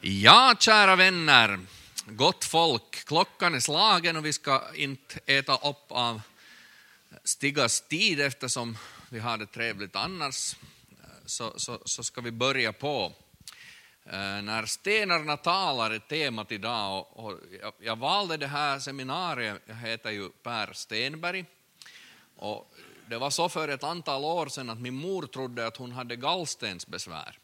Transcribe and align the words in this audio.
Ja, 0.00 0.54
kära 0.58 0.96
vänner, 0.96 1.58
gott 2.06 2.44
folk, 2.44 3.04
klockan 3.04 3.54
är 3.54 3.60
slagen 3.60 4.16
och 4.16 4.24
vi 4.24 4.32
ska 4.32 4.62
inte 4.74 5.20
äta 5.26 5.56
upp 5.56 5.84
av 5.88 6.20
Stigas 7.24 7.80
tid 7.80 8.20
eftersom 8.20 8.78
vi 9.08 9.18
har 9.18 9.38
det 9.38 9.46
trevligt 9.46 9.96
annars, 9.96 10.56
så, 11.26 11.52
så, 11.56 11.78
så 11.84 12.02
ska 12.02 12.20
vi 12.20 12.30
börja 12.30 12.72
på. 12.72 13.12
Eh, 14.04 14.42
när 14.42 14.66
stenarna 14.66 15.36
talar 15.36 15.90
är 15.90 15.98
temat 15.98 16.52
idag 16.52 16.98
och, 16.98 17.24
och 17.24 17.38
jag, 17.60 17.72
jag 17.80 17.96
valde 17.96 18.36
det 18.36 18.46
här 18.46 18.78
seminariet, 18.78 19.62
jag 19.66 19.76
heter 19.76 20.10
ju 20.10 20.28
Per 20.28 20.72
Stenberg, 20.72 21.44
och 22.36 22.74
det 23.06 23.18
var 23.18 23.30
så 23.30 23.48
för 23.48 23.68
ett 23.68 23.84
antal 23.84 24.24
år 24.24 24.46
sedan 24.46 24.70
att 24.70 24.80
min 24.80 24.94
mor 24.94 25.26
trodde 25.26 25.66
att 25.66 25.76
hon 25.76 25.92
hade 25.92 26.16
gallstensbesvär. 26.16 27.38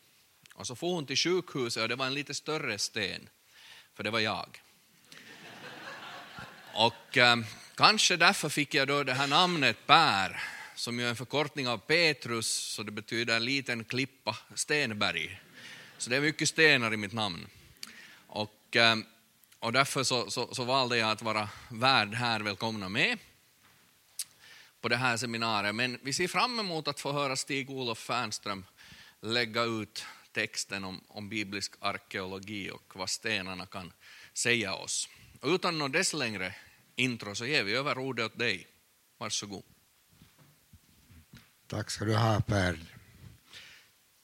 Och 0.55 0.67
så 0.67 0.77
for 0.77 0.95
hon 0.95 1.07
till 1.07 1.17
sjukhuset 1.17 1.83
och 1.83 1.89
det 1.89 1.97
var 1.97 2.07
en 2.07 2.15
lite 2.15 2.35
större 2.35 2.79
sten, 2.79 3.29
för 3.95 4.05
det 4.05 4.11
var 4.11 4.21
jag. 4.21 4.63
Och 6.75 7.19
eh, 7.19 7.37
kanske 7.75 8.17
därför 8.17 8.49
fick 8.49 8.75
jag 8.75 8.89
då 8.89 9.03
det 9.03 9.15
här 9.15 9.27
namnet 9.27 9.87
Per, 9.87 10.43
som 10.75 10.99
ju 10.99 11.05
är 11.05 11.09
en 11.09 11.17
förkortning 11.17 11.69
av 11.69 11.79
Petrus, 11.79 12.49
så 12.49 12.83
det 12.83 12.93
betyder 12.93 13.37
en 13.37 13.45
liten 13.45 13.85
klippa, 13.85 14.37
Stenberg. 14.55 15.41
Så 15.99 16.11
det 16.11 16.17
är 16.17 16.21
mycket 16.21 16.49
stenar 16.49 16.95
i 16.95 16.97
mitt 16.97 17.13
namn. 17.13 17.47
Och, 18.27 18.77
eh, 18.77 18.97
och 19.59 19.73
därför 19.73 20.03
så, 20.03 20.31
så, 20.31 20.55
så 20.55 20.65
valde 20.65 20.97
jag 20.97 21.11
att 21.11 21.23
vara 21.23 21.49
värd 21.69 22.15
här, 22.15 22.41
välkomna 22.41 22.89
med 22.89 23.19
på 24.81 24.89
det 24.89 24.97
här 24.97 25.17
seminariet. 25.17 25.75
Men 25.75 25.99
vi 26.03 26.13
ser 26.13 26.29
fram 26.29 26.61
emot 26.61 26.89
att 26.89 27.01
få 27.01 27.13
höra 27.13 27.37
Stig-Olof 27.37 27.99
Fernström 27.99 28.65
lägga 29.21 29.63
ut 29.63 30.05
texten 30.35 30.85
om, 30.85 31.01
om 31.09 31.29
biblisk 31.29 31.73
arkeologi 31.81 32.71
och 32.71 32.97
vad 32.97 33.11
stenarna 33.11 33.67
kan 33.67 33.93
säga 34.33 34.75
oss. 34.75 35.09
Och 35.41 35.49
utan 35.49 35.79
något 35.79 35.93
dess 35.93 36.13
längre 36.13 36.55
intro 36.97 37.35
så 37.35 37.47
ger 37.47 37.65
vi 37.65 37.75
över 37.75 37.99
ordet 37.99 38.27
åt 38.27 38.39
dig. 38.39 38.67
Varsågod. 39.19 39.63
Tack 41.67 41.91
ska 41.91 42.05
du 42.05 42.17
ha 42.17 42.41
Per. 42.41 42.79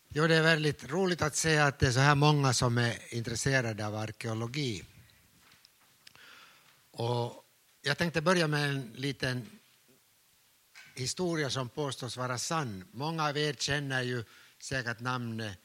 Jo, 0.08 0.26
det 0.26 0.36
är 0.36 0.42
väldigt 0.42 0.90
roligt 0.90 1.22
att 1.22 1.36
se 1.36 1.58
att 1.58 1.78
det 1.78 1.86
är 1.86 1.92
så 1.92 2.00
här 2.00 2.14
många 2.14 2.52
som 2.52 2.78
är 2.78 3.14
intresserade 3.14 3.86
av 3.86 3.94
arkeologi. 3.94 4.84
Och 6.90 7.44
jag 7.82 7.98
tänkte 7.98 8.20
börja 8.20 8.46
med 8.46 8.70
en 8.70 8.92
liten 8.94 9.50
historia 10.94 11.50
som 11.50 11.68
påstås 11.68 12.16
vara 12.16 12.38
sann. 12.38 12.84
Många 12.92 13.28
av 13.28 13.36
er 13.36 13.54
känner 13.54 14.02
ju 14.02 14.24
säkert 14.58 15.00
namnet 15.00 15.58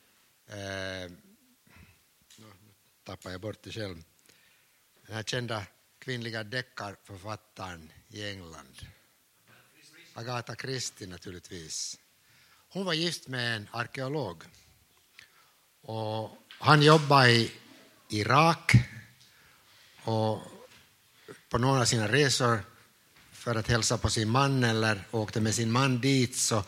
eh, 0.48 1.12
nu 2.38 2.46
tappar 3.04 3.32
jag 3.32 3.42
bort 3.42 3.64
det 3.64 3.72
själv, 3.72 4.04
den 5.06 5.16
här 5.16 5.24
kända 5.24 5.66
kvinnliga 6.00 6.44
deckarförfattaren 6.44 7.92
i 8.08 8.30
England. 8.30 8.88
Agatha 10.14 10.56
Christie 10.56 11.08
naturligtvis. 11.08 12.00
Hon 12.70 12.86
var 12.86 12.94
gift 12.94 13.28
med 13.28 13.56
en 13.56 13.70
arkeolog. 13.72 14.44
Och 15.82 16.38
han 16.60 16.82
jobbade 16.82 17.32
i 17.32 17.52
Irak 18.10 18.72
och 20.04 20.42
på 21.50 21.58
några 21.58 21.82
av 21.82 21.86
sina 21.86 22.12
resor 22.12 22.60
för 23.32 23.56
att 23.56 23.68
hälsa 23.68 23.98
på 23.98 24.10
sin 24.10 24.30
man 24.30 24.64
eller 24.64 25.08
åkte 25.12 25.42
med 25.42 25.56
sin 25.56 25.72
man 25.72 26.02
dit 26.02 26.36
så, 26.36 26.64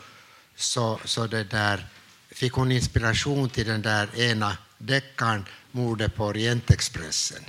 så, 0.56 1.00
så 1.04 1.26
det 1.26 1.44
där 1.44 1.88
fick 2.30 2.52
hon 2.52 2.72
inspiration 2.72 3.50
till 3.50 3.66
den 3.66 3.82
där 3.82 4.20
ena 4.20 4.56
deckaren 4.78 5.44
Mordet 5.70 6.14
på 6.14 6.24
Orientexpressen. 6.24 7.42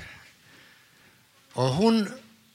Och 1.54 1.70
hon 1.70 2.10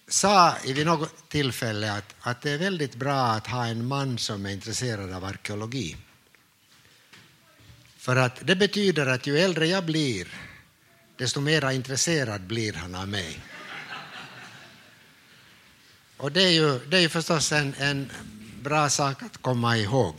sa 0.09 0.57
vid 0.65 0.87
något 0.87 1.29
tillfälle 1.29 1.93
att, 1.93 2.15
att 2.21 2.43
det 2.43 2.51
är 2.51 2.59
väldigt 2.59 2.95
bra 2.95 3.27
att 3.27 3.47
ha 3.47 3.67
en 3.67 3.87
man 3.87 4.19
som 4.19 4.47
är 4.47 4.51
intresserad 4.51 5.13
av 5.13 5.25
arkeologi. 5.25 5.97
För 7.97 8.17
att 8.17 8.47
det 8.47 8.57
betyder 8.57 9.07
att 9.07 9.27
ju 9.27 9.39
äldre 9.39 9.67
jag 9.67 9.85
blir, 9.85 10.29
desto 11.17 11.41
mer 11.41 11.71
intresserad 11.71 12.41
blir 12.41 12.73
han 12.73 12.95
av 12.95 13.09
mig. 13.09 13.41
Och 16.17 16.33
det 16.33 16.43
är 16.43 16.51
ju, 16.51 16.79
det 16.79 16.97
är 16.97 17.01
ju 17.01 17.09
förstås 17.09 17.53
en, 17.53 17.75
en 17.79 18.11
bra 18.63 18.91
sak 18.91 19.23
att 19.23 19.43
komma 19.43 19.77
ihåg. 19.77 20.15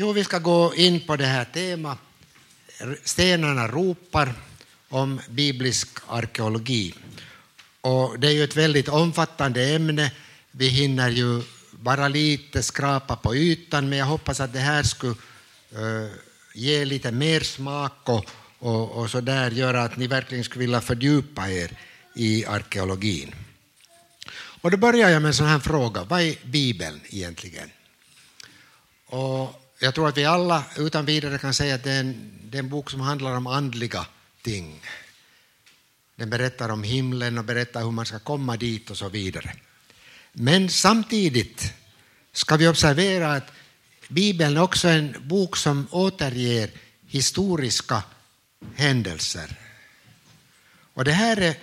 Jo, 0.00 0.12
vi 0.12 0.24
ska 0.24 0.38
gå 0.38 0.74
in 0.74 1.00
på 1.00 1.16
det 1.16 1.26
här 1.26 1.44
temat. 1.44 1.98
Stenarna 3.04 3.68
ropar 3.68 4.32
om 4.88 5.20
biblisk 5.28 5.88
arkeologi. 6.06 6.94
Och 7.80 8.18
det 8.18 8.28
är 8.28 8.32
ju 8.32 8.44
ett 8.44 8.56
väldigt 8.56 8.88
omfattande 8.88 9.74
ämne. 9.74 10.12
Vi 10.50 10.68
hinner 10.68 11.10
ju 11.10 11.42
bara 11.70 12.08
lite 12.08 12.62
skrapa 12.62 13.16
på 13.16 13.36
ytan, 13.36 13.88
men 13.88 13.98
jag 13.98 14.06
hoppas 14.06 14.40
att 14.40 14.52
det 14.52 14.58
här 14.58 14.82
skulle 14.82 15.14
uh, 15.76 16.08
ge 16.54 16.84
lite 16.84 17.12
mer 17.12 17.40
smak 17.40 18.08
och, 18.08 18.26
och, 18.58 18.90
och 18.90 19.10
så 19.10 19.20
där 19.20 19.50
göra 19.50 19.82
att 19.82 19.96
ni 19.96 20.06
verkligen 20.06 20.44
skulle 20.44 20.64
vilja 20.64 20.80
fördjupa 20.80 21.50
er 21.50 21.70
i 22.14 22.46
arkeologin. 22.46 23.34
Och 24.60 24.70
då 24.70 24.76
börjar 24.76 25.10
jag 25.10 25.22
med 25.22 25.28
en 25.28 25.34
sån 25.34 25.46
här 25.46 25.58
fråga. 25.58 26.04
Vad 26.04 26.20
är 26.20 26.34
Bibeln 26.44 27.00
egentligen? 27.10 27.70
Och 29.06 29.59
jag 29.82 29.94
tror 29.94 30.08
att 30.08 30.16
vi 30.16 30.24
alla 30.24 30.64
utan 30.76 31.04
vidare 31.06 31.38
kan 31.38 31.54
säga 31.54 31.74
att 31.74 31.84
det 31.84 31.92
är, 31.92 32.00
en, 32.00 32.32
det 32.44 32.58
är 32.58 32.62
en 32.62 32.68
bok 32.68 32.90
som 32.90 33.00
handlar 33.00 33.36
om 33.36 33.46
andliga 33.46 34.06
ting. 34.42 34.80
Den 36.16 36.30
berättar 36.30 36.68
om 36.68 36.82
himlen 36.82 37.38
och 37.38 37.44
berättar 37.44 37.82
hur 37.82 37.90
man 37.90 38.06
ska 38.06 38.18
komma 38.18 38.56
dit 38.56 38.90
och 38.90 38.96
så 38.96 39.08
vidare. 39.08 39.52
Men 40.32 40.68
samtidigt 40.68 41.72
ska 42.32 42.56
vi 42.56 42.68
observera 42.68 43.32
att 43.32 43.52
Bibeln 44.08 44.56
är 44.56 44.62
också 44.62 44.88
en 44.88 45.16
bok 45.20 45.56
som 45.56 45.86
återger 45.90 46.70
historiska 47.06 48.02
händelser. 48.74 49.56
Och 50.94 51.04
det 51.04 51.12
här 51.12 51.36
är 51.36 51.54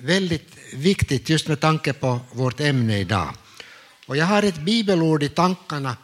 väldigt 0.00 0.56
viktigt 0.72 1.28
just 1.28 1.48
med 1.48 1.60
tanke 1.60 1.92
på 1.92 2.20
vårt 2.32 2.60
ämne 2.60 2.98
idag. 2.98 3.34
Och 4.06 4.16
jag 4.16 4.26
har 4.26 4.42
ett 4.42 4.60
bibelord 4.60 5.22
i 5.22 5.28
tankarna 5.28 5.96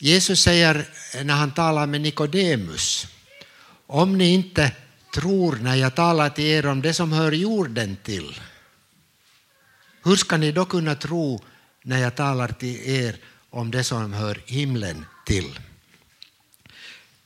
Jesus 0.00 0.40
säger 0.40 0.88
när 1.24 1.34
han 1.34 1.54
talar 1.54 1.86
med 1.86 2.00
Nikodemus, 2.00 3.06
om 3.86 4.18
ni 4.18 4.28
inte 4.28 4.72
tror 5.14 5.56
när 5.56 5.74
jag 5.74 5.94
talar 5.94 6.30
till 6.30 6.44
er 6.44 6.66
om 6.66 6.82
det 6.82 6.94
som 6.94 7.12
hör 7.12 7.32
jorden 7.32 7.96
till, 8.02 8.40
hur 10.04 10.16
ska 10.16 10.36
ni 10.36 10.52
då 10.52 10.64
kunna 10.64 10.94
tro 10.94 11.44
när 11.82 11.98
jag 11.98 12.14
talar 12.14 12.48
till 12.48 12.80
er 12.88 13.16
om 13.50 13.70
det 13.70 13.84
som 13.84 14.12
hör 14.12 14.42
himlen 14.46 15.04
till? 15.26 15.58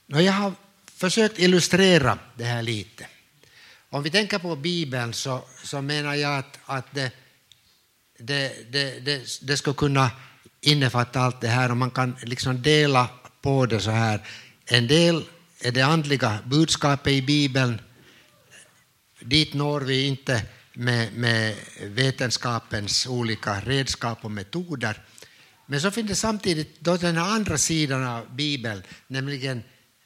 Jag 0.07 0.33
har 0.33 0.53
försökt 0.95 1.39
illustrera 1.39 2.19
det 2.35 2.43
här 2.43 2.61
lite. 2.61 3.07
Om 3.89 4.03
vi 4.03 4.09
tänker 4.11 4.39
på 4.39 4.55
Bibeln 4.55 5.13
så, 5.13 5.43
så 5.63 5.81
menar 5.81 6.15
jag 6.15 6.37
att, 6.37 6.59
att 6.65 6.93
det, 6.93 7.11
det, 8.19 8.71
det, 8.71 8.99
det, 8.99 9.39
det 9.41 9.57
skulle 9.57 9.75
kunna 9.75 10.11
innefatta 10.61 11.19
allt 11.19 11.41
det 11.41 11.47
här 11.47 11.71
och 11.71 11.77
man 11.77 11.91
kan 11.91 12.15
liksom 12.23 12.61
dela 12.61 13.09
på 13.41 13.65
det 13.65 13.79
så 13.79 13.91
här. 13.91 14.21
En 14.65 14.87
del 14.87 15.23
är 15.61 15.71
det 15.71 15.81
andliga 15.81 16.39
budskapet 16.45 17.13
i 17.13 17.21
Bibeln. 17.21 17.81
Dit 19.19 19.53
når 19.53 19.81
vi 19.81 20.05
inte 20.05 20.45
med, 20.73 21.13
med 21.13 21.55
vetenskapens 21.81 23.07
olika 23.07 23.59
redskap 23.59 24.25
och 24.25 24.31
metoder. 24.31 25.01
Men 25.65 25.81
så 25.81 25.91
finns 25.91 26.07
det 26.07 26.15
samtidigt 26.15 26.79
då 26.79 26.97
den 26.97 27.17
andra 27.17 27.57
sidan 27.57 28.07
av 28.07 28.35
Bibeln, 28.35 28.83
nämligen 29.07 29.63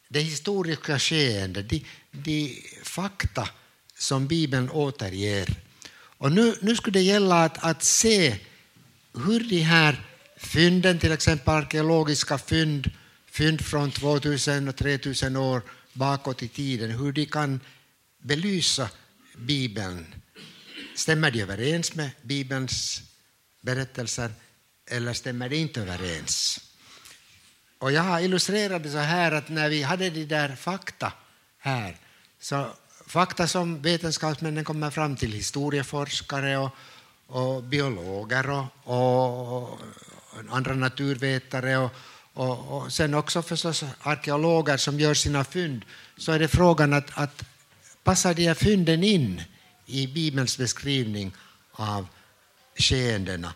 det 0.08 0.20
historiska 0.20 1.00
skeendet, 1.00 1.70
de, 1.70 1.86
de 2.12 2.64
fakta 2.84 3.50
som 3.98 4.28
Bibeln 4.28 4.70
återger. 4.70 5.50
Och 6.18 6.32
nu, 6.32 6.56
nu 6.62 6.76
skulle 6.76 7.00
det 7.00 7.04
gälla 7.04 7.44
att, 7.44 7.64
att 7.64 7.84
se 7.84 8.38
hur 9.14 9.40
de 9.40 9.62
här 9.62 10.04
fynden, 10.46 11.00
till 11.00 11.12
exempel 11.12 11.54
arkeologiska 11.54 12.38
fynd, 12.38 12.92
fynd 13.32 13.62
från 13.62 13.92
2000 13.92 14.68
och 14.68 14.76
3000 14.76 15.36
år 15.36 15.62
bakåt 15.94 16.44
i 16.44 16.48
tiden, 16.48 16.92
hur 16.92 17.12
de 17.12 17.26
kan 17.26 17.60
belysa 18.18 18.90
Bibeln. 19.38 20.06
Stämmer 20.96 21.32
de 21.32 21.42
överens 21.42 21.96
med 21.96 22.10
Bibelns 22.22 23.02
berättelser 23.62 24.32
eller 24.88 25.14
stämmer 25.14 25.50
de 25.50 25.56
inte 25.56 25.82
överens? 25.82 26.60
Och 27.78 27.92
jag 27.92 28.02
har 28.02 28.20
illustrerat 28.20 28.84
det 28.84 28.92
så 28.92 28.98
här 28.98 29.32
att 29.32 29.50
när 29.50 29.70
vi 29.70 29.84
hade 29.84 30.10
de 30.10 30.26
där 30.26 30.56
fakta 30.56 31.14
här, 31.58 31.98
så 32.40 32.68
fakta 33.08 33.48
som 33.48 33.82
vetenskapsmännen 33.82 34.64
kommer 34.64 34.92
fram 34.92 35.16
till, 35.16 35.32
historieforskare 35.32 36.58
och, 36.58 36.72
och 37.28 37.64
biologer 37.64 38.50
och, 38.50 38.66
och, 38.84 39.80
andra 40.52 40.76
naturvetare 40.76 41.78
och, 41.78 41.92
och, 42.34 42.78
och 42.78 42.94
sen 42.94 43.14
också 43.14 43.42
förstås 43.42 43.84
arkeologer 44.02 44.78
som 44.78 45.00
gör 45.00 45.14
sina 45.14 45.44
fynd, 45.44 45.86
så 46.18 46.32
är 46.32 46.40
det 46.40 46.48
frågan 46.48 46.94
att, 46.94 47.10
att 47.14 47.44
passar 48.04 48.34
de 48.34 48.48
här 48.48 48.54
fynden 48.54 49.04
in 49.04 49.42
i 49.86 50.08
Bibelns 50.08 50.58
beskrivning 50.58 51.34
av 51.72 52.08
skeendena 52.76 53.54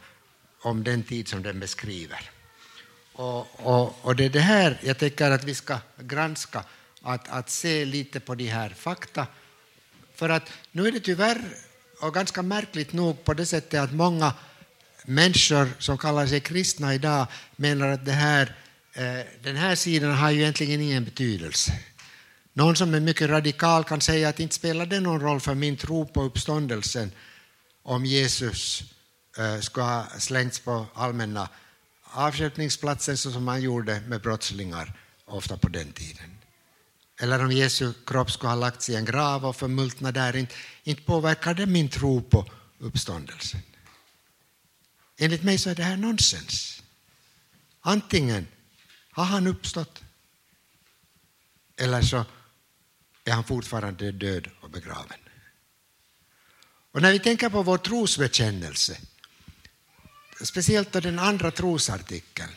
om 0.61 0.83
den 0.83 1.03
tid 1.03 1.27
som 1.27 1.43
den 1.43 1.59
beskriver. 1.59 2.29
Och, 3.13 3.47
och, 3.65 4.05
och 4.05 4.15
det 4.15 4.25
är 4.25 4.29
det 4.29 4.39
här 4.39 4.79
jag 4.83 4.97
tycker 4.97 5.31
att 5.31 5.43
vi 5.43 5.55
ska 5.55 5.77
granska, 5.97 6.63
att, 7.01 7.29
att 7.29 7.49
se 7.49 7.85
lite 7.85 8.19
på 8.19 8.35
de 8.35 8.47
här 8.47 8.69
fakta. 8.69 9.27
För 10.15 10.29
att 10.29 10.51
nu 10.71 10.87
är 10.87 10.91
det 10.91 10.99
tyvärr, 10.99 11.41
och 12.01 12.13
ganska 12.13 12.41
märkligt 12.41 12.93
nog, 12.93 13.23
på 13.23 13.33
det 13.33 13.45
sättet 13.45 13.79
att 13.79 13.93
många 13.93 14.33
människor 15.09 15.69
som 15.79 15.97
kallar 15.97 16.27
sig 16.27 16.39
kristna 16.39 16.93
idag 16.93 17.27
menar 17.55 17.87
att 17.87 18.05
det 18.05 18.11
här, 18.11 18.55
eh, 18.93 19.25
den 19.43 19.55
här 19.55 19.75
sidan 19.75 20.11
har 20.11 20.31
ju 20.31 20.41
egentligen 20.41 20.81
ingen 20.81 21.05
betydelse. 21.05 21.79
Någon 22.53 22.75
som 22.75 22.93
är 22.93 22.99
mycket 22.99 23.29
radikal 23.29 23.83
kan 23.83 24.01
säga 24.01 24.29
att 24.29 24.39
inte 24.39 24.55
spelar 24.55 24.85
det 24.85 24.99
någon 24.99 25.21
roll 25.21 25.39
för 25.39 25.55
min 25.55 25.77
tro 25.77 26.05
på 26.05 26.23
uppståndelsen 26.23 27.11
om 27.83 28.05
Jesus 28.05 28.83
skulle 29.33 29.61
ska 29.61 29.81
ha 29.81 30.05
slängts 30.17 30.59
på 30.59 30.85
allmänna 30.93 31.49
avstjälpningsplatsen 32.03 33.17
så 33.17 33.31
som 33.31 33.43
man 33.43 33.61
gjorde 33.61 34.01
med 34.07 34.21
brottslingar 34.21 34.93
ofta 35.25 35.57
på 35.57 35.69
den 35.69 35.91
tiden. 35.91 36.37
Eller 37.21 37.45
om 37.45 37.51
Jesu 37.51 37.93
kropp 38.05 38.31
skulle 38.31 38.49
ha 38.49 38.55
lagts 38.55 38.89
i 38.89 38.95
en 38.95 39.05
grav 39.05 39.45
och 39.45 39.55
förmultnat 39.55 40.13
där, 40.13 40.35
inte, 40.35 40.55
inte 40.83 41.01
påverkar 41.01 41.53
det 41.53 41.65
min 41.65 41.89
tro 41.89 42.21
på 42.21 42.45
uppståndelsen. 42.79 43.59
Enligt 45.21 45.43
mig 45.43 45.57
så 45.57 45.69
är 45.69 45.75
det 45.75 45.83
här 45.83 45.97
nonsens. 45.97 46.83
Antingen 47.81 48.47
har 49.11 49.25
han 49.25 49.47
uppstått 49.47 50.03
eller 51.77 52.01
så 52.01 52.25
är 53.23 53.31
han 53.31 53.43
fortfarande 53.43 54.11
död 54.11 54.49
och 54.61 54.69
begraven. 54.69 55.19
Och 56.91 57.01
när 57.01 57.11
vi 57.11 57.19
tänker 57.19 57.49
på 57.49 57.63
vår 57.63 57.77
trosbekännelse, 57.77 58.97
speciellt 60.41 60.91
då 60.91 60.99
den 60.99 61.19
andra 61.19 61.51
trosartikeln, 61.51 62.53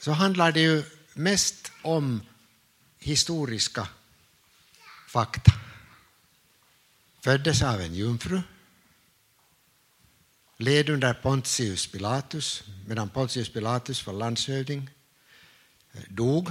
så 0.00 0.12
handlar 0.12 0.52
det 0.52 0.60
ju 0.60 0.82
mest 1.14 1.72
om 1.82 2.22
historiska 2.98 3.88
fakta. 5.08 5.52
Föddes 7.24 7.62
av 7.62 7.80
en 7.80 7.94
jungfru, 7.94 8.42
led 10.58 10.88
under 10.88 11.14
Pontius 11.14 11.86
Pilatus 11.86 12.62
medan 12.86 13.08
Pontius 13.08 13.48
Pilatus 13.48 14.06
var 14.06 14.14
landshövding, 14.14 14.90
eh, 15.92 16.00
dog, 16.08 16.50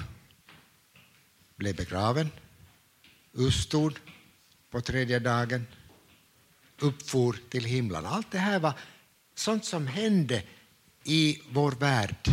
blev 1.56 1.76
begraven, 1.76 2.32
uppstod 3.32 4.00
på 4.70 4.82
tredje 4.82 5.20
dagen, 5.20 5.68
uppfor 6.80 7.40
till 7.50 7.66
himlen. 7.66 8.06
Allt 8.06 8.32
det 8.32 8.40
här 8.40 8.60
var 8.60 8.74
sånt 9.36 9.66
som 9.66 9.88
hände 9.88 10.44
i 11.04 11.42
vår 11.50 11.72
värld, 11.72 12.30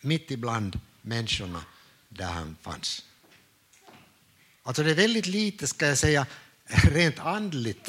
mitt 0.00 0.30
ibland 0.30 0.80
människorna 1.02 1.64
där 2.08 2.26
han 2.26 2.56
fanns. 2.60 3.04
Alltså 4.62 4.82
det 4.82 4.90
är 4.90 4.94
väldigt 4.94 5.26
lite, 5.26 5.66
ska 5.66 5.86
jag 5.86 5.98
säga, 5.98 6.26
rent 6.66 7.18
andligt 7.18 7.88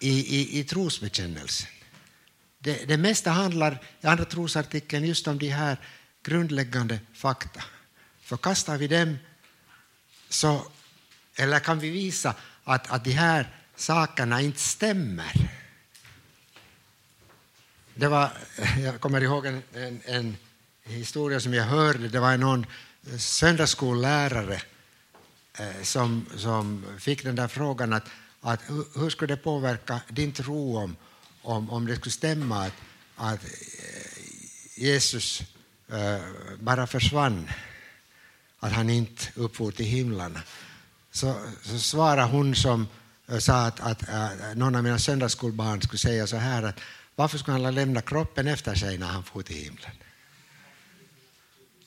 i, 0.00 0.40
i, 0.40 0.60
i 0.60 0.64
trosbekännelsen. 0.64 1.68
Det, 2.62 2.88
det 2.88 2.96
mesta 2.96 3.30
handlar 3.30 3.82
i 4.00 4.06
andra 4.06 4.24
trosartikeln 4.24 5.04
just 5.04 5.28
om 5.28 5.38
de 5.38 5.48
här 5.48 5.78
grundläggande 6.22 7.00
fakta. 7.12 7.62
Förkastar 8.20 8.76
vi 8.76 8.88
dem 8.88 9.18
så, 10.28 10.66
eller 11.36 11.60
kan 11.60 11.78
vi 11.78 11.90
visa 11.90 12.34
att, 12.64 12.90
att 12.90 13.04
de 13.04 13.12
här 13.12 13.56
sakerna 13.76 14.40
inte 14.40 14.60
stämmer. 14.60 15.50
Det 17.94 18.08
var, 18.08 18.32
jag 18.84 19.00
kommer 19.00 19.20
ihåg 19.20 19.46
en, 19.46 19.62
en, 19.74 20.00
en 20.04 20.36
historia 20.82 21.40
som 21.40 21.54
jag 21.54 21.64
hörde. 21.64 22.08
Det 22.08 22.20
var 22.20 22.36
någon 22.36 22.66
söndagsskollärare 23.18 24.62
eh, 25.58 25.82
som, 25.82 26.26
som 26.36 26.84
fick 26.98 27.24
den 27.24 27.36
där 27.36 27.48
frågan 27.48 27.92
att, 27.92 28.08
att 28.40 28.60
hur 28.94 29.10
skulle 29.10 29.34
det 29.34 29.42
påverka 29.42 30.00
din 30.08 30.32
tro 30.32 30.76
om, 30.76 30.96
om, 31.42 31.70
om 31.70 31.86
det 31.86 31.96
skulle 31.96 32.12
stämma 32.12 32.64
att, 32.64 32.72
att 33.16 33.44
eh, 33.44 34.82
Jesus 34.82 35.42
uh, 35.92 36.56
bara 36.60 36.86
försvann, 36.86 37.50
att 38.58 38.72
han 38.72 38.90
inte 38.90 39.22
uppfor 39.34 39.70
till 39.70 39.86
himlarna, 39.86 40.42
Så, 41.12 41.34
så 41.62 41.78
svarade 41.78 42.32
hon 42.32 42.54
som 42.54 42.88
eh, 43.28 43.38
sa 43.38 43.66
att, 43.66 43.80
att, 43.80 44.08
att 44.08 44.56
någon 44.56 44.74
av 44.74 44.82
mina 44.82 44.98
söndagsskolbarn 44.98 45.82
skulle 45.82 45.98
säga 45.98 46.26
så 46.26 46.36
här 46.36 46.62
att 46.62 46.80
varför 47.14 47.38
skulle 47.38 47.58
han 47.58 47.74
lämna 47.74 48.00
kroppen 48.00 48.46
efter 48.46 48.74
sig 48.74 48.98
när 48.98 49.06
han 49.06 49.24
for 49.24 49.42
till 49.42 49.56
himlen? 49.56 49.90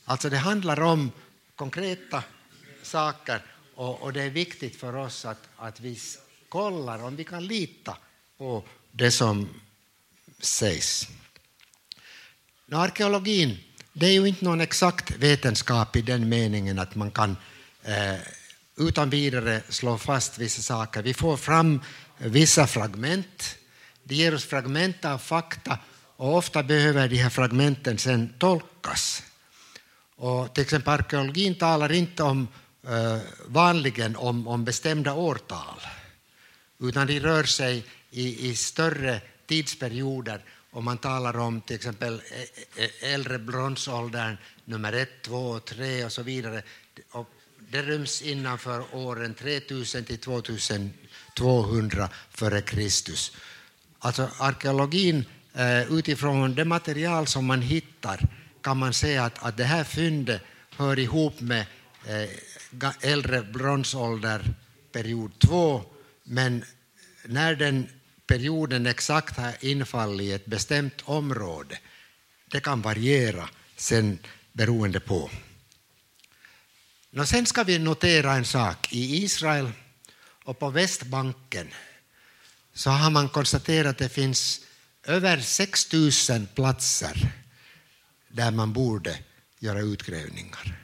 Alltså 0.05 0.29
det 0.29 0.37
handlar 0.37 0.81
om 0.81 1.11
konkreta 1.55 2.23
saker 2.83 3.41
och, 3.75 4.01
och, 4.01 4.13
det 4.13 4.21
är 4.21 4.29
viktigt 4.29 4.75
för 4.75 4.95
oss 4.95 5.25
att, 5.25 5.49
att 5.57 5.79
vi 5.79 5.99
kollar 6.49 7.03
om 7.03 7.15
vi 7.15 7.23
kan 7.23 7.47
lita 7.47 7.97
på 8.37 8.63
det 8.95 9.11
som 9.11 9.49
sägs. 10.39 11.07
Arkeologin 12.71 13.57
det 13.93 14.05
är 14.05 14.11
ju 14.11 14.27
inte 14.27 14.45
någon 14.45 14.61
exakt 14.61 15.11
vetenskap 15.11 15.95
i 15.95 16.01
den 16.01 16.29
meningen 16.29 16.79
att 16.79 16.95
man 16.95 17.11
kan 17.11 17.37
eh, 17.83 18.19
utan 18.77 19.09
vidare 19.09 19.61
slå 19.69 19.97
fast 19.97 20.37
vissa 20.37 20.61
saker. 20.61 21.01
Vi 21.01 21.13
får 21.13 21.37
fram 21.37 21.81
vissa 22.17 22.67
fragment. 22.67 23.55
Det 24.03 24.15
ger 24.15 24.35
oss 24.35 24.45
fragment 24.45 25.05
av 25.05 25.17
fakta 25.17 25.77
och 26.15 26.37
ofta 26.37 26.63
behöver 26.63 27.07
de 27.07 27.17
här 27.17 27.29
fragmenten 27.29 27.97
sen 27.97 28.33
tolkas. 28.39 29.23
Och 30.15 30.53
till 30.53 30.63
exempel 30.63 30.93
arkeologin 30.93 31.55
talar 31.55 31.91
inte 31.91 32.23
om, 32.23 32.47
eh, 32.87 33.17
vanligen 33.45 34.15
om, 34.15 34.47
om 34.47 34.65
bestämda 34.65 35.13
årtal 35.13 35.81
utan 36.79 37.07
de 37.07 37.19
rör 37.19 37.43
sig 37.43 37.85
i, 38.13 38.49
i 38.49 38.55
större 38.55 39.21
tidsperioder 39.45 40.41
om 40.71 40.85
man 40.85 40.97
talar 40.97 41.37
om 41.37 41.61
till 41.61 41.75
exempel 41.75 42.21
äldre 43.01 43.39
bronsåldern, 43.39 44.37
nummer 44.65 44.93
ett, 44.93 45.21
två, 45.21 45.59
tre 45.59 46.05
och 46.05 46.11
så 46.11 46.23
vidare. 46.23 46.63
Och 47.11 47.29
det 47.69 47.81
ryms 47.81 48.21
innanför 48.21 48.83
åren 48.91 49.33
3000 49.33 50.05
till 50.05 50.17
2200 50.17 52.09
före 52.29 52.61
Kristus. 52.61 53.31
Alltså 53.99 54.29
arkeologin, 54.37 55.25
utifrån 55.89 56.55
det 56.55 56.65
material 56.65 57.27
som 57.27 57.45
man 57.45 57.61
hittar 57.61 58.19
kan 58.61 58.77
man 58.77 58.93
säga 58.93 59.23
att, 59.23 59.43
att 59.43 59.57
det 59.57 59.63
här 59.63 59.83
fyndet 59.83 60.41
hör 60.77 60.99
ihop 60.99 61.41
med 61.41 61.65
äldre 63.01 63.41
bronsålder, 63.41 64.53
period 64.91 65.39
2, 65.39 65.83
men 66.23 66.65
när 67.25 67.55
den 67.55 67.89
perioden 68.27 68.85
exakt 68.85 69.37
har 69.37 69.65
infallit 69.65 70.27
i 70.27 70.31
ett 70.31 70.45
bestämt 70.45 71.01
område, 71.05 71.79
det 72.45 72.59
kan 72.59 72.81
variera 72.81 73.49
sen 73.75 74.19
beroende 74.51 74.99
på. 74.99 75.29
Och 77.17 77.27
sen 77.27 77.45
ska 77.45 77.63
vi 77.63 77.79
notera 77.79 78.33
en 78.33 78.45
sak. 78.45 78.93
I 78.93 79.23
Israel 79.23 79.71
och 80.43 80.59
på 80.59 80.69
Västbanken 80.69 81.67
så 82.73 82.89
har 82.89 83.09
man 83.09 83.29
konstaterat 83.29 83.89
att 83.89 83.97
det 83.97 84.09
finns 84.09 84.61
över 85.03 85.39
6 85.39 85.93
000 86.29 86.47
platser 86.55 87.31
där 88.27 88.51
man 88.51 88.73
borde 88.73 89.19
göra 89.59 89.79
utgrävningar. 89.79 90.79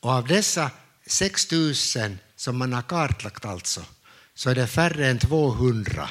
Och 0.00 0.10
av 0.10 0.26
dessa 0.26 0.70
6 1.06 1.50
000 1.50 1.74
som 2.36 2.58
man 2.58 2.72
har 2.72 2.82
kartlagt 2.82 3.44
alltså, 3.44 3.84
så 4.34 4.50
är 4.50 4.54
det 4.54 4.66
färre 4.66 5.08
än 5.08 5.18
200 5.18 6.10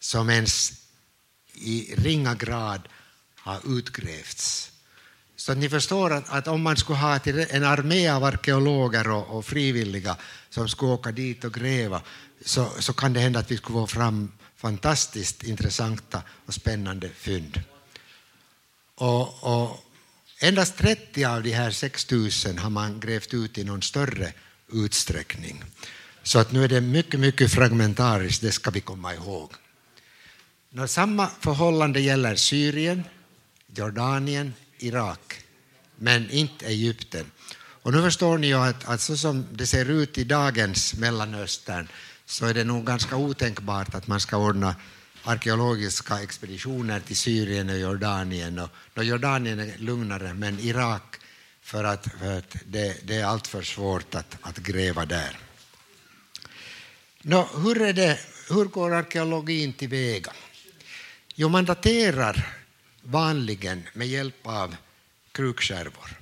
som 0.00 0.30
ens 0.30 0.72
i 1.54 1.94
ringa 1.96 2.34
grad 2.34 2.88
har 3.36 3.78
utgrävts. 3.78 4.70
Så 5.36 5.52
att 5.52 5.58
ni 5.58 5.68
förstår 5.68 6.12
att, 6.12 6.30
att, 6.30 6.48
om 6.48 6.62
man 6.62 6.76
skulle 6.76 6.98
ha 6.98 7.18
en 7.26 7.64
armé 7.64 8.08
av 8.08 8.24
arkeologer 8.24 9.10
och, 9.10 9.36
och, 9.36 9.46
frivilliga 9.46 10.16
som 10.50 10.68
skulle 10.68 10.92
åka 10.92 11.12
dit 11.12 11.44
och 11.44 11.54
gräva 11.54 12.02
så, 12.44 12.70
så 12.78 12.92
kan 12.92 13.12
det 13.12 13.20
hända 13.20 13.40
att 13.40 13.50
vi 13.50 13.56
skulle 13.56 13.78
få 13.78 13.86
fram 13.86 14.32
fantastiskt 14.56 15.42
intressanta 15.42 16.22
och 16.46 16.54
spännande 16.54 17.08
fynd. 17.08 17.62
Och, 18.94 19.44
och 19.44 19.84
endast 20.40 20.76
30 20.76 21.24
av 21.24 21.42
de 21.42 21.52
här 21.52 21.70
6 21.70 22.10
000 22.10 22.30
har 22.58 22.70
man 22.70 23.00
grävt 23.00 23.34
ut 23.34 23.58
i 23.58 23.64
någon 23.64 23.82
större 23.82 24.32
utsträckning. 24.72 25.64
Så 26.24 26.38
att 26.38 26.52
nu 26.52 26.64
är 26.64 26.68
det 26.68 26.80
mycket, 26.80 27.20
mycket 27.20 27.52
fragmentariskt, 27.52 28.42
det 28.42 28.52
ska 28.52 28.70
vi 28.70 28.80
komma 28.80 29.14
ihåg. 29.14 29.52
När 30.70 30.86
samma 30.86 31.26
förhållande 31.40 32.00
gäller 32.00 32.36
Syrien, 32.36 33.04
Jordanien, 33.66 34.54
Irak, 34.78 35.40
men 35.96 36.30
inte 36.30 36.66
Egypten. 36.66 37.30
Och 37.56 37.92
nu 37.92 38.02
förstår 38.02 38.38
ni 38.38 38.46
ju 38.46 38.54
att, 38.54 38.88
att 38.88 39.00
så 39.00 39.16
som 39.16 39.46
det 39.52 39.66
ser 39.66 39.90
ut 39.90 40.18
i 40.18 40.24
dagens 40.24 40.94
Mellanöstern 40.94 41.88
så 42.26 42.46
är 42.46 42.54
det 42.54 42.64
nog 42.64 42.86
ganska 42.86 43.16
otänkbart 43.16 43.94
att 43.94 44.06
man 44.06 44.20
ska 44.20 44.36
ordna 44.36 44.74
arkeologiska 45.24 46.22
expeditioner 46.22 47.00
till 47.00 47.16
Syrien 47.16 47.70
och 47.70 47.78
Jordanien. 47.78 48.58
Och, 48.58 48.70
och 48.96 49.04
Jordanien 49.04 49.60
är 49.60 49.78
lugnare, 49.78 50.34
men 50.34 50.60
Irak 50.60 51.16
för 51.62 51.84
att, 51.84 52.08
för 52.20 52.38
att 52.38 52.56
det, 52.66 52.96
det 53.02 53.16
är 53.16 53.24
alltför 53.24 53.62
svårt 53.62 54.14
att, 54.14 54.36
att 54.40 54.58
gräva 54.58 55.04
där. 55.04 55.43
Nå, 57.26 57.48
hur, 57.62 57.82
är 57.82 57.92
det, 57.92 58.18
hur 58.48 58.64
går 58.64 58.94
arkeologin 58.94 59.72
tillväga? 59.72 60.32
Jo, 61.34 61.48
man 61.48 61.64
daterar 61.64 62.48
vanligen 63.02 63.82
med 63.92 64.08
hjälp 64.08 64.46
av 64.46 64.76
krukskärvor. 65.32 66.18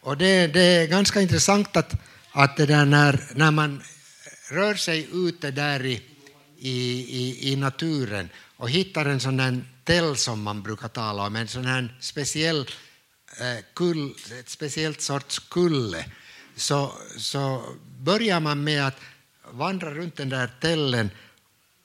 Och 0.00 0.16
det, 0.16 0.46
det 0.46 0.60
är 0.60 0.86
ganska 0.86 1.20
intressant 1.20 1.76
att, 1.76 1.94
att 2.32 2.56
det 2.56 2.66
där 2.66 2.84
när, 2.84 3.20
när 3.34 3.50
man 3.50 3.82
rör 4.50 4.74
sig 4.74 5.08
ute 5.12 5.50
där 5.50 5.86
i, 5.86 6.02
i, 6.58 6.78
i, 7.00 7.52
i 7.52 7.56
naturen 7.56 8.28
och 8.56 8.70
hittar 8.70 9.06
en 9.06 9.20
sån 9.20 9.40
här 9.40 9.64
täll 9.84 10.16
som 10.16 10.42
man 10.42 10.62
brukar 10.62 10.88
tala 10.88 11.26
om, 11.26 11.36
en 11.36 11.48
sån 11.48 11.64
här 11.64 11.98
speciell 12.00 12.70
eh, 13.40 13.64
kull, 13.74 14.14
ett 14.40 14.48
speciellt 14.48 15.00
sorts 15.00 15.38
kulle, 15.38 16.04
så, 16.56 16.92
så 17.18 17.74
börjar 17.98 18.40
man 18.40 18.64
med 18.64 18.86
att 18.86 18.96
vandra 19.52 19.94
runt 19.94 20.16
den 20.16 20.28
där 20.28 20.50
tällen 20.60 21.10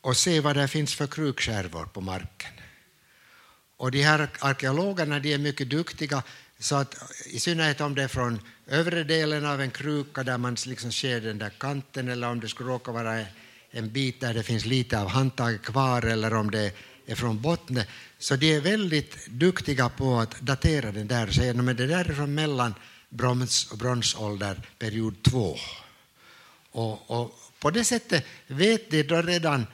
och 0.02 0.18
se 0.18 0.40
vad 0.40 0.56
det 0.56 0.68
finns 0.68 0.96
för 0.96 1.08
krukskärvor 1.08 1.86
på 1.86 2.02
marken. 2.02 2.52
Och 3.78 3.92
de 3.92 4.04
här 4.04 4.30
arkeologerna 4.40 5.20
de 5.20 5.34
är 5.34 5.38
mycket 5.38 5.70
duktiga, 5.70 6.24
så 6.60 6.76
att, 6.76 6.96
i 7.26 7.40
synnerhet 7.40 7.82
om 7.82 7.96
det 7.96 8.04
är 8.04 8.08
från 8.08 8.40
övre 8.68 9.04
delen 9.04 9.46
av 9.46 9.62
en 9.62 9.72
kruka 9.72 10.24
där 10.24 10.38
man 10.38 10.56
liksom 10.66 10.92
ser 10.92 11.22
den 11.22 11.38
där 11.38 11.50
kanten 11.50 12.08
eller 12.08 12.28
om 12.28 12.40
det 12.40 12.50
skulle 12.50 12.70
råka 12.70 12.92
vara 12.92 13.26
en 13.72 13.92
bit 13.92 14.22
där 14.22 14.34
det 14.34 14.44
finns 14.44 14.66
lite 14.66 15.00
av 15.00 15.08
handtaget 15.08 15.62
kvar 15.62 16.06
eller 16.06 16.34
om 16.34 16.52
det 16.52 16.72
är 17.06 17.16
från 17.16 17.42
botten. 17.42 17.84
Så 18.20 18.36
de 18.36 18.56
är 18.56 18.62
väldigt 18.62 19.28
duktiga 19.28 19.90
på 19.90 20.20
att 20.20 20.42
datera 20.42 20.92
den 20.92 21.08
där 21.08 21.28
och 21.28 21.34
säga 21.34 21.52
att 21.52 21.78
det 21.78 21.88
där 21.88 22.10
är 22.10 22.14
från 22.14 22.34
mellan 22.34 22.74
brons 23.10 23.72
och 23.72 23.78
bronsålder, 23.78 24.62
period 24.80 25.24
2. 25.24 25.58
Och, 26.72 27.12
och, 27.12 27.36
på 27.64 27.72
det 27.72 27.84
sättet 27.84 28.26
vet 28.48 28.92
de 28.92 29.04
då 29.04 29.22
redan, 29.22 29.68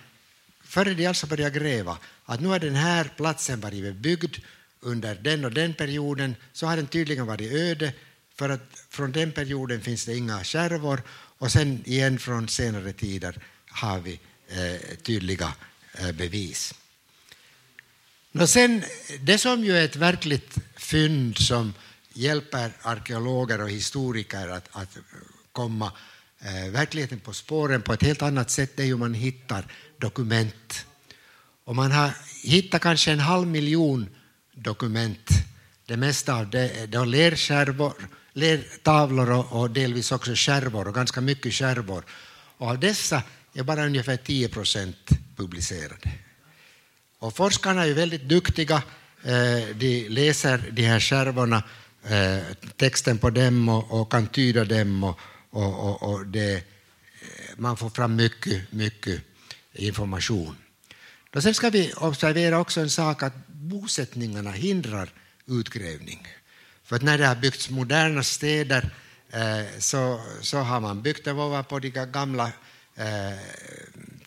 före 0.63 0.93
de 0.93 1.07
alltså 1.07 1.27
börjar 1.27 1.49
gräva, 1.49 1.97
att 2.25 2.41
nu 2.41 2.47
har 2.47 2.59
den 2.59 2.75
här 2.75 3.09
platsen 3.17 3.59
varit 3.59 3.83
bebyggd 3.83 4.35
under 4.79 5.15
den 5.15 5.45
och 5.45 5.51
den 5.51 5.73
perioden, 5.73 6.35
så 6.53 6.67
har 6.67 6.75
den 6.75 6.87
tydligen 6.87 7.25
varit 7.25 7.51
öde, 7.51 7.93
för 8.35 8.49
att 8.49 8.85
från 8.89 9.11
den 9.11 9.31
perioden 9.31 9.81
finns 9.81 10.05
det 10.05 10.17
inga 10.17 10.43
skärvor 10.43 11.01
och 11.41 11.51
sen 11.51 11.83
igen 11.85 12.19
från 12.19 12.47
senare 12.47 12.93
tider 12.93 13.35
har 13.67 13.99
vi 13.99 14.19
eh, 14.47 14.97
tydliga 15.03 15.53
eh, 15.93 16.11
bevis. 16.11 16.73
Och 18.31 18.49
sen, 18.49 18.83
det 19.19 19.37
som 19.37 19.63
ju 19.63 19.77
är 19.77 19.85
ett 19.85 19.95
verkligt 19.95 20.57
fynd 20.77 21.37
som 21.37 21.73
hjälper 22.13 22.71
arkeologer 22.81 23.61
och 23.61 23.69
historiker 23.69 24.47
att, 24.47 24.69
att 24.71 24.97
komma 25.51 25.91
Eh, 26.41 26.71
verkligheten 26.71 27.19
på 27.19 27.33
spåren 27.33 27.81
på 27.81 27.93
ett 27.93 28.03
helt 28.03 28.21
annat 28.21 28.49
sätt 28.49 28.71
det 28.75 28.83
är 28.83 28.87
ju 28.87 28.97
man 28.97 29.13
hittar 29.13 29.65
dokument. 29.97 30.85
Och 31.63 31.75
man 31.75 31.91
har 31.91 32.11
hittat 32.43 32.81
kanske 32.81 33.11
en 33.11 33.19
halv 33.19 33.47
miljon 33.47 34.09
dokument. 34.53 35.29
Det 35.85 35.97
mesta 35.97 36.35
av 36.35 36.49
det 36.49 36.69
är 36.69 37.05
lerskärvor, 37.05 37.93
lertavlor 38.33 39.31
och, 39.31 39.61
och 39.61 39.71
delvis 39.71 40.11
också 40.11 40.31
skärvor 40.35 40.87
och 40.87 40.95
ganska 40.95 41.21
mycket 41.21 41.53
skärvor. 41.53 42.03
Och 42.57 42.67
av 42.67 42.79
dessa 42.79 43.23
är 43.53 43.63
bara 43.63 43.85
ungefär 43.85 44.17
10 44.17 44.49
procent 44.49 45.09
publicerade. 45.35 46.11
Och 47.19 47.35
forskarna 47.35 47.85
är 47.85 47.93
väldigt 47.93 48.29
duktiga. 48.29 48.83
Eh, 49.23 49.75
de 49.75 50.09
läser 50.09 50.63
de 50.71 50.83
här 50.83 50.99
skärvorna, 50.99 51.63
eh, 52.03 52.39
texten 52.77 53.17
på 53.17 53.29
dem 53.29 53.69
och, 53.69 54.01
och 54.01 54.11
kan 54.11 54.27
tyda 54.27 54.65
dem 54.65 55.03
och, 55.03 55.19
och, 55.49 55.89
och, 55.89 56.13
och 56.13 56.27
det, 56.27 56.55
eh, 56.55 56.61
man 57.57 57.77
får 57.77 57.89
fram 57.89 58.15
mycket, 58.15 58.71
mycket 58.71 59.21
information. 59.73 60.55
Och 61.35 61.43
sen 61.43 61.53
ska 61.53 61.69
vi 61.69 61.93
observera 61.97 62.59
också 62.59 62.81
en 62.81 62.89
sak 62.89 63.23
att 63.23 63.47
bosättningarna 63.47 64.51
hindrar 64.51 65.09
utgrävning. 65.45 66.27
För 66.83 66.99
när 66.99 67.17
det 67.17 67.27
har 67.27 67.35
byggts 67.35 67.69
moderna 67.69 68.23
städer 68.23 68.89
eh, 69.29 69.79
så, 69.79 70.21
så 70.41 70.57
har 70.57 70.79
man 70.79 71.01
byggt 71.01 71.25
dem 71.25 71.39
ovanpå 71.39 71.79
de 71.79 71.89
gamla 71.89 72.51
eh, 72.95 73.39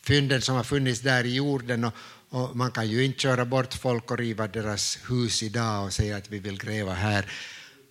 fynden 0.02 0.42
som 0.42 0.56
har 0.56 0.64
funnits 0.64 1.00
där 1.00 1.24
i 1.24 1.34
jorden 1.34 1.84
och, 1.84 1.92
och 2.28 2.56
man 2.56 2.70
kan 2.70 2.88
ju 2.88 3.04
inte 3.04 3.20
köra 3.20 3.44
bort 3.44 3.74
folk 3.74 4.10
och 4.10 4.18
riva 4.18 4.48
deras 4.48 4.98
hus 5.10 5.42
idag 5.42 5.84
och 5.84 5.92
säga 5.92 6.16
att 6.16 6.30
vi 6.30 6.38
vill 6.38 6.58
gräva 6.58 6.94
här. 6.94 7.32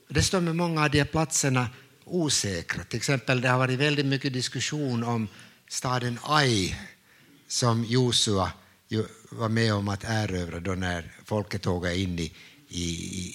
Det 0.07 0.21
står 0.21 0.41
med 0.41 0.55
många 0.55 0.83
av 0.83 0.89
de 0.89 1.05
platserna 1.05 1.69
osäkra. 2.11 2.83
Till 2.83 2.97
exempel 2.97 3.41
det 3.41 3.49
har 3.49 3.57
varit 3.57 3.79
väldigt 3.79 4.05
mycket 4.05 4.33
diskussion 4.33 5.03
om 5.03 5.27
staden 5.69 6.19
Ai 6.23 6.75
som 7.47 7.83
Josua 7.83 8.51
var 9.31 9.49
med 9.49 9.73
om 9.73 9.87
att 9.87 10.03
erövra 10.03 10.59
då 10.59 10.71
när 10.71 11.11
folket 11.25 11.61
tågade 11.61 11.97
in 11.97 12.19
i, 12.19 12.33
i, 12.67 12.83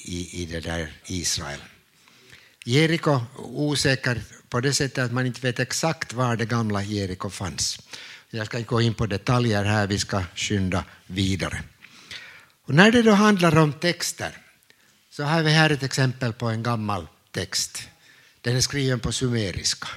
i, 0.05 0.43
i 0.43 0.47
det 0.47 0.61
där 0.61 0.93
Israel. 1.07 1.61
Jeriko 2.65 3.21
osäker 3.37 4.23
på 4.49 4.61
det 4.61 4.73
sättet 4.73 5.05
att 5.05 5.13
man 5.13 5.27
inte 5.27 5.41
vet 5.41 5.61
exakt 5.61 6.13
var 6.13 6.37
det 6.37 6.47
gamla 6.47 6.83
Jeriko 6.83 7.31
fanns. 7.31 7.81
Jag 8.31 8.47
ska 8.47 8.59
inte 8.59 8.69
gå 8.69 8.81
in 8.81 8.95
på 8.95 9.07
detaljer 9.07 9.65
här, 9.65 9.87
vi 9.87 9.99
ska 9.99 10.23
skynda 10.35 10.85
vidare. 11.07 11.63
Och 12.65 12.75
när 12.75 12.93
det 12.93 13.03
då 13.03 13.13
handlar 13.13 13.59
om 13.59 13.73
texter 13.73 14.39
så 15.11 15.23
har 15.23 15.43
vi 15.43 15.51
här 15.51 15.71
ett 15.71 15.83
exempel 15.83 16.33
på 16.33 16.47
en 16.49 16.63
gammal 16.63 17.07
text. 17.31 17.89
Den 18.47 18.57
är 18.57 18.61
skriven 18.61 19.01
på 19.01 19.13
sumeriska. 19.13 19.89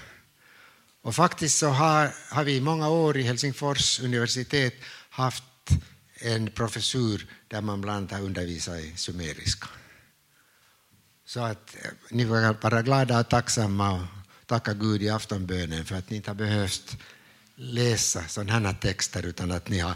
Och 1.01 1.15
faktiskt 1.15 1.57
så 1.57 1.67
har, 1.67 2.11
har 2.29 2.43
vi 2.43 2.55
i 2.55 2.61
många 2.61 2.89
år 2.89 3.17
i 3.17 3.21
Helsingfors 3.21 3.99
universitet 3.99 4.73
haft 5.09 5.43
en 6.19 6.51
professur 6.51 7.27
där 7.47 7.61
man 7.61 7.81
bland 7.81 7.97
annat 7.97 8.11
har 8.11 8.21
undervisat 8.21 8.79
i 8.79 8.93
sumeriska. 8.95 9.67
Så 11.25 11.39
att 11.39 11.75
eh, 11.75 11.91
ni 12.09 12.25
får 12.25 12.61
vara 12.63 12.81
glada 12.81 13.19
och 13.19 13.29
tacksamma 13.29 13.91
och 13.93 14.07
tacka 14.45 14.73
Gud 14.73 15.03
i 15.03 15.09
aftonbönen 15.09 15.85
för 15.85 15.95
att 15.95 16.09
ni 16.09 16.15
inte 16.15 16.29
har 16.29 16.35
behövt 16.35 16.97
läsa 17.55 18.27
sådana 18.27 18.67
här 18.67 18.73
texter 18.73 19.25
utan 19.25 19.51
att 19.51 19.69
ni 19.69 19.79
har 19.79 19.95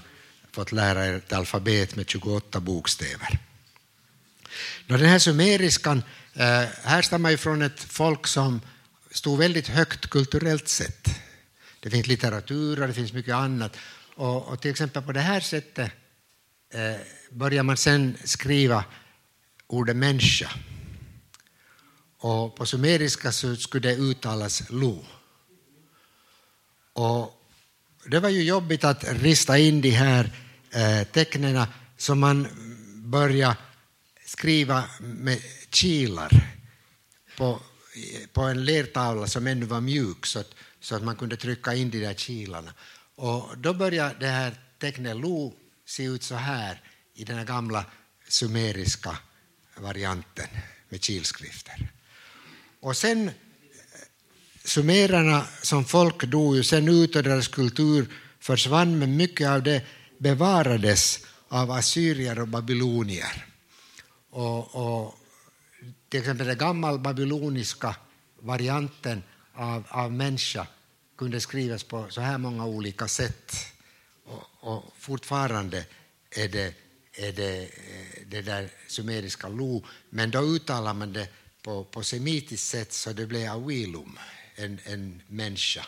fått 0.52 0.72
lära 0.72 1.06
er 1.06 1.14
ett 1.14 1.34
alfabet 1.34 1.96
med 1.96 2.10
28 2.10 2.60
bokstäver. 2.60 3.40
Den 4.88 5.06
här 5.06 5.20
sumeriskan 5.20 6.04
eh, 6.34 6.64
härstammar 6.84 7.30
ju 7.30 7.38
från 7.38 7.62
ett 7.62 7.80
folk 7.80 8.28
som 8.28 8.62
stod 9.12 9.40
väldigt 9.40 9.68
högt 9.68 10.10
kulturellt 10.10 10.68
sett. 10.68 11.08
Det 11.80 11.90
finns 11.90 12.08
litteratur 12.08 12.82
och 12.82 12.88
det 12.88 12.94
finns 12.94 13.14
mycket 13.14 13.36
annat. 13.36 13.78
Och, 14.16 14.48
och 14.48 14.62
till 14.62 14.72
exempel 14.72 15.04
på 15.04 15.12
det 15.12 15.20
här 15.20 15.40
sättet 15.40 15.92
eh, 16.74 17.02
börjar 17.32 17.64
man 17.64 17.78
sen 17.78 18.18
skriva 18.24 18.86
ordet 19.68 19.96
människa. 19.96 20.50
Och 22.18 22.56
på 22.56 22.66
sumeriska 22.66 23.32
så 23.32 23.56
skulle 23.56 23.90
det 23.90 23.96
uttalas 23.96 24.70
lo. 24.70 25.06
Och 26.94 27.40
det 28.06 28.20
var 28.20 28.30
ju 28.30 28.44
jobbigt 28.44 28.84
att 28.84 29.04
rista 29.04 29.58
in 29.58 29.82
de 29.82 29.90
här 29.90 30.32
eh, 30.72 31.08
tecknen 31.08 31.66
så 31.98 32.16
man 32.16 32.48
började 32.96 33.56
skriva 34.38 34.84
med 35.00 35.42
kilar 35.70 36.32
på, 37.38 37.60
på 38.34 38.42
en 38.42 38.66
lertavla 38.66 39.28
som 39.28 39.48
ännu 39.48 39.66
var 39.66 39.82
mjuk 39.82 40.26
så 40.26 40.40
att, 40.40 40.52
så 40.80 40.96
att 40.96 41.04
man 41.04 41.16
kunde 41.16 41.38
trycka 41.38 41.74
in 41.74 41.90
de 41.90 42.00
där 42.00 42.14
kilarna. 42.14 42.74
Och 43.16 43.58
då 43.58 43.74
började 43.74 44.16
det 44.20 44.28
här 44.28 44.54
tecknet 44.80 45.18
Lo 45.18 45.54
se 45.86 46.04
ut 46.04 46.24
så 46.24 46.36
här 46.36 46.82
i 47.14 47.24
den 47.24 47.38
här 47.38 47.46
gamla 47.46 47.86
sumeriska 48.28 49.18
varianten 49.78 50.48
med 50.90 51.02
kilskrifter. 51.02 51.92
Och 52.80 52.98
sen 52.98 53.28
eh, 53.28 53.34
sumererna 54.64 55.46
som 55.62 55.86
folk 55.86 56.24
dog 56.24 56.56
ju 56.56 56.64
sen 56.64 56.90
ut 56.90 57.16
och 57.16 57.24
deras 57.24 57.48
kultur 57.48 58.08
försvann 58.40 59.00
men 59.00 59.18
mycket 59.18 59.50
av 59.50 59.64
det 59.64 59.82
bevarades 60.18 61.20
av 61.48 61.72
assyrier 61.72 62.40
och 62.40 62.48
babylonier. 62.48 63.53
Och, 64.34 64.76
och 64.76 65.16
till 66.10 66.20
exempel 66.20 66.48
den 66.48 66.58
gammalbabyloniska 66.58 67.96
varianten 68.40 69.24
av, 69.54 69.84
av 69.90 70.12
människa 70.12 70.68
kunde 71.18 71.42
skrivas 71.42 71.84
på 71.84 72.10
så 72.10 72.22
här 72.22 72.38
många 72.38 72.66
olika 72.66 73.08
sätt. 73.08 73.56
Och, 74.26 74.44
och 74.60 74.84
fortfarande 74.98 75.86
är 76.32 76.48
det, 76.48 76.74
är 77.14 77.32
det 77.32 77.62
eh, 77.62 78.28
det 78.28 78.42
där 78.42 78.70
sumeriska 78.88 79.48
lo, 79.48 79.84
men 80.10 80.32
då 80.32 80.42
uttalar 80.42 80.94
man 80.94 81.14
det 81.14 81.28
på, 81.62 81.84
på 81.84 82.04
semitiskt 82.04 82.68
sätt 82.68 82.94
så 82.94 83.14
det 83.14 83.26
blev 83.26 83.52
awilum, 83.52 84.20
en, 84.56 84.80
en 84.86 85.22
människa. 85.28 85.86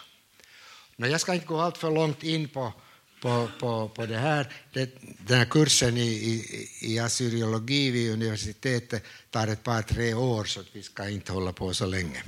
Men 0.95 1.11
jag 1.11 1.21
ska 1.21 1.33
inte 1.33 1.45
gå 1.45 1.61
allt 1.61 1.77
för 1.77 1.91
långt 1.91 2.23
in 2.23 2.49
på, 2.49 2.73
på, 3.21 3.49
på, 3.59 3.89
på 3.89 4.05
det 4.05 4.17
här. 4.17 4.53
Det, 4.73 4.89
den 5.27 5.37
här 5.37 5.45
kursen 5.45 5.97
i, 5.97 6.07
i, 6.07 6.69
i 6.81 6.99
assyriologi 6.99 7.91
vid 7.91 8.13
universitetet 8.13 9.03
tar 9.29 9.47
ett 9.47 9.63
par, 9.63 9.81
tre 9.81 10.13
år 10.13 10.43
så 10.45 10.63
vi 10.73 10.83
ska 10.83 11.09
inte 11.09 11.31
hålla 11.31 11.53
på 11.53 11.73
så 11.73 11.85
länge. 11.85 12.23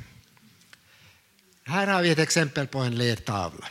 Här 1.63 1.87
har 1.87 2.01
vi 2.01 2.09
ett 2.09 2.19
exempel 2.19 2.67
på 2.67 2.79
en 2.79 2.97
lertavla. 2.97 3.69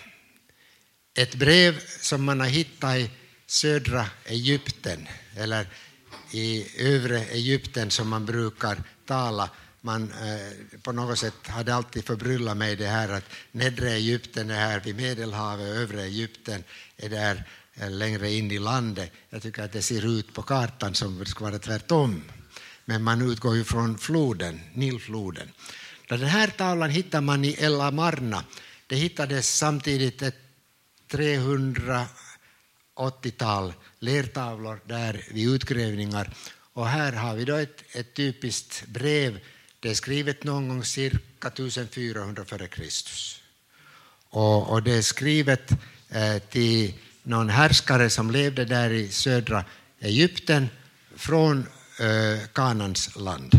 Ett 1.15 1.35
brev 1.35 1.81
som 2.01 2.25
man 2.25 2.41
har 2.41 2.47
hittat 2.47 2.97
i 2.97 3.11
södra 3.47 4.07
Egypten 4.25 5.09
eller 5.37 5.67
i 6.33 6.67
övre 6.79 7.25
Egypten 7.25 7.91
som 7.91 8.09
man 8.09 8.27
brukar 8.27 8.83
tala. 9.07 9.51
Man 9.87 10.13
eh, 10.13 10.53
på 10.83 10.93
något 10.93 11.19
sätt 11.19 11.47
hade 11.47 11.75
alltid 11.75 12.05
förbryllat 12.05 12.57
mig 12.57 12.77
det 12.77 12.87
här 12.87 13.09
att 13.09 13.25
nedre 13.53 13.91
Egypten 13.91 14.51
är 14.51 14.55
här 14.55 14.81
vid 14.81 14.97
Medelhavet 14.97 15.71
och 15.71 15.77
övre 15.77 16.03
Egypten 16.03 16.65
är 16.97 17.09
där 17.09 17.45
eh, 17.75 17.91
längre 17.91 18.33
in 18.33 18.51
i 18.51 18.59
landet. 18.59 19.13
Jag 19.31 19.43
tycker 19.43 19.63
att 19.63 19.73
det 19.73 19.83
ser 19.83 20.19
ut 20.19 20.35
på 20.35 20.43
kartan 20.43 20.95
som 20.95 21.19
det 21.19 21.27
ska 21.27 21.45
vara 21.45 21.59
tvärtom. 21.59 22.23
Men 22.85 23.03
man 23.03 23.31
utgår 23.31 23.57
ju 23.57 23.65
från 23.65 23.99
floden, 23.99 24.61
Nilfloden. 24.75 25.53
Den 26.09 26.21
här 26.21 26.49
tavlan 26.49 26.91
hittar 26.91 27.21
man 27.21 27.45
i 27.45 27.57
El 27.59 27.81
Amarna. 27.81 28.45
Det 28.87 28.97
hittades 28.97 29.57
samtidigt 29.57 30.23
ett 30.23 30.37
380-tal 31.11 33.73
lertavlor 33.99 34.81
där 34.87 35.25
vid 35.31 35.55
utgrävningar. 35.55 36.35
Och 36.73 36.89
här 36.89 37.13
har 37.13 37.35
vi 37.35 37.45
då 37.45 37.55
ett, 37.55 37.85
ett 37.93 38.15
typiskt 38.15 38.87
brev. 38.87 39.41
Det 39.87 39.91
är 39.91 39.95
skrivet 39.95 40.45
någon 40.45 40.69
gång 40.69 40.85
cirka 40.85 41.49
1400 41.49 42.45
f.Kr. 42.51 42.83
Och, 44.31 44.71
och 44.71 44.83
det 44.83 44.93
är 44.93 45.03
skrivet 45.03 45.71
eh, 46.11 46.39
till 46.39 46.95
någon 47.23 47.49
härskare 47.49 48.11
som 48.11 48.31
levde 48.31 48.65
där 48.65 48.91
i 48.91 49.09
södra 49.09 49.65
Egypten 50.01 50.69
från 51.17 51.67
eh, 52.01 52.47
Kanans 52.53 53.17
land. 53.17 53.53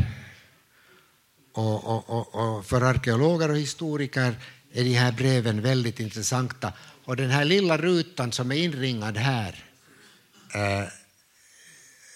Och, 1.53 1.85
och, 1.85 2.09
och, 2.09 2.35
och, 2.35 2.65
för 2.65 2.81
arkeologer 2.81 3.49
och 3.49 3.57
historiker 3.57 4.35
är 4.73 4.83
de 4.83 4.93
här 4.93 5.11
breven 5.11 5.61
väldigt 5.61 5.99
intressanta. 5.99 6.73
Och 7.03 7.15
den 7.15 7.29
här 7.29 7.45
lilla 7.45 7.77
rutan 7.77 8.31
som 8.31 8.51
är 8.51 8.55
inringad 8.55 9.17
här 9.17 9.65
eh, 10.53 10.87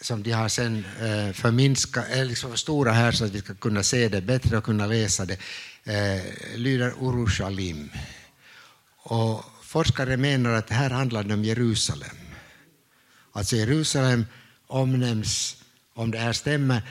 som 0.02 0.24
de 0.24 0.32
har 0.32 0.50
sen 0.50 0.86
eh, 1.00 1.34
förminskat, 1.34 2.06
är 2.10 2.26
liksom 2.26 2.58
stora 2.58 2.92
här 2.92 3.12
så 3.12 3.26
att 3.26 3.32
vi 3.32 3.40
ska 3.40 3.56
kunna 3.56 3.84
se 3.84 4.10
det 4.10 4.22
bättre 4.22 4.58
och 4.58 4.64
kunna 4.64 4.86
läsa 4.86 5.26
det, 5.26 5.38
eh, 5.84 6.22
lyder 6.56 6.94
Urushalim. 7.02 7.90
Och 8.98 9.46
forskare 9.62 10.18
menar 10.18 10.54
att 10.54 10.68
det 10.68 10.74
här 10.74 10.90
handlar 10.90 11.34
om 11.34 11.44
Jerusalem. 11.44 12.18
Alltså 13.32 13.56
Jerusalem 13.56 14.26
omnämns, 14.68 15.58
om 15.94 16.12
det 16.12 16.18
här 16.18 16.34
stämmer, 16.34 16.82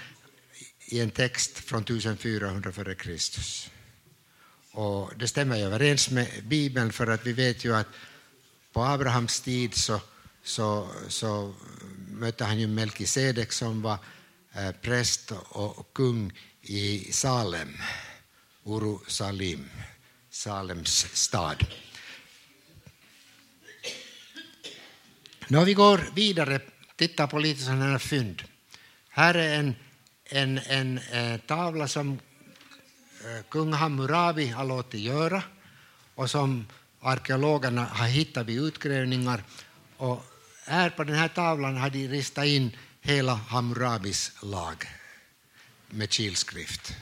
i 0.86 1.00
en 1.00 1.10
text 1.10 1.58
från 1.58 1.82
1400 1.82 2.70
f.Kr. 2.76 3.18
Och 4.72 5.12
det 5.16 5.28
stämmer 5.28 5.58
överens 5.58 6.10
med 6.10 6.28
Bibeln 6.42 6.92
för 6.92 7.06
att 7.06 7.26
vi 7.26 7.32
vet 7.32 7.64
ju 7.64 7.76
att 7.76 7.86
på 8.72 8.84
Abrahams 8.84 9.40
tid 9.40 9.74
så, 9.74 10.00
så, 10.42 10.88
så 11.08 11.54
mötte 12.10 12.44
han 12.44 12.58
ju 12.58 12.66
Melkisedek 12.66 13.52
som 13.52 13.82
var 13.82 13.98
eh, 14.52 14.72
präst 14.72 15.32
och 15.48 15.92
kung 15.92 16.32
i 16.62 17.12
Salem, 17.12 17.76
Uru-Salim, 18.64 19.68
Salems 20.30 21.06
stad. 21.12 21.66
När 25.48 25.64
vi 25.64 25.74
går 25.74 26.10
vidare, 26.14 26.60
tittar 26.96 27.26
på 27.26 27.38
lite 27.38 27.60
sådana 27.60 27.84
här 27.84 27.98
fynd. 27.98 28.42
Här 29.08 29.34
är 29.34 29.58
en, 29.58 29.74
en, 30.24 30.58
en, 30.58 30.98
en 31.08 31.34
eh, 31.34 31.40
tavla 31.40 31.88
som 31.88 32.18
eh, 33.24 33.44
kung 33.48 33.72
Hammurabi 33.72 34.46
har 34.46 34.64
låtit 34.64 35.00
göra 35.00 35.42
och 36.14 36.30
som 36.30 36.66
arkeologerna 37.00 37.84
har 37.84 38.06
hittat 38.06 38.46
vid 38.46 38.62
utgrävningar. 38.62 39.44
Och 39.96 40.24
här 40.70 40.90
på 40.90 41.04
den 41.04 41.16
här 41.16 41.28
tavlan 41.28 41.76
har 41.76 41.90
de 41.90 42.08
ristat 42.08 42.46
in 42.46 42.76
hela 43.00 43.34
Hammurabis 43.34 44.32
lag 44.42 44.86
med 45.90 46.12
kilskrift. 46.12 46.94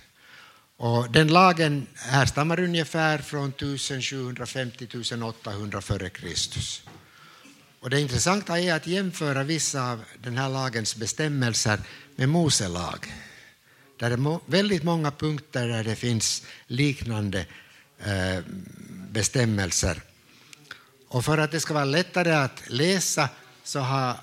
Och 0.77 1.13
den 1.13 1.29
lagen 1.29 1.87
härstammar 1.95 2.61
ungefär 2.61 3.19
från 3.19 3.53
1750-1800 3.53 5.79
f.Kr. 5.79 6.27
Och 7.81 7.91
det 7.91 8.01
intressanta 8.01 8.61
är 8.61 8.75
att 8.75 8.87
jämföra 8.87 9.43
vissa 9.43 9.93
av 9.93 10.05
den 10.23 10.37
här 10.37 10.49
lagens 10.49 10.97
bestämmelser 10.97 11.81
med 12.17 12.29
Mose 12.29 12.69
lag. 12.69 13.15
Där 13.99 14.11
är 14.11 14.51
väldigt 14.51 14.83
många 14.83 15.11
punkter 15.11 15.69
där 15.69 15.85
det 15.85 15.97
finns 15.97 16.43
liknande 16.67 17.47
eh, 17.99 18.39
bestämmelser. 19.11 20.03
Och 21.09 21.25
för 21.25 21.39
att 21.39 21.51
det 21.51 21.61
ska 21.61 21.75
vara 21.75 21.85
lättare 21.85 22.33
att 22.33 22.63
läsa 22.67 23.29
så 23.69 23.81
har 23.81 24.17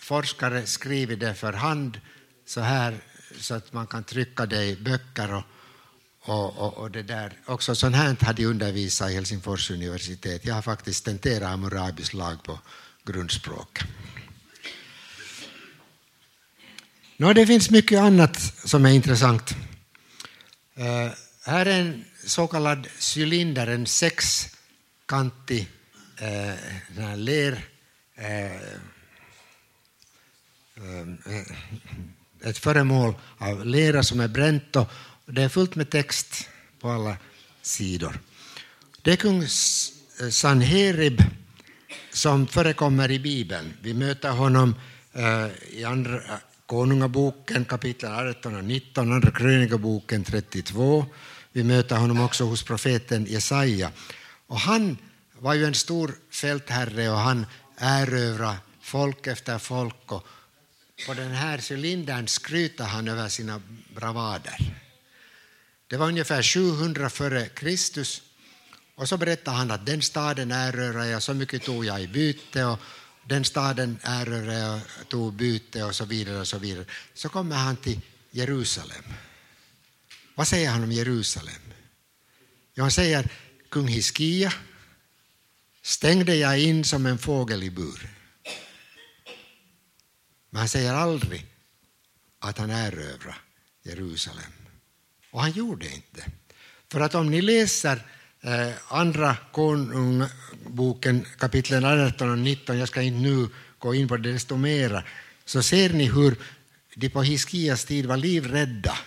forskare 0.00 0.66
skrivit 0.66 1.20
det 1.20 1.34
för 1.34 1.52
hand 1.52 2.00
så 2.46 2.60
här 2.60 2.98
så 3.40 3.54
att 3.54 3.72
man 3.72 3.86
kan 3.86 4.04
trycka 4.04 4.46
det 4.46 4.64
i 4.64 4.76
böcker 4.76 5.34
och, 5.34 5.44
och, 6.20 6.56
och, 6.56 6.74
och 6.74 6.90
det 6.90 7.02
där. 7.02 7.32
Också 7.46 7.74
sånt 7.74 7.96
här 7.96 8.16
hade 8.20 8.42
de 8.42 8.46
undervisat 8.46 9.10
i 9.10 9.14
Helsingfors 9.14 9.70
universitet. 9.70 10.44
Jag 10.44 10.54
har 10.54 10.62
faktiskt 10.62 11.04
tenterat 11.04 11.50
Hammurabis 11.50 12.12
lag 12.12 12.42
på 12.42 12.58
grundspråk. 13.04 13.80
Nå, 17.16 17.32
det 17.32 17.46
finns 17.46 17.70
mycket 17.70 18.00
annat 18.00 18.40
som 18.64 18.86
är 18.86 18.90
intressant. 18.90 19.54
Uh, 20.78 21.12
här 21.44 21.66
är 21.66 21.80
en 21.80 22.04
så 22.26 22.46
kallad 22.46 22.86
cylinder, 23.16 23.66
en 23.66 23.86
sexkantig 23.86 25.68
uh, 26.98 27.16
ler... 27.16 27.52
Uh, 28.18 28.91
Eh, 30.82 31.42
ett 32.48 32.58
föremål 32.58 33.14
av 33.38 33.66
lera 33.66 34.02
som 34.02 34.20
är 34.20 34.28
bränt 34.28 34.76
och 34.76 34.88
det 35.26 35.42
är 35.42 35.48
fullt 35.48 35.74
med 35.74 35.90
text 35.90 36.48
på 36.80 36.90
alla 36.90 37.16
sidor. 37.62 38.18
Det 39.02 39.12
är 39.12 39.16
kung 39.16 39.42
eh, 39.42 40.28
Sanherib 40.30 41.22
som 42.12 42.46
förekommer 42.46 43.10
i 43.10 43.18
Bibeln. 43.18 43.72
Vi 43.82 43.94
möter 43.94 44.30
honom 44.30 44.74
eh, 45.12 45.46
i 45.70 45.84
andra 45.84 46.20
Konungaboken 46.66 47.64
kapitel 47.64 48.12
18 48.12 48.56
och 48.56 48.64
19, 48.64 49.12
Andra 49.12 49.30
krönikaboken 49.30 50.24
32. 50.24 51.06
Vi 51.52 51.64
möter 51.64 51.96
honom 51.96 52.20
också 52.20 52.44
hos 52.44 52.62
profeten 52.62 53.26
Jesaja. 53.26 53.90
Och 54.46 54.58
han 54.58 54.96
var 55.38 55.54
ju 55.54 55.64
en 55.64 55.74
stor 55.74 56.14
fältherre 56.30 57.10
och 57.10 57.18
han 57.18 57.46
erövrade 57.76 58.56
folk 58.80 59.26
efter 59.26 59.58
folk. 59.58 60.12
Och 60.12 60.26
på 61.06 61.14
den 61.14 61.32
här 61.32 61.60
cylindern 61.70 62.28
skryter 62.28 62.84
han 62.84 63.08
över 63.08 63.28
sina 63.28 63.62
bravader. 63.94 64.74
Det 65.86 65.96
var 65.96 66.06
ungefär 66.06 66.42
700 66.42 67.10
före 67.10 67.48
Kristus. 67.48 68.22
Och 68.94 69.08
så 69.08 69.16
berättar 69.16 69.52
han 69.52 69.70
att 69.70 69.86
den 69.86 70.02
staden 70.02 70.50
erövrade 70.50 71.08
jag, 71.08 71.22
så 71.22 71.34
mycket 71.34 71.62
tog 71.62 71.84
jag 71.84 72.02
i 72.02 72.08
byte. 72.08 72.64
Och 72.64 72.78
den 73.28 73.44
staden 73.44 73.98
erövrade 74.02 74.58
jag, 74.58 74.80
tog 75.08 75.32
byte 75.32 75.84
och 75.84 75.94
så 75.94 76.04
vidare. 76.04 76.40
och 76.40 76.48
Så 76.48 76.58
vidare. 76.58 76.84
Så 77.14 77.28
kommer 77.28 77.56
han 77.56 77.76
till 77.76 78.00
Jerusalem. 78.30 79.04
Vad 80.34 80.48
säger 80.48 80.70
han 80.70 80.82
om 80.82 80.92
Jerusalem? 80.92 81.62
Jo, 82.74 82.84
han 82.84 82.90
säger 82.90 83.30
kung 83.68 83.88
Hiskia 83.88 84.52
stängde 85.82 86.34
jag 86.34 86.60
in 86.60 86.84
som 86.84 87.06
en 87.06 87.18
fågel 87.18 87.62
i 87.62 87.70
bur. 87.70 88.21
Men 90.52 90.58
han 90.58 90.68
säger 90.68 90.94
aldrig 90.94 91.46
att 92.38 92.58
han 92.58 92.70
erövrade 92.70 93.36
Jerusalem. 93.82 94.52
Och 95.30 95.40
han 95.40 95.50
gjorde 95.50 95.86
inte. 95.94 96.24
För 96.88 97.00
att 97.00 97.14
om 97.14 97.30
ni 97.30 97.40
läser 97.40 98.02
eh, 98.40 98.72
andra 98.88 99.36
konungboken 99.52 101.26
kapitlen 101.38 101.84
18 101.84 102.30
och 102.30 102.38
19, 102.38 102.78
jag 102.78 102.88
ska 102.88 103.02
inte 103.02 103.20
nu 103.20 103.48
gå 103.78 103.94
in 103.94 104.08
på 104.08 104.16
det 104.16 104.32
desto 104.32 104.56
mera, 104.56 105.04
så 105.44 105.62
ser 105.62 105.92
ni 105.92 106.04
hur 106.04 106.36
de 106.94 107.08
på 107.08 107.22
Hiskias 107.22 107.84
tid 107.84 108.06
var 108.06 108.16
livrädda 108.16 108.98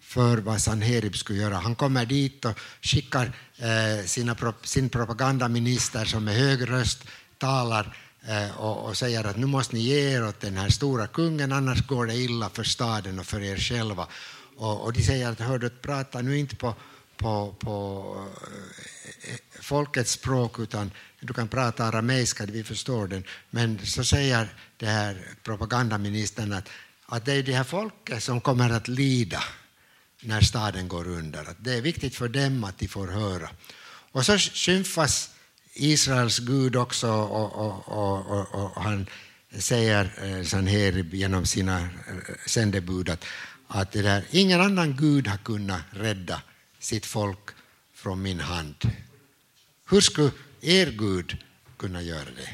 för 0.00 0.36
vad 0.36 0.62
Sanherib 0.62 1.16
skulle 1.16 1.38
göra. 1.38 1.54
Han 1.54 1.74
kommer 1.74 2.06
dit 2.06 2.44
och 2.44 2.58
skickar 2.82 3.32
eh, 3.56 4.04
sina, 4.06 4.36
sin 4.62 4.88
propagandaminister 4.88 6.04
som 6.04 6.24
med 6.24 6.34
hög 6.34 6.70
röst 6.70 7.04
talar 7.38 7.96
Eh, 8.26 8.60
och, 8.60 8.88
och, 8.88 8.96
säger 8.96 9.24
att 9.24 9.36
nu 9.36 9.46
måste 9.46 9.76
ni 9.76 9.80
ge 9.80 10.14
er 10.14 10.24
åt 10.24 10.40
den 10.40 10.56
här 10.56 10.68
stora 10.68 11.06
kungen 11.06 11.52
annars 11.52 11.86
går 11.86 12.06
det 12.06 12.16
illa 12.16 12.50
för 12.50 12.64
staden 12.64 13.18
och 13.18 13.26
för 13.26 13.40
er 13.40 13.56
själva. 13.56 14.06
Och, 14.56 14.84
och 14.84 14.92
de 14.92 15.02
säger 15.02 15.28
att 15.30 15.40
hör 15.40 15.58
du, 15.58 15.70
prata 15.70 16.20
nu 16.22 16.38
inte 16.38 16.56
på, 16.56 16.74
på, 17.16 17.54
på 17.58 18.04
eh, 18.42 19.32
eh, 19.32 19.38
folkets 19.60 20.12
språk 20.12 20.58
utan 20.58 20.90
du 21.20 21.34
kan 21.34 21.48
prata 21.48 21.84
arameiska, 21.84 22.46
vi 22.46 22.64
förstår 22.64 23.08
den. 23.08 23.24
Men 23.50 23.78
så 23.86 24.04
säger 24.04 24.48
det 24.76 24.86
här 24.86 25.28
propagandaministern 25.42 26.52
att, 26.52 26.68
att 27.06 27.24
det 27.24 27.32
är 27.32 27.42
det 27.42 27.54
här 27.54 27.64
folket 27.64 28.22
som 28.22 28.40
kommer 28.40 28.70
att 28.70 28.88
lida 28.88 29.42
när 30.20 30.40
staden 30.40 30.88
går 30.88 31.08
under. 31.08 31.50
Att 31.50 31.64
det 31.64 31.74
är 31.74 31.82
viktigt 31.82 32.14
för 32.14 32.28
dem 32.28 32.64
att 32.64 32.78
de 32.78 32.88
får 32.88 33.06
höra. 33.06 33.50
Och 34.12 34.26
så 34.26 34.38
skymfas 34.38 35.30
Israels 35.78 36.38
Gud 36.38 36.76
också 36.76 37.10
och, 37.10 37.52
och, 37.52 37.88
och, 37.88 38.54
och 38.54 38.82
han 38.82 39.06
säger 39.58 40.10
eh, 40.22 40.44
Sanherib 40.44 41.14
genom 41.14 41.46
sina 41.46 41.80
eh, 41.80 41.88
sändebud 42.46 43.08
att, 43.08 43.24
att 43.66 43.92
det 43.92 44.02
där, 44.02 44.24
ingen 44.30 44.60
annan 44.60 44.96
Gud 44.96 45.26
har 45.26 45.38
kunnat 45.38 45.82
rädda 45.90 46.42
sitt 46.78 47.06
folk 47.06 47.48
från 47.94 48.22
min 48.22 48.40
hand. 48.40 48.90
Hur 49.90 50.00
skulle 50.00 50.30
er 50.60 50.86
Gud 50.86 51.36
kunna 51.76 52.02
göra 52.02 52.24
det? 52.36 52.50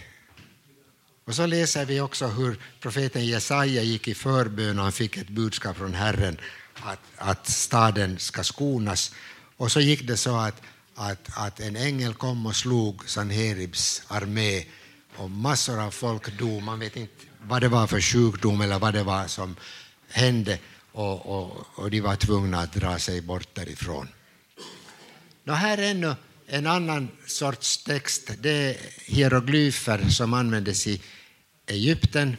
Och 1.24 1.34
så 1.34 1.46
läser 1.46 1.84
vi 1.84 2.00
också 2.00 2.26
hur 2.26 2.58
profeten 2.80 3.26
Jesaja 3.26 3.82
gick 3.82 4.08
i 4.08 4.14
förbön 4.14 4.78
och 4.78 4.84
han 4.84 4.92
fick 4.92 5.16
ett 5.16 5.28
budskap 5.28 5.76
från 5.76 5.94
Herren 5.94 6.38
att, 6.74 7.00
att 7.16 7.48
staden 7.48 8.18
ska 8.18 8.44
skonas. 8.44 9.12
Och 9.56 9.72
så 9.72 9.80
gick 9.80 10.06
det 10.06 10.16
så 10.16 10.36
att, 10.36 10.62
att, 10.94 11.28
att 11.36 11.60
en 11.60 11.76
ängel 11.76 12.14
kom 12.14 12.46
och 12.46 12.56
slog 12.56 13.08
Sanheribs 13.08 14.02
armé 14.08 14.64
och 15.16 15.30
massor 15.30 15.80
av 15.80 15.90
folk 15.90 16.38
dog. 16.38 16.62
Man 16.62 16.78
vet 16.78 16.96
inte 16.96 17.24
vad 17.42 17.60
det 17.60 17.68
var 17.68 17.86
för 17.86 18.00
sjukdom 18.00 18.60
eller 18.60 18.78
vad 18.78 18.94
det 18.94 19.02
var 19.02 19.26
som 19.26 19.56
hände 20.08 20.58
och, 20.92 21.26
och, 21.26 21.66
och 21.74 21.90
de 21.90 22.00
var 22.00 22.16
tvungna 22.16 22.58
att 22.60 22.72
dra 22.72 22.98
sig 22.98 23.20
bort 23.20 23.54
därifrån. 23.54 24.08
Nå, 25.44 25.52
här 25.52 25.78
är 25.78 25.90
ännu 25.90 26.14
en 26.46 26.66
annan 26.66 27.08
sorts 27.26 27.84
text. 27.84 28.30
Det 28.38 28.50
är 28.50 28.76
hieroglyfer 29.04 30.08
som 30.08 30.34
användes 30.34 30.86
i 30.86 31.02
Egypten 31.66 32.36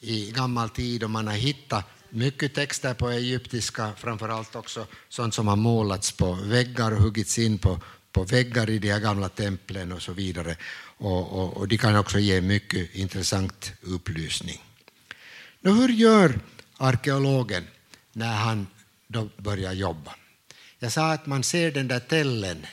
i 0.00 0.30
gammal 0.30 0.68
tid 0.70 1.04
och 1.04 1.10
man 1.10 1.26
har 1.26 1.34
hittat 1.34 1.84
mycket 2.14 2.54
texter 2.54 2.94
på 2.94 3.10
egyptiska, 3.10 3.92
framför 3.96 4.28
allt 4.28 4.56
också 4.56 4.86
sånt 5.08 5.34
som 5.34 5.48
har 5.48 5.56
målats 5.56 6.12
på 6.12 6.32
väggar 6.32 6.92
och 6.92 7.02
huggits 7.02 7.38
in 7.38 7.58
på, 7.58 7.80
på 8.12 8.24
väggar 8.24 8.70
i 8.70 8.78
de 8.78 8.92
här 8.92 9.00
gamla 9.00 9.28
templen 9.28 9.92
och 9.92 10.02
så 10.02 10.12
vidare. 10.12 10.56
Och, 10.98 11.32
och, 11.32 11.56
och 11.56 11.68
de 11.68 11.78
kan 11.78 11.96
också 11.96 12.18
ge 12.18 12.40
mycket 12.40 12.94
intressant 12.94 13.72
upplysning. 13.80 14.62
Nu, 15.60 15.70
hur 15.70 15.88
gör 15.88 16.40
arkeologen 16.76 17.66
när 18.12 18.36
han 18.36 18.66
då 19.06 19.28
börjar 19.36 19.72
jobba? 19.72 20.14
Jag 20.78 20.92
sa 20.92 21.12
att 21.12 21.26
man 21.26 21.42
ser 21.42 21.70
den 21.70 21.88
där 21.88 22.00
tällen 22.00 22.66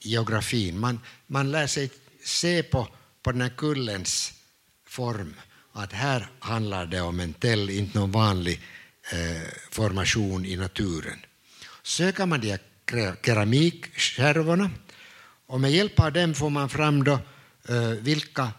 i 0.00 0.08
geografin. 0.08 0.78
Man, 0.78 1.00
man 1.26 1.50
lär 1.50 1.66
sig 1.66 1.90
se 2.24 2.62
på, 2.62 2.88
på 3.22 3.32
den 3.32 3.40
här 3.40 3.52
kullens 3.56 4.32
form 4.86 5.34
att 5.72 5.92
här 5.92 6.28
handlar 6.38 6.86
det 6.86 7.00
om 7.00 7.20
en 7.20 7.32
täll, 7.32 7.70
inte 7.70 7.98
någon 7.98 8.12
vanlig 8.12 8.60
Eh, 9.10 9.48
formation 9.70 10.44
i 10.44 10.56
naturen. 10.56 11.18
Söker 11.82 12.26
man 12.26 12.40
de 12.40 12.50
här 12.50 13.16
keramikskärvorna 13.24 14.70
och 15.46 15.60
med 15.60 15.72
hjälp 15.72 16.00
av 16.00 16.12
dem 16.12 16.34
får 16.34 16.50
man 16.50 16.68
fram 16.68 17.04
då, 17.04 17.20
eh, 17.68 17.90
vilka, 17.90 18.52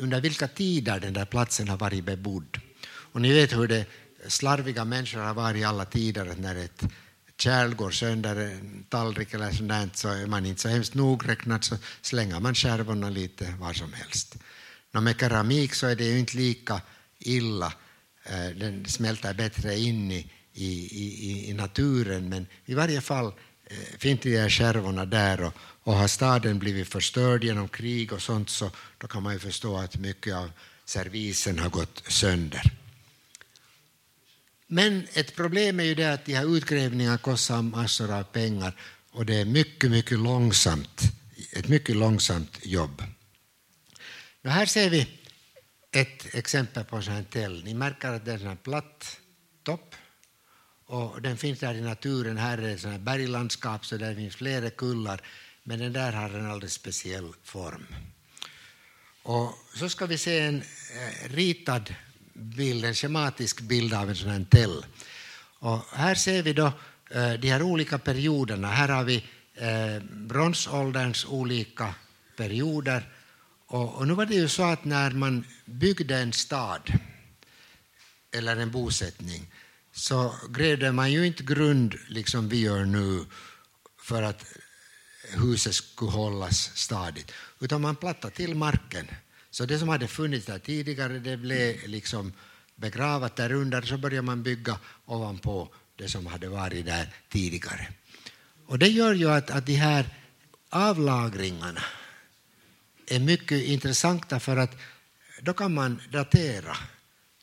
under 0.00 0.20
vilka 0.20 0.48
tider 0.48 1.00
den 1.00 1.12
där 1.12 1.24
platsen 1.24 1.68
har 1.68 1.76
varit 1.76 2.04
bebodd. 2.04 2.60
Och 2.86 3.20
ni 3.20 3.32
vet 3.32 3.52
hur 3.52 3.68
det 3.68 3.86
slarviga 4.28 4.84
människor 4.84 5.20
har 5.20 5.34
varit 5.34 5.60
i 5.60 5.64
alla 5.64 5.84
tider 5.84 6.34
när 6.38 6.56
ett 6.56 6.82
kärl 7.38 7.74
går 7.74 7.90
sönder, 7.90 8.36
en 8.36 8.84
tallrik 8.88 9.34
eller 9.34 9.52
sånt 9.52 9.96
så 9.96 10.08
är 10.08 10.26
man 10.26 10.46
inte 10.46 10.60
så 10.60 10.68
hemskt 10.68 10.94
nogräknad 10.94 11.64
så 11.64 11.76
slänger 12.02 12.40
man 12.40 12.54
skärvorna 12.54 13.10
lite 13.10 13.54
var 13.60 13.72
som 13.72 13.92
helst. 13.92 14.36
Men 14.90 15.04
med 15.04 15.20
keramik 15.20 15.74
så 15.74 15.86
är 15.86 15.96
det 15.96 16.04
ju 16.04 16.18
inte 16.18 16.36
lika 16.36 16.80
illa, 17.18 17.72
Eh, 18.24 18.48
den 18.56 18.86
smälter 18.86 19.34
bättre 19.34 19.78
in 19.78 20.12
i, 20.12 20.26
i, 20.52 20.66
i, 20.68 21.50
i 21.50 21.52
naturen 21.52 22.28
men 22.28 22.46
i 22.66 22.74
varje 22.74 23.00
fall 23.00 23.26
eh, 23.66 23.98
finns 23.98 24.20
de 24.20 24.36
här 24.36 24.50
skärvorna 24.50 25.04
där 25.04 25.42
och, 25.42 25.52
och 25.82 25.94
har 25.94 26.08
staden 26.08 26.58
blivit 26.58 26.88
förstörd 26.88 27.44
genom 27.44 27.68
krig 27.68 28.12
och 28.12 28.22
sånt 28.22 28.50
så 28.50 28.70
då 28.98 29.06
kan 29.06 29.22
man 29.22 29.32
ju 29.32 29.38
förstå 29.38 29.76
att 29.76 29.96
mycket 29.96 30.34
av 30.34 30.50
servisen 30.84 31.58
har 31.58 31.70
gått 31.70 32.02
sönder. 32.08 32.62
Men 34.66 35.06
ett 35.12 35.36
problem 35.36 35.80
är 35.80 35.84
ju 35.84 35.94
det 35.94 36.12
att 36.12 36.24
de 36.24 36.34
här 36.34 36.56
utgrävningarna 36.56 37.18
kostar 37.18 37.62
massor 37.62 38.12
av 38.12 38.22
pengar 38.22 38.76
och 39.10 39.26
det 39.26 39.34
är 39.34 39.44
mycket, 39.44 39.90
mycket 39.90 40.18
långsamt, 40.18 41.02
ett 41.52 41.68
mycket 41.68 41.96
långsamt 41.96 42.58
jobb. 42.62 43.02
Och 44.44 44.50
här 44.50 44.66
ser 44.66 44.90
vi 44.90 45.08
ett 45.94 46.34
exempel 46.34 46.84
på 46.84 46.96
en 46.96 47.02
sån 47.02 47.14
här 47.14 47.22
täll. 47.22 47.64
Ni 47.64 47.74
märker 47.74 48.08
att 48.08 48.24
det 48.24 48.32
är 48.32 48.46
en 48.46 48.56
platt 48.56 49.20
topp 49.62 49.94
och 50.86 51.22
den 51.22 51.36
finns 51.36 51.60
där 51.60 51.74
i 51.74 51.80
naturen. 51.80 52.38
Här 52.38 52.58
är 52.58 52.92
det 52.92 52.98
berglandskap 52.98 53.86
så 53.86 53.96
där 53.96 54.14
finns 54.14 54.36
flera 54.36 54.70
kullar 54.70 55.20
men 55.62 55.78
den 55.78 55.92
där 55.92 56.12
har 56.12 56.30
en 56.30 56.50
alldeles 56.50 56.72
speciell 56.72 57.32
form. 57.42 57.86
Och 59.22 59.52
så 59.74 59.88
ska 59.88 60.06
vi 60.06 60.18
se 60.18 60.40
en 60.40 60.62
eh, 60.62 61.28
ritad 61.28 61.94
bild, 62.32 62.84
en 62.84 62.94
schematisk 62.94 63.60
bild 63.60 63.94
av 63.94 64.08
en 64.08 64.16
sån 64.16 64.30
här 64.30 64.46
täll. 64.50 64.86
Och 65.58 65.80
här 65.92 66.14
ser 66.14 66.42
vi 66.42 66.52
då 66.52 66.72
eh, 67.10 67.32
de 67.32 67.50
här 67.50 67.62
olika 67.62 67.98
perioderna. 67.98 68.68
Här 68.68 68.88
har 68.88 69.04
vi 69.04 69.24
eh, 69.54 70.02
bronsålderns 70.10 71.24
olika 71.24 71.94
perioder. 72.36 73.13
Och, 73.66 73.94
och 73.94 74.08
nu 74.08 74.14
var 74.14 74.26
det 74.26 74.34
ju 74.34 74.48
så 74.48 74.62
att 74.62 74.84
när 74.84 75.10
man 75.10 75.44
byggde 75.64 76.18
en 76.18 76.32
stad 76.32 76.92
eller 78.32 78.56
en 78.56 78.70
bosättning 78.70 79.52
så 79.92 80.34
grävde 80.50 80.92
man 80.92 81.12
ju 81.12 81.26
inte 81.26 81.42
grund 81.42 81.94
liksom 82.08 82.48
vi 82.48 82.60
gör 82.60 82.84
nu 82.84 83.24
för 84.00 84.22
att 84.22 84.44
huset 85.30 85.74
skulle 85.74 86.10
hållas 86.10 86.70
stadigt, 86.74 87.32
utan 87.60 87.80
man 87.80 87.96
plattade 87.96 88.34
till 88.34 88.54
marken 88.54 89.08
så 89.50 89.66
det 89.66 89.78
som 89.78 89.88
hade 89.88 90.08
funnits 90.08 90.46
där 90.46 90.58
tidigare 90.58 91.18
det 91.18 91.36
blev 91.36 91.88
liksom 91.88 92.32
begravat 92.76 93.36
där 93.36 93.52
under 93.52 93.82
så 93.82 93.98
började 93.98 94.22
man 94.22 94.42
bygga 94.42 94.78
ovanpå 95.04 95.68
det 95.96 96.08
som 96.08 96.26
hade 96.26 96.48
varit 96.48 96.86
där 96.86 97.14
tidigare. 97.28 97.88
Och 98.66 98.78
det 98.78 98.88
gör 98.88 99.14
ju 99.14 99.30
att, 99.30 99.50
att 99.50 99.66
de 99.66 99.74
här 99.74 100.06
avlagringarna 100.70 101.82
är 103.06 103.20
mycket 103.20 103.64
intressanta 103.64 104.40
för 104.40 104.56
att 104.56 104.76
då 105.42 105.52
kan 105.52 105.74
man 105.74 106.00
datera 106.12 106.76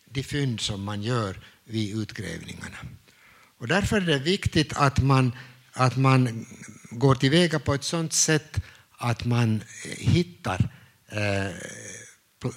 de 0.06 0.24
fynd 0.24 0.62
som 0.62 0.84
man 0.84 1.04
gör 1.04 1.40
vid 1.64 1.98
utgrävningarna. 1.98 2.78
Och 3.58 3.68
därför 3.68 3.98
är 3.98 4.02
det 4.02 4.20
viktigt 4.20 4.74
att 4.74 5.00
man, 5.00 5.32
att 5.74 5.98
man 5.98 6.46
går 6.92 7.16
tillväga 7.16 7.60
på 7.60 7.74
ett 7.74 7.84
sådant 7.84 8.14
sätt 8.14 8.62
att 8.98 9.26
man 9.26 9.64
hittar 9.98 10.70
eh, 11.08 11.52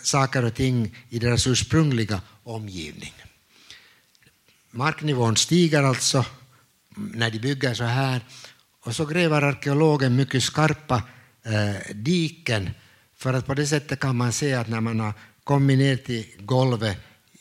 saker 0.02 0.44
och 0.44 0.54
ting 0.54 0.96
i 1.08 1.18
deras 1.18 1.46
ursprungliga 1.46 2.20
omgivning. 2.42 3.14
Marknivån 4.70 5.36
stiger 5.36 5.82
alltså 5.82 6.24
när 6.96 7.30
de 7.30 7.38
bygger 7.38 7.74
så 7.74 7.84
här 7.84 8.20
och 8.80 8.96
så 8.96 9.06
gräver 9.06 9.42
arkeologen 9.42 10.16
mycket 10.16 10.42
skarpa 10.42 11.02
eh, 11.42 11.94
diken 11.94 12.70
för 13.24 13.32
att 13.32 13.46
på 13.46 13.54
det 13.54 13.66
sättet 13.66 14.00
kan 14.00 14.16
man 14.16 14.32
se 14.32 14.54
att 14.54 14.68
när 14.68 14.80
man 14.80 15.00
har 15.00 15.12
kommit 15.44 15.78
ner 15.78 15.96
till 15.96 16.26
golvet 16.38 16.98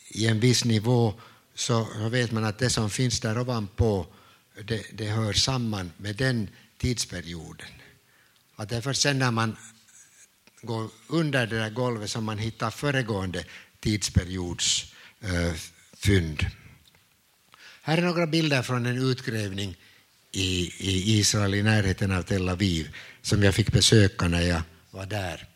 i 0.08 0.26
en 0.26 0.40
viss 0.40 0.64
nivå 0.64 1.14
så, 1.54 1.86
vet 2.10 2.32
man 2.32 2.44
att 2.44 2.58
det 2.58 2.70
som 2.70 2.90
finns 2.90 3.20
där 3.20 3.38
ovanpå 3.38 4.06
det, 4.64 4.82
det 4.92 5.08
hör 5.08 5.32
samman 5.32 5.92
med 5.96 6.16
den 6.16 6.48
tidsperioden. 6.78 7.68
Att 8.56 8.68
det 8.68 8.76
är 8.76 8.80
först 8.80 9.02
sen 9.02 9.18
när 9.18 9.30
man 9.30 9.56
går 10.62 10.88
under 11.08 11.46
det 11.46 11.58
där 11.58 11.70
golvet 11.70 12.10
som 12.10 12.24
man 12.24 12.38
hittar 12.38 12.70
föregående 12.70 13.44
tidsperiods 13.80 14.92
eh, 15.20 15.52
fynd. 15.96 16.46
Här 17.82 17.98
är 17.98 18.02
några 18.02 18.26
bilder 18.26 18.62
från 18.62 18.86
en 18.86 19.10
utgrävning 19.10 19.76
i, 20.32 20.72
i 20.78 21.18
Israel 21.18 21.54
i 21.54 21.62
närheten 21.62 22.12
av 22.12 22.22
Tel 22.22 22.48
Aviv 22.48 22.96
som 23.22 23.42
jag 23.42 23.54
fick 23.54 23.72
besöka 23.72 24.28
när 24.28 24.42
jag 24.42 24.62
var 24.90 25.06
där. 25.06 25.53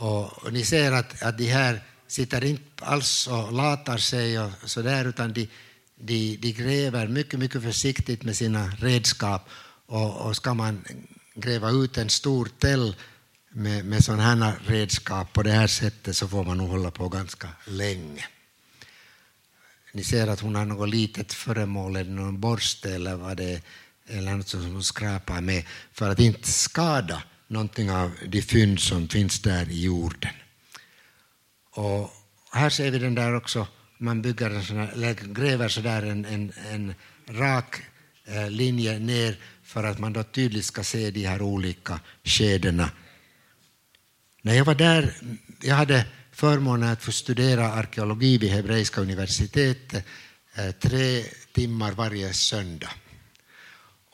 Och, 0.00 0.44
och 0.44 0.52
ni 0.52 0.64
ser 0.64 0.92
att, 0.92 1.22
att 1.22 1.38
de 1.38 1.46
här 1.46 1.80
sitter 2.06 2.44
inte 2.44 2.84
alls 2.84 3.26
och 3.26 3.52
latar 3.52 3.98
sig 3.98 4.40
och 4.40 4.50
så 4.64 4.82
där, 4.82 5.04
utan 5.04 5.32
de, 5.32 5.48
de, 5.96 6.36
de 6.36 6.52
gräver 6.52 7.08
mycket, 7.08 7.38
mycket 7.38 7.62
försiktigt 7.62 8.22
med 8.22 8.36
sina 8.36 8.68
redskap 8.78 9.48
och, 9.86 10.16
och 10.16 10.36
ska 10.36 10.54
man 10.54 10.84
gräva 11.34 11.70
ut 11.70 11.98
en 11.98 12.10
stor 12.10 12.48
täll 12.58 12.96
med, 13.50 13.84
med 13.84 14.04
sådana 14.04 14.22
här 14.22 14.58
redskap 14.66 15.32
på 15.32 15.42
det 15.42 15.52
här 15.52 15.66
sättet 15.66 16.16
så 16.16 16.28
får 16.28 16.44
man 16.44 16.58
nog 16.58 16.68
hålla 16.68 16.90
på 16.90 17.08
ganska 17.08 17.48
länge. 17.64 18.24
ni 19.92 20.04
ser 20.04 20.26
att 20.26 20.40
hon 20.40 20.54
har 20.54 20.64
något 20.64 20.88
litet 20.88 21.32
föremål, 21.32 21.96
eller 21.96 22.10
någon 22.10 22.40
borste 22.40 22.94
eller 22.94 23.14
vad 23.14 23.36
det 23.36 23.52
är, 23.52 23.60
eller 24.06 24.34
något 24.34 24.48
som 24.48 24.72
hon 24.72 24.84
skrapar 24.84 25.40
med, 25.40 25.64
för 25.92 26.10
att 26.10 26.20
inte 26.20 26.52
skada 26.52 27.22
någonting 27.50 27.90
av 27.90 28.10
de 28.26 28.42
fynd 28.42 28.80
som 28.80 29.08
finns 29.08 29.40
där 29.40 29.70
i 29.70 29.82
jorden. 29.82 30.30
Och 31.70 32.10
här 32.52 32.70
ser 32.70 32.90
vi 32.90 32.98
den 32.98 33.14
där 33.14 33.34
också, 33.34 33.66
man 33.98 34.22
bygger 34.22 34.50
en 34.50 34.64
sån 34.64 34.76
här, 34.76 34.92
eller 34.92 35.14
gräver 35.14 35.68
så 35.68 35.80
där 35.80 36.02
en, 36.02 36.24
en, 36.24 36.52
en 36.72 36.94
rak 37.28 37.82
eh, 38.24 38.50
linje 38.50 38.98
ner 38.98 39.36
för 39.62 39.84
att 39.84 39.98
man 39.98 40.12
då 40.12 40.22
tydligt 40.22 40.64
ska 40.64 40.84
se 40.84 41.10
de 41.10 41.26
här 41.26 41.42
olika 41.42 42.00
skedena. 42.24 42.90
När 44.42 44.54
jag 44.54 44.64
var 44.64 44.74
där, 44.74 45.14
jag 45.62 45.74
hade 45.74 46.06
förmånen 46.32 46.88
att 46.88 47.02
få 47.02 47.12
studera 47.12 47.72
arkeologi 47.72 48.38
vid 48.38 48.50
Hebreiska 48.50 49.00
universitetet 49.00 50.04
eh, 50.54 50.70
tre 50.70 51.22
timmar 51.52 51.92
varje 51.92 52.32
söndag. 52.32 52.90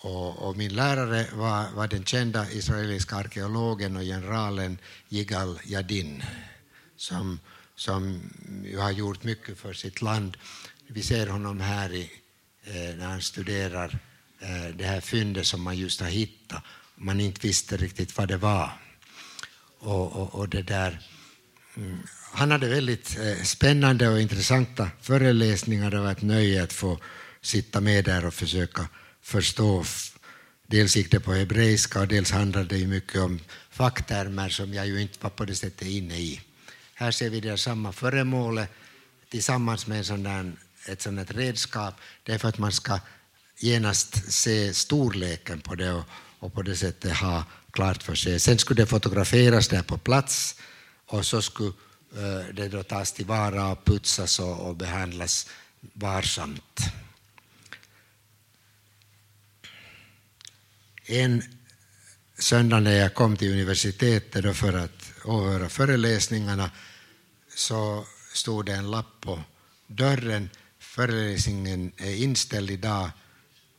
Och, 0.06 0.48
och, 0.48 0.56
min 0.56 0.74
lärare 0.74 1.26
var, 1.32 1.70
var 1.74 1.88
den 1.88 2.04
kända 2.04 2.50
israeliska 2.50 3.16
arkeologen 3.16 3.96
och 3.96 4.02
generalen 4.02 4.78
Yigal 5.08 5.58
Yadin 5.64 6.22
som, 6.96 7.40
som 7.76 8.20
har 8.78 8.90
gjort 8.90 9.24
mycket 9.24 9.58
för 9.58 9.72
sitt 9.72 10.02
land. 10.02 10.36
Vi 10.86 11.02
ser 11.02 11.26
honom 11.26 11.60
här 11.60 11.92
i, 11.92 12.10
eh, 12.64 12.96
när 12.98 13.06
han 13.06 13.22
studerar 13.22 13.98
eh, 14.40 14.76
det 14.76 14.84
här 14.84 15.00
fyndet 15.00 15.46
som 15.46 15.62
man 15.62 15.76
just 15.76 16.00
har 16.00 16.08
hittat. 16.08 16.62
Man 16.94 17.20
inte 17.20 17.46
visste 17.46 17.76
riktigt 17.76 18.16
vad 18.18 18.28
det 18.28 18.36
var. 18.36 18.70
Och, 19.78 20.12
och, 20.12 20.34
och 20.34 20.48
det 20.48 20.62
där, 20.62 21.00
mm, 21.76 21.98
han 22.32 22.50
hade 22.50 22.68
väldigt 22.68 23.18
eh, 23.18 23.42
spännande 23.42 24.08
och 24.08 24.20
intressanta 24.20 24.90
föreläsningar. 25.00 25.90
Det 25.90 26.00
var 26.00 26.12
ett 26.12 26.22
nöje 26.22 26.62
att 26.62 26.72
få 26.72 26.98
sitta 27.40 27.80
med 27.80 28.04
där 28.04 28.26
och 28.26 28.34
försöka 28.34 28.88
förstå. 29.26 29.84
Dels 30.66 30.96
gick 30.96 31.10
det 31.10 31.20
på 31.20 31.32
hebreiska 31.32 32.00
och 32.00 32.08
dels 32.08 32.30
handlade 32.30 32.78
det 32.78 32.86
mycket 32.86 33.20
om 33.20 33.40
facktermer 33.70 34.48
som 34.48 34.74
jag 34.74 34.86
ju 34.86 35.00
inte 35.00 35.18
var 35.20 35.30
på 35.30 35.44
det 35.44 35.54
sättet 35.54 35.88
inne 35.88 36.18
i. 36.18 36.40
Här 36.94 37.10
ser 37.10 37.30
vi 37.30 37.40
det 37.40 37.58
samma 37.58 37.92
föremålet 37.92 38.70
tillsammans 39.30 39.86
med 39.86 39.98
en 39.98 40.04
sån 40.04 40.22
där, 40.22 40.52
ett 40.88 41.02
sådant 41.02 41.30
redskap. 41.30 41.94
Det 42.22 42.32
är 42.32 42.38
för 42.38 42.48
att 42.48 42.58
man 42.58 42.72
ska 42.72 43.00
genast 43.58 44.32
se 44.32 44.74
storleken 44.74 45.60
på 45.60 45.74
det 45.74 45.92
och, 45.92 46.04
och 46.38 46.54
på 46.54 46.62
det 46.62 46.76
sättet 46.76 47.16
ha 47.16 47.44
klart 47.70 48.02
för 48.02 48.14
sig. 48.14 48.40
Sen 48.40 48.58
skulle 48.58 48.82
det 48.82 48.86
fotograferas 48.86 49.68
där 49.68 49.82
på 49.82 49.98
plats 49.98 50.56
och 51.06 51.26
så 51.26 51.42
skulle 51.42 51.72
eh, 52.16 52.54
det 52.54 52.68
då 52.68 52.82
tas 52.82 53.12
tillvara 53.12 53.68
och 53.68 53.84
putsas 53.84 54.38
och, 54.38 54.68
och 54.68 54.76
behandlas 54.76 55.48
varsamt. 55.92 56.80
En 61.08 61.42
söndag 62.38 62.80
när 62.80 62.92
jag 62.92 63.14
kom 63.14 63.36
till 63.36 63.52
universitetet 63.52 64.56
för 64.56 64.72
att 64.72 65.12
åhöra 65.24 65.68
föreläsningarna 65.68 66.70
så 67.54 68.06
stod 68.32 68.66
det 68.66 68.72
en 68.72 68.90
lapp 68.90 69.20
på 69.20 69.42
dörren. 69.86 70.50
Föreläsningen 70.78 71.92
är 71.96 72.14
inställd 72.14 72.70
idag. 72.70 73.10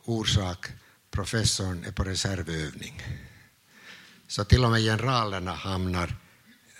Orsak 0.04 0.66
professorn 1.10 1.84
är 1.84 1.92
på 1.92 2.04
reservövning. 2.04 3.02
Så 4.28 4.44
till 4.44 4.64
och 4.64 4.70
med 4.70 4.80
generalerna 4.80 5.54
hamnar 5.54 6.14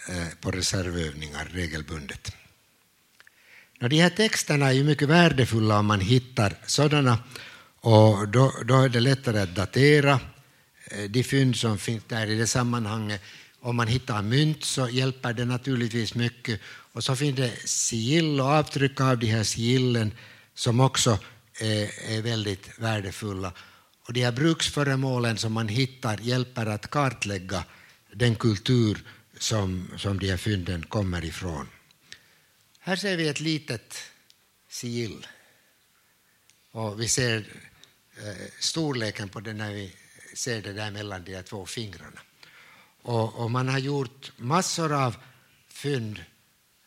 eh, 0.09 0.29
på 0.41 0.51
reservövningar 0.51 1.49
regelbundet. 1.53 2.33
De 3.81 4.01
här 4.01 4.11
texterna 4.11 4.67
är 4.67 4.73
ju 4.73 4.85
mycket 4.85 5.09
värdefulla 5.09 5.79
om 5.79 5.87
man 5.87 6.01
hittar 6.01 6.55
sådana 6.67 7.19
och 7.81 8.29
då, 8.29 8.53
då 8.65 8.81
är 8.81 8.89
det 8.89 9.01
lättare 9.01 9.41
att 9.41 9.55
datera 9.55 10.21
Eh, 10.91 11.11
de 11.11 11.23
fynd 11.23 11.57
som 11.57 11.79
finns 11.79 12.05
där 12.09 12.27
i 12.27 12.35
det 12.35 12.47
sammanhanget. 12.47 13.23
Om 13.61 13.77
man 13.77 13.89
hittar 13.89 14.23
mynt 14.23 14.65
så 14.65 14.89
hjälper 14.89 15.33
det 15.33 15.45
naturligtvis 15.45 16.15
mycket. 16.15 16.61
Och 16.93 17.05
så 17.05 17.17
finns 17.17 17.37
det 17.37 17.69
sigill 17.69 18.41
och 18.41 18.47
avtryck 18.47 19.01
av 19.01 19.19
de 19.19 19.27
här 19.27 19.45
sigillen 19.45 20.13
som 20.55 20.81
också 20.81 21.19
är, 21.61 22.23
väldigt 22.23 22.79
värdefulla. 22.79 23.53
Och 24.07 24.13
de 24.13 24.25
här 24.25 24.33
bruksföremålen 24.33 25.37
som 25.39 25.53
man 25.53 25.69
hittar 25.69 26.19
hjälper 26.19 26.67
att 26.67 26.91
kartlägga 26.91 27.65
den 28.13 28.35
kultur 28.35 28.99
som, 29.39 29.91
som 29.97 30.19
de 30.19 30.31
här 30.31 30.37
fynden 30.37 30.83
kommer 30.83 31.25
ifrån. 31.25 31.69
Här 32.79 32.97
ser 32.97 33.17
vi 33.17 33.29
ett 33.29 33.41
litet 33.41 33.95
sigill. 34.69 35.27
Och 36.73 37.01
vi 37.01 37.09
ser 37.09 37.37
eh, 38.17 38.47
storleken 38.61 39.29
på 39.29 39.41
det 39.41 39.53
när 39.53 39.73
vi 39.73 39.93
ser 40.39 40.63
det 40.63 40.73
där 40.73 40.91
mellan 40.91 41.25
de 41.25 41.43
två 41.43 41.67
fingrarna. 41.67 42.21
Och, 43.03 43.35
och, 43.35 43.51
man 43.51 43.69
har 43.69 43.79
gjort 43.79 44.33
massor 44.37 44.93
av 44.93 45.17
fynd. 45.69 46.25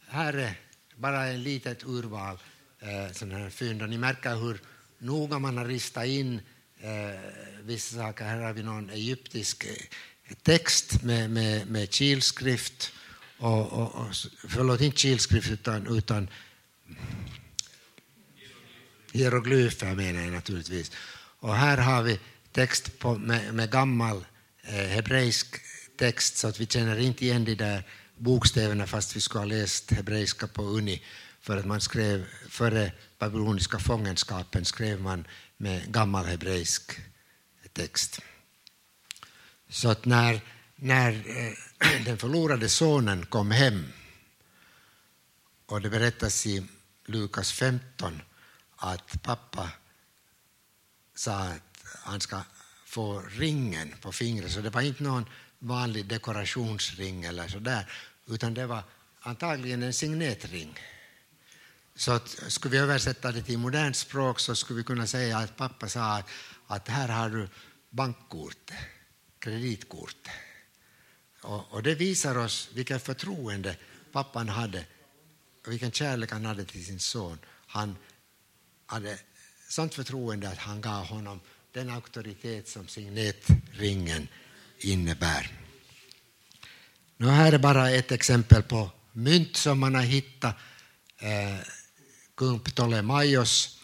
Här 0.07 0.33
är 0.33 0.59
bara 0.95 1.27
ett 1.27 1.39
litet 1.39 1.83
urval 1.83 2.37
eh, 2.79 3.11
sådana 3.13 3.37
här 3.37 3.49
fynd. 3.49 3.81
Och 3.81 3.89
ni 3.89 3.97
märker 3.97 4.35
hur 4.35 4.61
noga 4.97 5.39
man 5.39 5.57
har 5.57 5.65
ristat 5.65 6.05
in 6.05 6.41
eh, 6.79 7.19
vissa 7.63 7.95
saker. 7.95 8.25
Här 8.25 8.37
har 8.37 8.53
vi 8.53 8.63
någon 8.63 8.89
egyptisk 8.89 9.65
eh, 9.65 10.35
text 10.43 11.03
med, 11.03 11.29
med, 11.29 11.67
med 11.67 11.93
kilskrift. 11.93 12.91
Och, 13.37 13.73
och, 13.73 13.95
och, 13.95 14.15
förlåt, 14.47 14.81
inte 14.81 14.97
kilskrift 14.97 15.49
utan, 15.49 15.97
utan 15.97 16.27
hieroglyfer 19.11 19.95
menar 19.95 20.21
jag 20.21 20.33
naturligtvis. 20.33 20.91
Och 21.39 21.55
här 21.55 21.77
har 21.77 22.03
vi 22.03 22.19
text 22.51 22.99
på, 22.99 23.17
med, 23.17 23.53
med 23.53 23.71
gammal 23.71 24.25
eh, 24.61 24.73
hebreisk 24.73 25.61
text 25.97 26.37
så 26.37 26.47
att 26.47 26.59
vi 26.59 26.65
känner 26.65 26.99
inte 26.99 27.25
igen 27.25 27.45
de 27.45 27.55
där 27.55 27.83
bokstäverna 28.17 28.87
fast 28.87 29.15
vi 29.15 29.21
skulle 29.21 29.39
ha 29.39 29.45
läst 29.45 29.91
hebreiska 29.91 30.47
på 30.47 30.63
Uni 30.63 31.03
för 31.41 31.57
att 31.57 31.65
man 31.65 31.81
skrev 31.81 32.25
före 32.49 32.91
babyloniska 33.19 33.79
fångenskapen 33.79 34.65
skrev 34.65 35.01
man 35.01 35.27
med 35.57 35.93
gammal 35.93 36.25
hebreisk 36.25 36.99
text. 37.73 38.19
Så 39.69 39.89
att 39.89 40.05
när, 40.05 40.41
när 40.75 41.11
eh, 41.11 42.03
den 42.05 42.17
förlorade 42.17 42.69
sonen 42.69 43.25
kom 43.25 43.51
hem 43.51 43.85
och 45.65 45.81
det 45.81 45.89
berättas 45.89 46.45
i 46.45 46.63
Lukas 47.05 47.51
15 47.51 48.21
att 48.75 49.21
pappa 49.21 49.69
sa 51.15 51.31
att 51.31 51.70
han 52.03 52.21
ska 52.21 52.41
få 52.85 53.19
ringen 53.19 53.95
på 54.01 54.11
fingret, 54.11 54.51
så 54.51 54.61
det 54.61 54.69
var 54.69 54.81
inte 54.81 55.03
någon 55.03 55.25
vanlig 55.59 56.05
dekorationsring 56.05 57.23
eller 57.23 57.47
så 57.47 57.59
där, 57.59 57.91
utan 58.27 58.53
det 58.53 58.67
var 58.67 58.83
antagligen 59.19 59.83
en 59.83 59.93
signetring. 59.93 60.79
Så 61.95 62.11
att, 62.11 62.27
skulle 62.47 62.71
vi 62.71 62.77
översätta 62.77 63.31
det 63.31 63.43
till 63.43 63.57
modernt 63.57 63.95
språk 63.95 64.39
så 64.39 64.55
skulle 64.55 64.77
vi 64.77 64.83
kunna 64.83 65.07
säga 65.07 65.37
att 65.37 65.57
pappa 65.57 65.89
sa 65.89 66.23
att, 66.67 66.87
här 66.87 67.07
har 67.07 67.29
du 67.29 67.49
bankkort, 67.89 68.71
kreditkort. 69.39 70.27
Och, 71.41 71.73
och 71.73 71.83
det 71.83 71.95
visar 71.95 72.37
oss 72.37 72.69
vilket 72.73 73.03
förtroende 73.03 73.75
pappan 74.11 74.49
hade 74.49 74.85
och 75.65 75.71
vilken 75.71 75.91
kärlek 75.91 76.31
han 76.31 76.45
hade 76.45 76.65
till 76.65 76.85
sin 76.85 76.99
son. 76.99 77.39
Han 77.67 77.95
hade 78.85 79.19
sånt 79.69 79.93
förtroende 79.95 80.49
att 80.49 80.57
han 80.57 80.81
gav 80.81 81.05
honom 81.05 81.39
den 81.73 81.89
auktoritet 81.89 82.67
som 82.67 82.87
signetringen 82.87 84.27
innebär. 84.79 85.51
Nu 87.17 87.27
här 87.27 87.53
är 87.53 87.57
bara 87.57 87.89
ett 87.89 88.11
exempel 88.11 88.63
på 88.63 88.89
mynt 89.11 89.55
som 89.55 89.79
man 89.79 89.95
har 89.95 90.01
hittat. 90.01 90.55
Eh, 91.17 91.59
kung 92.35 92.59
Ptolemaios, 92.59 93.79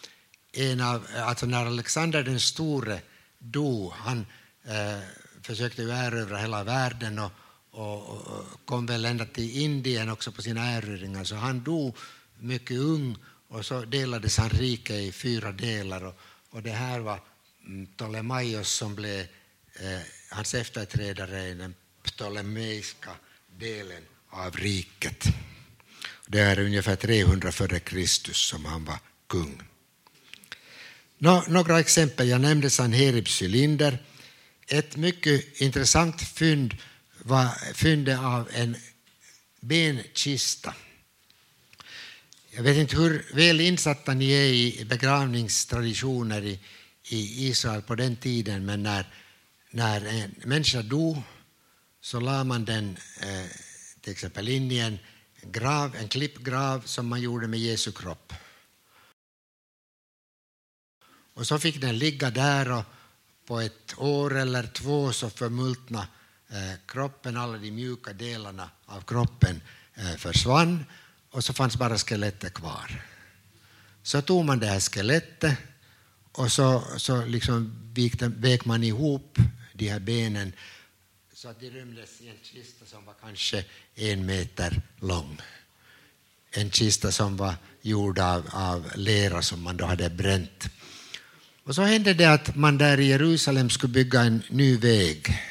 en 0.52 0.80
av, 0.80 1.06
alltså 1.16 1.46
när 1.46 1.66
Alexander 1.66 2.22
den 2.22 2.40
store 2.40 3.00
dog, 3.38 3.92
han 3.92 4.26
eh, 4.64 4.98
försökte 5.42 5.82
ju 5.82 5.90
erövra 5.90 6.38
hela 6.38 6.64
världen 6.64 7.18
och, 7.18 7.32
och, 7.70 8.08
och, 8.08 8.44
kom 8.64 8.86
väl 8.86 9.04
ända 9.04 9.24
till 9.24 9.58
Indien 9.58 10.10
också 10.10 10.32
på 10.32 10.42
sina 10.42 10.70
erövringar, 10.70 11.24
så 11.24 11.34
han 11.34 11.64
dog 11.64 11.96
mycket 12.38 12.78
ung 12.78 13.16
och 13.48 13.66
så 13.66 13.80
delades 13.80 14.38
han 14.38 14.50
rike 14.50 14.94
i 14.94 15.12
fyra 15.12 15.52
delar 15.52 16.04
och, 16.04 16.20
och 16.50 16.62
det 16.62 16.70
här 16.70 17.00
var 17.00 17.20
Ptolemaios 17.96 18.68
som 18.68 18.94
blev 18.94 19.20
eh, 19.80 20.00
hans 20.30 20.54
efterträdare 20.54 21.48
i 21.48 21.54
den 21.54 21.74
ptolemeiska 22.02 23.10
delen 23.58 24.02
av 24.30 24.56
riket. 24.56 25.24
Det 26.26 26.40
är 26.40 26.58
ungefär 26.58 26.96
300 26.96 27.52
före 27.52 27.80
Kristus 27.80 28.36
som 28.36 28.64
han 28.64 28.84
var 28.84 28.98
kung. 29.26 29.62
Nå, 31.18 31.44
några 31.48 31.80
exempel. 31.80 32.28
Jag 32.28 32.40
nämnde 32.40 32.70
Sanheribs 32.70 33.42
cylinder. 33.42 33.98
Ett 34.66 34.96
mycket 34.96 35.60
intressant 35.60 36.22
fynd 36.22 36.76
var 37.22 37.74
fyndet 37.74 38.18
av 38.18 38.48
en 38.52 38.76
benkista. 39.60 40.74
Jag 42.50 42.62
vet 42.62 42.76
inte 42.76 42.96
hur 42.96 43.26
väl 43.34 43.60
insatta 43.60 44.14
ni 44.14 44.30
är 44.30 44.46
i 44.46 44.84
begravningstraditioner 44.84 46.44
i, 46.44 46.58
i 47.08 47.48
Israel 47.48 47.82
på 47.82 47.94
den 47.94 48.16
tiden, 48.16 48.66
men 48.66 48.82
när, 48.82 49.06
när 49.70 50.04
en 50.06 50.34
människa 50.44 50.82
dog 50.82 51.22
så 52.00 52.20
la 52.20 52.44
man 52.44 52.64
den 52.64 52.96
eh, 53.20 53.46
till 54.00 54.12
exempel 54.12 54.48
in 54.48 54.70
i 54.72 54.78
en 54.78 54.98
grav, 55.42 55.96
en 55.96 56.08
klippgrav 56.08 56.80
som 56.80 57.06
man 57.06 57.20
gjorde 57.20 57.48
med 57.48 57.60
Jesu 57.60 57.92
kropp. 57.92 58.32
Och 61.34 61.46
så 61.46 61.58
fick 61.58 61.80
den 61.80 61.98
ligga 61.98 62.30
där 62.30 62.72
och 62.72 62.84
på 63.46 63.60
ett 63.60 63.94
år 63.98 64.36
eller 64.36 64.66
två 64.66 65.12
så 65.12 65.30
förmultna 65.30 66.08
eh, 66.48 66.78
kroppen, 66.86 67.36
alla 67.36 67.58
de 67.58 67.70
mjuka 67.70 68.12
delarna 68.12 68.70
av 68.86 69.00
kroppen 69.00 69.62
eh, 69.94 70.16
försvann 70.16 70.84
och 71.30 71.44
så 71.44 71.52
fanns 71.52 71.76
bara 71.76 71.98
skelettet 71.98 72.54
kvar. 72.54 73.02
Så 74.02 74.22
tog 74.22 74.44
man 74.44 74.58
det 74.58 74.66
här 74.66 74.80
skelettet 74.80 75.58
och 76.32 76.52
så, 76.52 76.84
så 76.96 77.24
liksom 77.24 77.72
vek 78.36 78.64
man 78.64 78.84
ihop 78.84 79.38
de 79.72 79.88
här 79.88 80.00
benen 80.00 80.52
så 81.38 81.48
att 81.48 81.60
de 81.60 81.70
rymdes 81.70 82.20
i 82.20 82.28
en 82.28 82.36
kista 82.42 82.86
som 82.86 83.04
var 83.04 83.14
kanske 83.20 83.64
en 83.94 84.26
meter 84.26 84.82
lång. 85.00 85.40
En 86.50 86.70
kista 86.70 87.12
som 87.12 87.36
var 87.36 87.54
gjord 87.82 88.18
av, 88.18 88.48
av 88.52 88.86
lera 88.94 89.42
som 89.42 89.62
man 89.62 89.76
då 89.76 89.84
hade 89.84 90.10
bränt. 90.10 90.68
Och 91.64 91.74
så 91.74 91.82
hände 91.82 92.14
det 92.14 92.24
att 92.24 92.56
man 92.56 92.78
där 92.78 93.00
i 93.00 93.06
Jerusalem 93.06 93.70
skulle 93.70 93.92
bygga 93.92 94.20
en 94.20 94.42
ny 94.50 94.76
väg. 94.76 95.42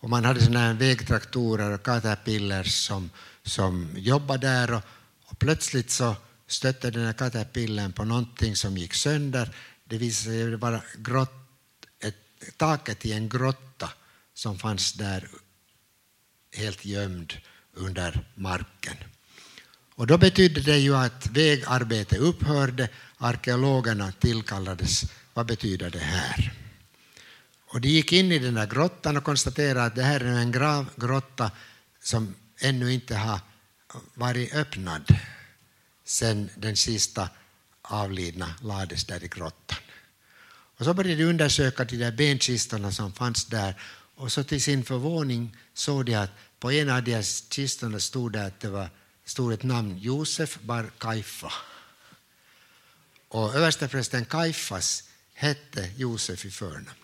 Och 0.00 0.10
man 0.10 0.24
hade 0.24 0.40
såna 0.40 0.58
här 0.58 0.74
vägtraktorer 0.74 1.70
och 1.70 1.82
caterpillars 1.82 2.86
som, 2.86 3.10
som 3.42 3.88
jobbade 3.96 4.46
där 4.46 4.74
och, 4.74 4.82
och 5.24 5.38
plötsligt 5.38 5.90
så 5.90 6.16
stötte 6.46 6.90
den 6.90 7.06
här 7.06 7.12
caterpillern 7.12 7.92
på 7.92 8.04
någonting 8.04 8.56
som 8.56 8.76
gick 8.76 8.94
sönder. 8.94 9.54
Det 9.90 9.98
visade 9.98 10.36
sig 10.36 10.56
vara 10.56 10.82
grott, 10.96 11.86
ett, 12.00 12.16
taket 12.56 13.06
i 13.06 13.12
en 13.12 13.28
grotta 13.28 13.90
som 14.34 14.58
fanns 14.58 14.92
där 14.92 15.28
helt 16.52 16.84
gömd 16.84 17.32
under 17.72 18.26
marken. 18.34 18.96
Och 19.94 20.06
då 20.06 20.18
betydde 20.18 20.60
det 20.60 20.78
ju 20.78 20.96
att 20.96 21.26
vägarbetet 21.26 22.18
upphörde, 22.18 22.88
arkeologerna 23.16 24.12
tillkallades. 24.12 25.02
Vad 25.34 25.46
betyder 25.46 25.90
det 25.90 25.98
här? 25.98 26.52
Och 27.66 27.80
de 27.80 27.88
gick 27.88 28.12
in 28.12 28.32
i 28.32 28.38
den 28.38 28.54
där 28.54 28.66
grottan 28.66 29.16
och 29.16 29.24
konstaterade 29.24 29.84
att 29.84 29.94
det 29.94 30.02
här 30.02 30.20
är 30.20 30.38
en 30.38 30.52
gravgrotta 30.52 31.50
som 32.02 32.34
ännu 32.58 32.92
inte 32.92 33.16
har 33.16 33.40
varit 34.14 34.54
öppnad 34.54 35.18
sedan 36.04 36.50
den 36.56 36.76
sista 36.76 37.28
avlidna 37.92 38.54
lades 38.62 39.04
där 39.04 39.24
i 39.24 39.28
grottan. 39.28 39.78
Och 40.76 40.84
så 40.84 40.94
började 40.94 41.22
de 41.22 41.24
undersöka 41.24 41.84
de 41.84 41.96
där 41.96 42.12
benkistorna 42.12 42.92
som 42.92 43.12
fanns 43.12 43.44
där 43.44 43.74
och 44.14 44.32
så 44.32 44.44
till 44.44 44.62
sin 44.62 44.84
förvåning 44.84 45.56
såg 45.74 46.06
de 46.06 46.14
att 46.14 46.30
på 46.58 46.70
en 46.72 46.90
av 46.90 47.02
de 47.02 47.22
kistorna 47.22 48.00
stod 48.00 48.32
det 48.32 48.46
att 48.46 48.60
det 48.60 48.68
var, 48.68 48.90
stod 49.24 49.52
ett 49.52 49.62
namn, 49.62 49.98
Josef 49.98 50.58
bar 50.60 50.90
Kaifa. 50.98 51.52
Och 53.28 53.54
översteprästen 53.54 54.24
Kaifas 54.24 55.08
hette 55.34 55.90
Josef 55.96 56.44
i 56.44 56.50
förnamn. 56.50 57.00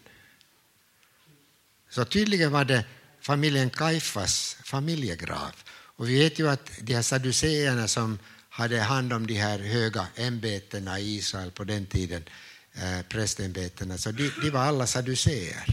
Så 1.91 2.05
tydligen 2.05 2.53
var 2.53 2.65
det 2.65 2.85
familjen 3.21 3.71
Kaifas 3.71 4.57
familjegrav. 4.65 5.53
Och 5.69 6.09
vi 6.09 6.19
vet 6.19 6.39
ju 6.39 6.49
att 6.49 6.71
de 6.81 6.95
här 6.95 7.03
saduceerna 7.03 7.89
som 7.89 8.19
hade 8.57 8.81
hand 8.81 9.13
om 9.13 9.27
de 9.27 9.35
här 9.35 9.59
höga 9.59 10.07
ämbetena 10.17 11.01
i 11.01 11.15
Israel 11.17 11.51
på 11.51 11.65
den 11.65 11.87
tiden, 11.87 12.25
eh, 12.75 13.03
prästämbetena, 13.09 13.99
så 13.99 14.11
de, 14.13 14.31
de 14.43 14.51
var 14.51 14.61
alla 14.61 14.87
saduceer. 14.87 15.65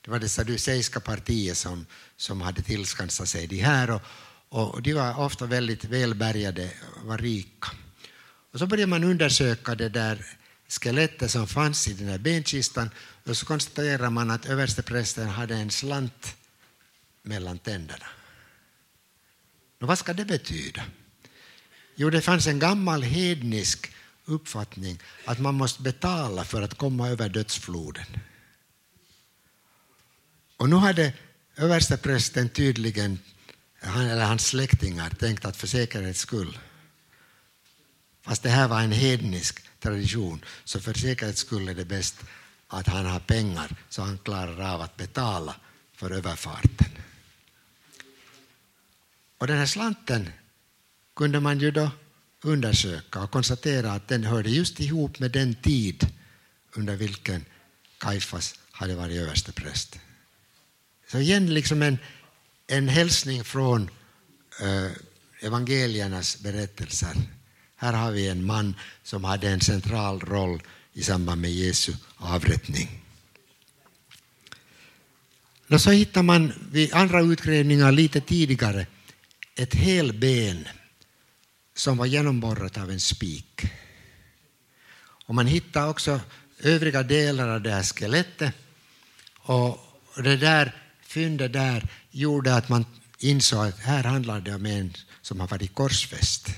Det 0.00 0.10
var 0.10 0.18
det 0.18 0.28
saduceiska 0.28 1.00
partiet 1.00 1.56
som, 1.56 1.86
som 2.16 2.40
hade 2.40 2.62
tillskansat 2.62 3.28
sig 3.28 3.46
de 3.46 3.56
här 3.56 3.90
och, 3.90 4.02
och 4.48 4.82
de 4.82 4.94
var 4.94 5.18
ofta 5.18 5.46
väldigt 5.46 5.84
välbärgade 5.84 6.70
och 6.96 7.06
var 7.06 7.18
rika. 7.18 7.70
Och 8.52 8.58
så 8.58 8.66
började 8.66 8.90
man 8.90 9.04
undersöka 9.04 9.74
det 9.74 9.88
där 9.88 10.26
skelettet 10.68 11.30
som 11.30 11.46
fanns 11.46 11.88
i 11.88 11.92
den 11.92 12.08
här 12.08 12.18
benkistan 12.18 12.90
och 13.24 13.36
så 13.36 13.46
konstaterade 13.46 14.10
man 14.10 14.30
att 14.30 14.46
översteprästen 14.46 15.28
hade 15.28 15.54
en 15.54 15.70
slant 15.70 16.36
mellan 17.22 17.58
tänderna. 17.58 18.06
Och 19.80 19.88
vad 19.88 19.98
ska 19.98 20.12
det 20.12 20.24
betyda? 20.24 20.82
Jo, 21.96 22.10
det 22.10 22.20
fanns 22.20 22.46
en 22.46 22.58
gammal 22.58 23.02
hednisk 23.02 23.92
uppfattning 24.24 24.98
att 25.24 25.38
man 25.38 25.54
måste 25.54 25.82
betala 25.82 26.44
för 26.44 26.62
att 26.62 26.74
komma 26.74 27.08
över 27.08 27.28
dödsfloden. 27.28 28.06
Och 30.56 30.68
nu 30.68 30.76
hade 30.76 31.12
översteprästen 31.56 32.48
tydligen, 32.48 33.18
han, 33.80 34.06
eller 34.06 34.24
hans 34.24 34.46
släktingar, 34.46 35.10
tänkt 35.10 35.44
att 35.44 35.56
för 35.56 35.66
säkerhets 35.66 36.20
skull, 36.20 36.58
fast 38.22 38.42
det 38.42 38.50
här 38.50 38.68
var 38.68 38.80
en 38.80 38.92
hednisk 38.92 39.80
tradition, 39.80 40.44
så 40.64 40.80
för 40.80 40.94
säkerhets 40.94 41.40
skull 41.40 41.68
är 41.68 41.74
det 41.74 41.84
bäst 41.84 42.16
att 42.68 42.86
han 42.86 43.06
har 43.06 43.20
pengar 43.20 43.76
så 43.88 44.02
han 44.02 44.18
klarar 44.18 44.74
av 44.74 44.80
att 44.80 44.96
betala 44.96 45.56
för 45.92 46.10
överfarten. 46.10 46.90
Och 49.38 49.46
den 49.46 49.58
här 49.58 49.66
slanten 49.66 50.30
kunde 51.16 51.40
man 51.40 51.58
ju 51.58 51.70
då 51.70 51.90
undersöka 52.42 53.22
och 53.22 53.30
konstatera 53.30 53.92
att 53.92 54.08
den 54.08 54.24
hörde 54.24 54.50
just 54.50 54.80
ihop 54.80 55.18
med 55.18 55.30
den 55.30 55.54
tid 55.54 56.06
under 56.72 56.96
vilken 56.96 57.44
Kaifas 57.98 58.54
hade 58.70 58.94
varit 58.94 59.16
överstepräst. 59.16 59.98
Så 61.08 61.18
igen 61.18 61.54
liksom 61.54 61.82
en, 61.82 61.98
en 62.66 62.88
hälsning 62.88 63.44
från 63.44 63.90
eh, 64.60 64.90
evangeliernas 65.40 66.40
berättelser. 66.40 67.16
Här 67.76 67.92
har 67.92 68.10
vi 68.10 68.28
en 68.28 68.46
man 68.46 68.74
som 69.02 69.24
hade 69.24 69.48
en 69.48 69.60
central 69.60 70.20
roll 70.20 70.62
i 70.92 71.02
samband 71.02 71.40
med 71.40 71.50
Jesu 71.50 71.92
avrättning. 72.16 73.00
Och 75.68 75.80
så 75.80 75.90
hittar 75.90 76.22
man 76.22 76.52
vid 76.70 76.94
andra 76.94 77.20
utgrävningar 77.20 77.92
lite 77.92 78.20
tidigare 78.20 78.86
ett 79.54 79.74
helben 79.74 80.68
som 81.74 81.96
var 81.96 82.06
genomborrat 82.06 82.78
av 82.78 82.90
en 82.90 83.00
spik. 83.00 83.66
Och 85.26 85.34
man 85.34 85.46
hittade 85.46 85.88
också 85.88 86.20
övriga 86.58 87.02
delar 87.02 87.48
av 87.48 87.62
det 87.62 87.70
här 87.70 87.82
skelettet. 87.82 88.54
Och 89.38 89.78
det 90.16 90.36
där 90.36 90.74
fyndet 91.02 91.52
där 91.52 91.88
gjorde 92.10 92.54
att 92.54 92.68
man 92.68 92.86
insåg 93.18 93.66
att 93.66 93.78
här 93.78 94.04
handlar 94.04 94.40
det 94.40 94.54
om 94.54 94.66
en 94.66 94.94
som 95.22 95.40
har 95.40 95.48
varit 95.48 95.74
korsfäst. 95.74 96.48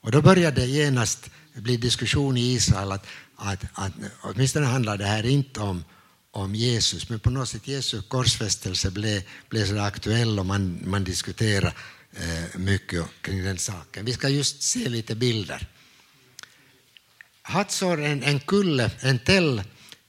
Och 0.00 0.10
då 0.10 0.22
började 0.22 0.60
det 0.60 0.66
genast 0.66 1.30
bli 1.54 1.76
diskussion 1.76 2.36
i 2.36 2.52
Israel 2.52 2.92
att, 2.92 3.06
att, 3.36 3.64
att 3.72 3.92
åtminstone 4.22 4.66
handlar 4.66 4.96
det 4.96 5.06
här 5.06 5.26
inte 5.26 5.60
om, 5.60 5.84
om 6.30 6.54
Jesus, 6.54 7.08
men 7.08 7.20
på 7.20 7.30
något 7.30 7.48
sätt 7.48 7.68
Jesu 7.68 8.02
korsfästelse 8.02 8.90
blev, 8.90 9.22
blev 9.48 9.66
så 9.66 9.78
aktuell 9.78 10.38
och 10.38 10.46
man, 10.46 10.78
man 10.84 11.04
diskuterade 11.04 11.74
Eh, 12.16 12.58
mycket 12.58 13.06
kring 13.20 13.44
den 13.44 13.58
saken. 13.58 14.04
Vi 14.04 14.12
ska 14.12 14.28
just 14.28 14.62
se 14.62 14.88
lite 14.88 15.14
bilder. 15.14 15.66
Hatzor 17.42 18.02
är 18.02 18.08
en, 18.08 18.22
en 18.22 18.40
kulle, 18.40 18.90
en 19.00 19.18
täll 19.18 19.62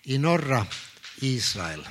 i 0.03 0.17
norra 0.17 0.67
Israel 1.21 1.87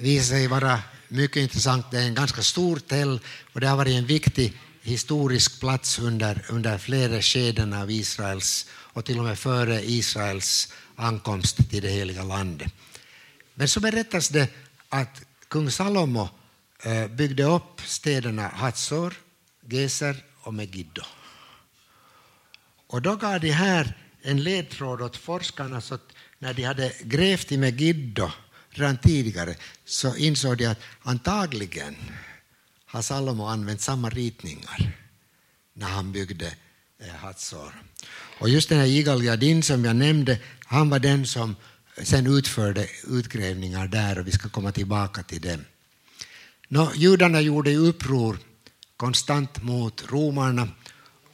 visar 0.00 0.34
sig 0.34 0.46
vara 0.46 0.82
mycket 1.08 1.36
intressant. 1.36 1.90
Det 1.90 1.98
är 1.98 2.06
en 2.06 2.14
ganska 2.14 2.42
stor 2.42 2.78
täll 2.78 3.20
och 3.52 3.60
det 3.60 3.66
har 3.66 3.76
varit 3.76 3.98
en 3.98 4.06
viktig 4.06 4.52
historisk 4.82 5.60
plats 5.60 5.98
under, 5.98 6.44
under 6.48 6.78
flera 6.78 7.22
skeden 7.22 7.72
av 7.72 7.90
Israels 7.90 8.66
och 8.70 9.04
till 9.04 9.18
och 9.18 9.24
med 9.24 9.38
före 9.38 9.90
Israels 9.90 10.72
ankomst 10.96 11.70
till 11.70 11.82
det 11.82 11.88
heliga 11.88 12.22
landet. 12.22 12.72
Men 13.54 13.68
så 13.68 13.80
berättas 13.80 14.28
det 14.28 14.48
att 14.88 15.22
kung 15.48 15.70
Salomo 15.70 16.28
Eh, 16.82 17.08
byggde 17.08 17.44
upp 17.44 17.80
städerna 17.80 18.48
Hatzor, 18.48 19.14
Geser 19.68 20.24
och 20.42 20.54
Megiddo. 20.54 21.02
Och 22.86 23.02
då 23.02 23.16
gav 23.16 23.40
de 23.40 23.50
här 23.50 23.96
en 24.22 24.42
ledtråd 24.42 25.02
åt 25.02 25.16
forskarna 25.16 25.80
så 25.80 25.94
att 25.94 26.12
när 26.38 26.54
de 26.54 26.62
hade 26.62 26.92
grävt 27.02 27.52
i 27.52 27.56
Megiddo 27.56 28.30
redan 28.70 28.98
tidigare 28.98 29.56
så 29.84 30.16
insåg 30.16 30.58
de 30.58 30.66
att 30.66 30.80
antagligen 31.02 31.96
har 32.86 33.02
Salomo 33.02 33.44
använt 33.44 33.80
samma 33.80 34.10
ritningar 34.10 34.92
när 35.72 35.86
han 35.86 36.12
byggde 36.12 36.54
eh, 36.98 37.14
Hatzor. 37.14 37.82
Och 38.38 38.48
just 38.48 38.68
den 38.68 38.78
här 38.78 38.86
Igal 38.86 39.24
Jadin 39.24 39.62
som 39.62 39.84
jag 39.84 39.96
nämnde, 39.96 40.38
han 40.64 40.90
var 40.90 40.98
den 40.98 41.26
som 41.26 41.56
sen 42.02 42.26
utförde 42.26 42.88
utgrävningar 43.06 43.88
där 43.88 44.18
och 44.18 44.26
vi 44.26 44.32
ska 44.32 44.48
komma 44.48 44.72
tillbaka 44.72 45.22
till 45.22 45.40
dem. 45.40 45.64
Nå, 46.72 46.92
judarna 46.94 47.40
gjorde 47.40 47.76
uppror 47.76 48.38
konstant 48.96 49.62
mot 49.62 50.10
romarna 50.10 50.68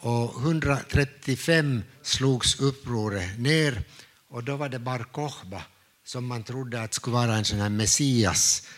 Och 0.01 0.41
135 0.41 1.83
slogs 2.03 2.61
upproret 2.61 3.39
ner 3.39 3.83
och 4.29 4.45
då 4.45 4.57
var 4.57 4.69
det 4.69 4.79
Bar 4.79 4.99
Kochba 5.13 5.63
som 6.05 6.27
man 6.27 6.43
trodde 6.43 6.83
att 6.83 6.95
skulle 6.95 7.17
vara 7.17 7.37
en 7.37 7.45
sån 7.45 7.59
här 7.59 7.69
Messias, 7.69 8.69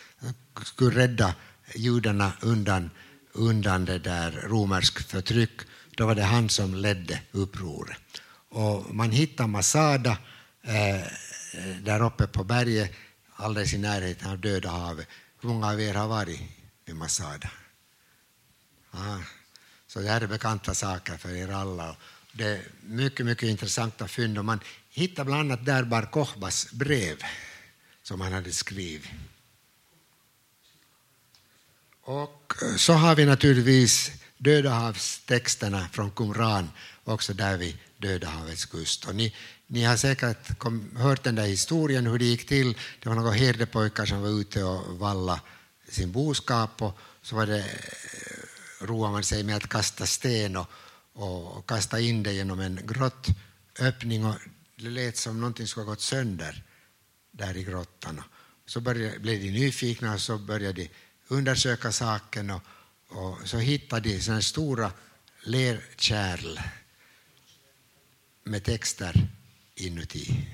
skulle 0.63 0.99
rädda 0.99 1.35
judarna 1.75 2.31
undan, 2.41 2.89
undan 3.33 3.85
det 3.85 3.99
där 3.99 4.31
romersk 4.31 4.99
förtryck. 4.99 5.61
Då 5.97 6.05
var 6.05 6.15
det 6.15 6.23
han 6.23 6.49
som 6.49 6.75
ledde 6.75 7.21
upproret. 7.31 7.97
Och 8.49 8.95
man 8.95 9.11
hittade 9.11 9.49
Masada 9.49 10.17
eh, 10.63 10.95
eh 10.95 11.05
där 11.83 12.05
uppe 12.05 12.27
på 12.27 12.43
berget, 12.43 12.91
alldeles 13.35 13.73
i 13.73 13.77
närheten 13.77 14.31
av 14.31 14.39
Döda 14.39 14.69
havet. 14.69 15.07
Hur 15.41 15.49
många 15.49 15.67
av 15.67 15.81
er 15.81 15.93
har 15.93 16.07
varit 16.07 16.41
i 16.85 16.93
Masada? 16.93 17.49
Ja, 18.91 19.21
så 19.87 19.99
det 19.99 20.09
här 20.09 20.21
är 20.21 20.27
bekanta 20.27 20.73
saker 20.73 21.17
för 21.17 21.35
er 21.35 21.49
alla. 21.49 21.95
Det 22.31 22.45
är 22.45 22.63
mycket, 22.81 23.25
mycket 23.25 23.49
intressanta 23.49 24.07
fynd. 24.07 24.37
Och 24.37 24.45
man 24.45 24.59
hittar 24.89 25.23
bland 25.23 25.39
annat 25.39 25.65
där 25.65 25.83
Bar 25.83 26.01
Kochbas 26.11 26.71
brev 26.71 27.17
som 28.03 28.21
han 28.21 28.33
hade 28.33 28.51
skrivit. 28.51 29.11
Och 32.01 32.53
eh, 32.61 32.75
så 32.75 32.93
har 32.93 33.15
vi 33.15 33.25
naturligtvis 33.25 34.11
Dödahavstexterna 34.37 35.89
från 35.89 36.11
Qumran, 36.11 36.69
också 37.03 37.33
där 37.33 37.57
vid 37.57 37.77
Döda 37.97 38.27
havets 38.27 38.65
kust. 38.65 39.05
Och 39.05 39.15
ni, 39.15 39.35
ni 39.71 39.83
har 39.83 39.97
säkert 39.97 40.57
kom, 40.57 40.95
hört 40.95 41.23
den 41.23 41.35
där 41.35 41.47
historien 41.47 42.07
hur 42.07 42.19
det 42.19 42.25
gick 42.25 42.47
till. 42.47 42.77
Det 42.99 43.09
var 43.09 43.15
några 43.15 43.31
herdepojkar 43.31 44.05
som 44.05 44.21
var 44.21 44.29
ute 44.29 44.63
och 44.63 44.99
valla 44.99 45.41
sin 45.89 46.11
boskap 46.11 46.81
och 46.81 46.97
så 47.21 47.35
var 47.35 47.45
det, 47.45 47.59
eh, 47.59 48.85
roade 48.85 49.11
man 49.11 49.23
sig 49.23 49.43
med 49.43 49.55
att 49.55 49.69
kasta 49.69 50.05
sten 50.05 50.57
och, 50.57 50.67
och 51.13 51.69
kasta 51.69 51.99
in 51.99 52.23
det 52.23 52.33
genom 52.33 52.59
en 52.59 52.79
grottöppning 52.83 54.25
och 54.25 54.35
det 54.75 54.89
lät 54.89 55.17
som 55.17 55.39
någonting 55.39 55.67
skulle 55.67 55.85
ha 55.85 55.91
gått 55.91 56.01
sönder 56.01 56.63
där 57.31 57.57
i 57.57 57.63
grottan. 57.63 58.21
Så 58.65 58.81
började, 58.81 59.19
blev 59.19 59.39
de 59.39 59.51
nyfikna 59.51 60.13
och 60.13 60.21
så 60.21 60.37
började 60.37 60.81
de 60.81 60.89
undersöka 61.27 61.91
saken 61.91 62.49
och, 62.49 62.61
och 63.07 63.37
så 63.45 63.57
hittade 63.57 64.09
de 64.09 64.21
sådana 64.21 64.41
stora 64.41 64.91
lerkärl 65.43 66.59
med 68.43 68.63
texter 68.63 69.29
inuti. 69.79 70.47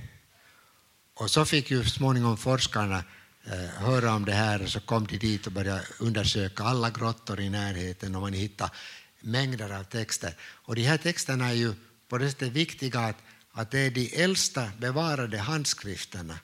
Och 1.14 1.32
så 1.32 1.46
fick 1.46 1.72
ju 1.72 1.84
småningom 1.84 2.38
forskarna 2.38 3.04
eh, 3.46 3.66
höra 3.66 4.14
om 4.14 4.26
det 4.26 4.34
här 4.34 4.62
och 4.62 4.70
så 4.70 4.80
kom 4.80 5.08
de 5.08 5.18
dit 5.18 5.48
och 5.48 5.54
började 5.54 5.86
undersöka 6.00 6.64
alla 6.64 6.90
grottor 6.90 7.40
i 7.40 7.50
närheten 7.50 8.16
och 8.16 8.22
man 8.22 8.34
hittade 8.34 8.72
mängder 9.20 9.70
av 9.70 9.84
texter. 9.84 10.34
Och 10.42 10.76
de 10.76 10.84
här 10.84 10.98
texterna 10.98 11.50
är 11.50 11.54
ju 11.54 11.74
på 12.08 12.18
det 12.18 12.30
sättet 12.30 12.52
viktiga 12.52 13.00
att, 13.00 13.18
att 13.52 13.72
det 13.72 13.80
är 13.80 13.92
de 13.92 14.24
äldsta 14.24 14.72
bevarade 14.80 15.38
handskrifterna 15.38 16.40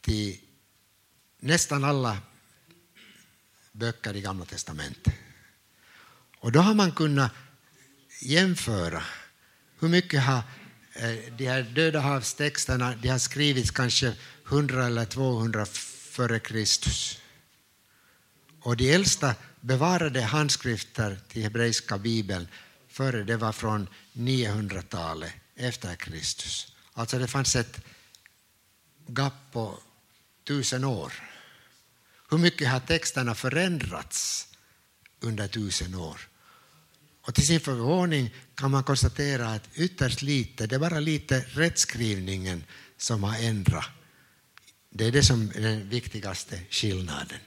till 0.00 0.40
nästan 1.40 1.84
alla 1.84 2.18
böcker 3.72 4.16
i 4.16 4.20
Gamla 4.20 4.44
testamentet. 4.44 5.14
Och 6.38 6.52
då 6.52 6.60
har 6.60 6.74
man 6.74 6.92
kunnat 6.92 7.32
jämföra 8.20 9.02
hur 9.80 9.88
mycket 9.88 10.22
har 10.22 10.42
Eh, 10.98 11.32
de 11.36 11.46
här 11.46 11.62
Döda 11.62 12.00
havstexterna 12.00 12.94
de 13.02 13.08
har 13.08 13.18
skrivits 13.18 13.70
kanske 13.70 14.12
100 14.48 14.86
eller 14.86 15.04
200 15.04 15.66
före 16.10 16.38
Kristus. 16.38 17.20
Och 18.60 18.76
de 18.76 18.92
äldsta 18.92 19.34
bevarade 19.60 20.20
handskrifter 20.20 21.18
till 21.28 21.42
hebreiska 21.42 21.98
bibeln 21.98 22.48
före 22.88 23.24
det 23.24 23.36
var 23.36 23.52
från 23.52 23.88
900-talet 24.12 25.32
efter 25.56 25.94
Kristus. 25.94 26.72
Alltså 26.92 27.18
det 27.18 27.26
fanns 27.26 27.56
ett 27.56 27.80
gap 29.06 29.32
på 29.52 29.78
tusen 30.44 30.84
år. 30.84 31.12
Hur 32.30 32.38
mycket 32.38 32.68
har 32.68 32.80
texterna 32.80 33.34
förändrats 33.34 34.48
under 35.20 35.48
tusen 35.48 35.94
år? 35.94 36.20
Och 37.26 37.34
till 37.34 37.46
sin 37.46 37.60
förvåning 37.60 38.34
kan 38.54 38.70
man 38.70 38.84
konstatera 38.84 39.48
att 39.48 39.68
ytterst 39.74 40.22
lite, 40.22 40.66
det 40.66 40.74
är 40.74 40.80
bara 40.80 41.00
lite 41.00 41.44
rättskrivningen 41.48 42.64
som 42.96 43.24
har 43.24 43.38
ändrat. 43.38 43.84
Det 44.90 45.04
är 45.04 45.12
det 45.12 45.22
som 45.22 45.50
är 45.54 45.60
den 45.60 45.88
viktigaste 45.88 46.60
skillnaden. 46.70 47.38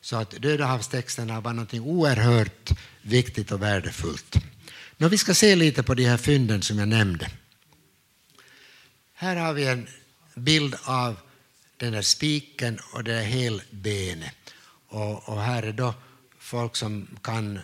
Så 0.00 0.16
att 0.16 0.30
Dödahavstexterna 0.30 1.40
var 1.40 1.52
något 1.52 1.74
oerhört 1.74 2.70
viktigt 3.02 3.52
och 3.52 3.62
värdefullt. 3.62 4.36
Nu 4.96 5.08
vi 5.08 5.18
ska 5.18 5.34
se 5.34 5.56
lite 5.56 5.82
på 5.82 5.94
de 5.94 6.04
här 6.04 6.16
fynden 6.16 6.62
som 6.62 6.78
jag 6.78 6.88
nämnde. 6.88 7.30
Här 9.14 9.36
har 9.36 9.52
vi 9.52 9.66
en 9.66 9.88
bild 10.34 10.76
av 10.84 11.16
den 11.76 11.92
där 11.92 12.02
spiken 12.02 12.78
och 12.92 13.04
det 13.04 13.12
där 13.12 13.22
helbenet. 13.22 14.36
Och, 14.88 15.28
och 15.28 15.42
här 15.42 15.62
är 15.62 15.72
då 15.72 15.94
folk 16.38 16.76
som 16.76 17.18
kan 17.22 17.58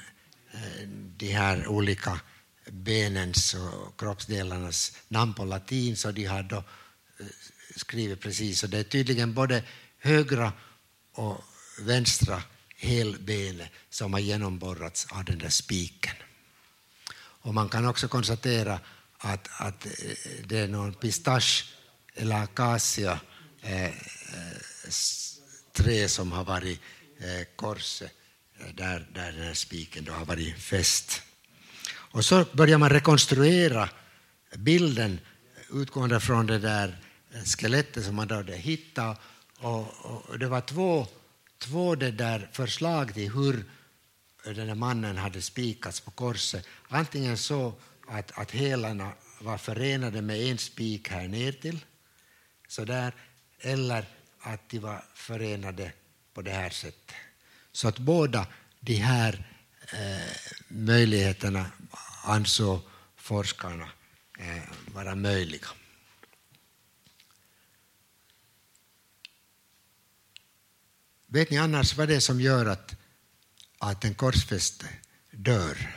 de 1.16 1.32
här 1.32 1.66
olika 1.66 2.20
benens 2.70 3.54
och 3.54 4.00
kroppsdelarnas 4.00 4.92
namn 5.08 5.34
på 5.34 5.44
latin, 5.44 5.96
så 5.96 6.12
de 6.12 6.24
har 6.24 6.42
då 6.42 6.56
eh, 6.56 7.26
skrivit 7.76 8.20
precis. 8.20 8.62
Och 8.62 8.70
det 8.70 8.78
är 8.78 8.84
tydligen 8.84 9.34
både 9.34 9.62
högra 9.98 10.52
och 11.12 11.44
vänstra 11.80 12.42
helbenet 12.76 13.70
som 13.90 14.12
har 14.12 14.20
genomborrats 14.20 15.06
av 15.10 15.24
den 15.24 15.38
där 15.38 15.48
spiken. 15.48 16.16
Och 17.16 17.54
man 17.54 17.68
kan 17.68 17.86
också 17.86 18.08
konstatera 18.08 18.80
att, 19.18 19.48
att 19.60 19.86
eh, 19.86 19.92
det 20.44 20.58
är 20.58 20.68
någon 20.68 20.94
pistache 20.94 21.64
eller 22.14 22.36
akacia 22.36 23.20
eh, 23.62 23.84
eh 23.84 23.92
trä 25.72 26.08
som 26.08 26.32
har 26.32 26.44
varit 26.44 26.80
eh, 27.18 27.46
korset 27.56 28.12
Eh, 28.60 28.66
där, 28.74 29.06
där 29.14 29.32
den 29.32 29.42
här 29.42 29.54
spiken 29.54 30.04
då 30.04 30.12
har 30.12 30.24
varit 30.24 30.58
fäst. 30.58 31.22
Och 31.88 32.24
så 32.24 32.44
börjar 32.52 32.78
man 32.78 32.90
rekonstruera 32.90 33.88
bilden 34.56 35.20
utgående 35.72 36.20
från 36.20 36.46
det 36.46 36.58
där 36.58 36.98
eh, 37.34 37.42
skelettet 37.42 38.04
som 38.04 38.14
man 38.14 38.28
då 38.28 38.34
hade 38.34 38.56
hittat. 38.56 39.20
Och, 39.58 40.04
och, 40.04 40.38
det 40.38 40.48
var 40.48 40.60
två, 40.60 41.06
två 41.58 41.94
det 41.94 42.10
där 42.10 42.48
förslag 42.52 43.14
till 43.14 43.32
hur 43.32 43.64
den 44.44 44.66
där 44.66 44.74
mannen 44.74 45.16
hade 45.16 45.42
spikats 45.42 46.00
på 46.00 46.10
korset. 46.10 46.66
Antingen 46.88 47.36
så 47.38 47.74
att, 48.08 48.38
att 48.38 48.50
hälarna 48.50 49.12
var 49.40 49.58
förenade 49.58 50.22
med 50.22 50.40
en 50.40 50.58
spik 50.58 51.08
här 51.08 51.28
ner 51.28 51.52
till, 51.52 51.84
så 52.68 52.84
där, 52.84 53.14
eller 53.60 54.04
att 54.40 54.68
de 54.68 54.78
var 54.78 55.04
förenade 55.14 55.92
på 56.34 56.42
det 56.42 56.50
här 56.50 56.70
sättet. 56.70 57.16
Så 57.76 57.88
att 57.88 57.98
båda 57.98 58.46
de 58.80 58.94
här 58.94 59.46
eh, 59.92 60.36
möjligheterna 60.68 61.70
ansåg 62.24 62.80
forskarna 63.16 63.88
eh, 64.38 64.62
vara 64.94 65.14
möjliga. 65.14 65.68
Vet 71.26 71.50
ni 71.50 71.58
annars 71.58 71.96
vad 71.96 72.08
det 72.08 72.16
är 72.16 72.20
som 72.20 72.40
gör 72.40 72.66
att, 72.66 72.96
att 73.78 74.04
en 74.04 74.14
korsfäste 74.14 74.88
dör? 75.30 75.96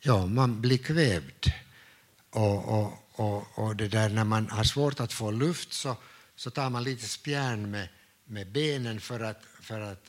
Ja, 0.00 0.26
man 0.26 0.60
blir 0.60 0.78
kvävd. 0.78 1.52
Och, 2.30 2.80
och, 2.80 3.09
och, 3.20 3.58
och, 3.58 3.76
det 3.76 3.88
där 3.88 4.08
när 4.08 4.24
man 4.24 4.50
har 4.50 4.64
svårt 4.64 5.00
att 5.00 5.12
få 5.12 5.30
luft 5.30 5.72
så, 5.72 5.96
så 6.36 6.50
tar 6.50 6.70
man 6.70 6.84
lite 6.84 7.08
spjärn 7.08 7.70
med, 7.70 7.88
med 8.24 8.52
benen 8.52 9.00
för 9.00 9.20
att, 9.20 9.42
för 9.60 9.80
att 9.80 10.04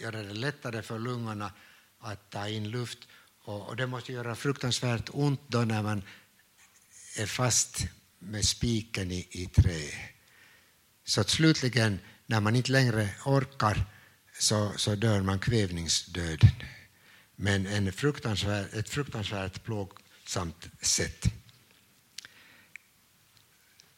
göra 0.00 0.22
det 0.22 0.32
lättare 0.32 0.82
för 0.82 0.98
lungorna 0.98 1.52
att 2.00 2.30
ta 2.30 2.48
in 2.48 2.70
luft. 2.70 2.98
Och, 3.44 3.68
och 3.68 3.76
det 3.76 3.86
måste 3.86 4.12
göra 4.12 4.34
fruktansvärt 4.34 5.10
ont 5.12 5.40
då 5.46 5.58
när 5.58 5.82
man 5.82 6.02
är 7.18 7.26
fast 7.26 7.86
med 8.18 8.44
spiken 8.44 9.12
i, 9.12 9.28
i 9.30 9.46
trä. 9.46 9.88
Så 11.04 11.20
att 11.20 11.30
slutligen, 11.30 11.98
när 12.26 12.40
man 12.40 12.56
inte 12.56 12.72
längre 12.72 13.08
orkar, 13.24 13.84
så, 14.38 14.72
så 14.76 14.94
dör 14.94 15.22
man 15.22 15.38
kvävningsdöden. 15.38 16.50
Men 17.36 17.66
en 17.66 17.92
fruktansvär, 17.92 18.68
ett 18.72 18.88
fruktansvärt 18.88 19.64
plågsamt 19.64 20.68
sätt. 20.80 21.41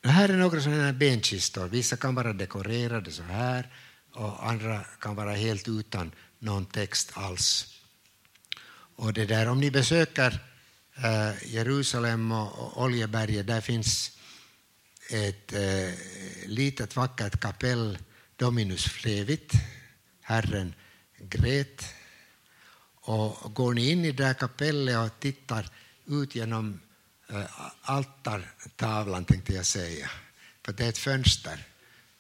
Det 0.05 0.11
här 0.11 0.29
är 0.29 0.37
några 0.37 0.61
sådana 0.61 0.83
här 0.83 0.93
benkistor. 0.93 1.69
Vissa 1.69 1.97
kan 1.97 2.15
vara 2.15 2.33
dekorerade 2.33 3.11
så 3.11 3.23
här 3.23 3.69
och 4.13 4.49
andra 4.49 4.85
kan 5.01 5.15
vara 5.17 5.33
helt 5.33 5.69
utan 5.69 6.13
någon 6.39 6.67
text 6.67 7.13
alls. 7.15 7.67
Och 8.97 9.13
det 9.13 9.27
där, 9.27 9.49
om 9.49 9.61
ni 9.61 9.71
besöker 9.71 10.41
eh, 10.97 11.53
Jerusalem 11.55 12.33
och 12.33 12.83
Oljeberget, 12.83 13.47
där 13.47 13.61
finns 13.61 14.19
ett 15.11 15.53
eh, 15.53 15.95
litet 16.47 16.97
vackert 16.97 17.41
kapell, 17.41 17.99
Dominus 18.37 18.85
Flevit, 18.85 19.53
Herren 20.21 20.75
grät. 21.19 21.85
Och 22.95 23.55
går 23.55 23.75
ni 23.75 23.91
in 23.91 24.05
i 24.05 24.13
det 24.13 24.25
här 24.25 24.35
kapellet 24.35 24.99
och 24.99 25.21
tittar 25.21 25.71
ut 26.07 26.35
genom 26.35 26.81
altartavlan, 27.83 29.25
tänkte 29.25 29.53
jag 29.53 29.66
säga, 29.66 30.11
för 30.64 30.72
det 30.72 30.85
är 30.85 30.89
ett 30.89 30.99
fönster, 30.99 31.64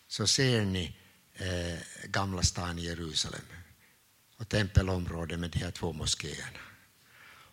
så 0.08 0.26
ser 0.26 0.64
ni 0.64 0.96
eh, 1.34 1.78
Gamla 2.04 2.42
stan 2.42 2.78
i 2.78 2.82
Jerusalem 2.82 3.44
och 4.36 4.48
tempelområdet 4.48 5.38
med 5.38 5.50
de 5.50 5.58
här 5.58 5.70
två 5.70 5.92
moskéerna. 5.92 6.58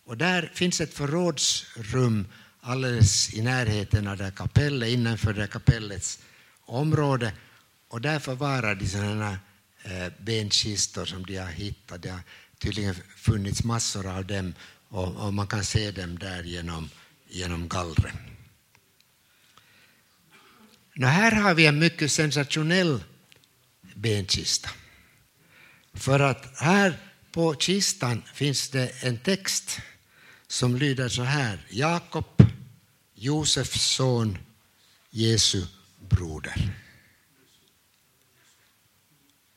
Och 0.06 0.18
där 0.18 0.52
finns 0.54 0.82
ett 0.82 0.94
förrådsrum 0.94 2.28
alldeles 2.60 3.34
i 3.34 3.42
närheten 3.42 4.08
av 4.08 4.18
det 4.18 4.32
kapellet, 4.36 4.90
innanför 4.90 5.34
det 5.34 5.48
kapellets 5.48 6.20
område. 6.66 7.34
Och 7.88 8.02
där 8.02 8.20
förvarar 8.20 8.76
de 8.76 8.88
sådana 8.88 9.40
eh, 9.84 10.08
benkistor 10.20 11.06
som 11.06 11.26
de 11.26 11.38
har 11.38 11.48
hittat. 11.52 12.02
Det 12.02 12.10
har 12.10 12.22
tydligen 12.60 12.96
funnits 13.16 13.64
massor 13.64 14.08
av 14.08 14.26
dem 14.26 14.54
och, 14.90 15.16
och 15.16 15.34
man 15.34 15.48
kan 15.48 15.64
se 15.64 15.92
dem 15.92 16.20
där 16.20 16.44
genom, 16.44 16.90
genom 17.32 17.68
gallret. 17.68 18.14
Nå, 20.94 21.08
här 21.08 21.32
har 21.32 21.54
vi 21.54 21.66
en 21.66 21.80
mycket 21.80 22.12
sensationell 22.12 23.04
benkista. 23.96 24.70
För 25.94 26.20
att 26.20 26.60
här 26.60 26.98
på 27.32 27.56
kistan 27.56 28.24
finns 28.34 28.70
det 28.70 29.04
en 29.04 29.18
text 29.18 29.80
som 30.48 30.76
lyder 30.76 31.10
så 31.10 31.24
här. 31.24 31.68
Jakob, 31.70 32.26
Josefs 33.14 33.82
son, 33.82 34.38
Jesu 35.10 35.66
broder. 36.00 36.74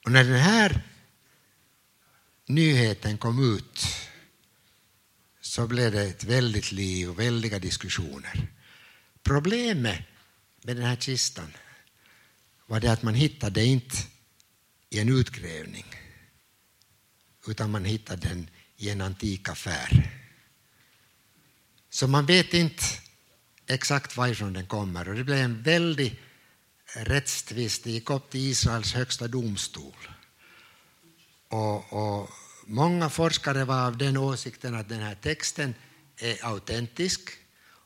Och 0.04 0.12
när 0.12 0.24
den 0.24 0.40
här 0.40 0.82
nyheten 2.46 3.18
kom 3.18 3.56
ut 3.56 3.86
så 5.54 5.66
blev 5.66 5.92
det 5.92 6.02
ett 6.02 6.24
väldigt 6.24 6.72
liv 6.72 7.10
och 7.10 7.18
väldiga 7.18 7.58
diskussioner. 7.58 8.48
Problemet 9.22 10.00
med 10.62 10.76
den 10.76 10.84
här 10.84 10.96
kistan 10.96 11.52
var 12.66 12.80
det 12.80 12.92
att 12.92 13.02
man 13.02 13.14
hittade 13.14 13.64
inte 13.64 13.96
i 14.90 15.00
en 15.00 15.08
utgrävning 15.08 15.84
utan 17.46 17.70
man 17.70 17.84
hittade 17.84 18.28
den 18.28 18.50
i 18.76 18.90
en 18.90 19.00
antik 19.00 19.48
affär. 19.48 20.10
Så 21.90 22.06
man 22.06 22.26
vet 22.26 22.54
inte 22.54 22.84
exakt 23.66 24.16
varifrån 24.16 24.52
den 24.52 24.66
kommer 24.66 25.08
och 25.08 25.14
det 25.14 25.24
blev 25.24 25.38
en 25.38 25.62
väldig 25.62 26.20
rättstvist. 26.94 27.84
Det 27.84 27.90
gick 27.90 28.10
upp 28.10 28.30
till 28.30 28.40
Israels 28.40 28.94
högsta 28.94 29.28
domstol. 29.28 30.08
Och, 31.48 31.92
och 31.92 32.30
många 32.66 33.10
forskare 33.10 33.64
var 33.64 33.86
av 33.86 33.96
den 33.96 34.16
åsikten 34.16 34.74
att 34.74 34.88
den 34.88 35.00
här 35.00 35.14
texten 35.14 35.74
är 36.16 36.44
autentisk 36.44 37.30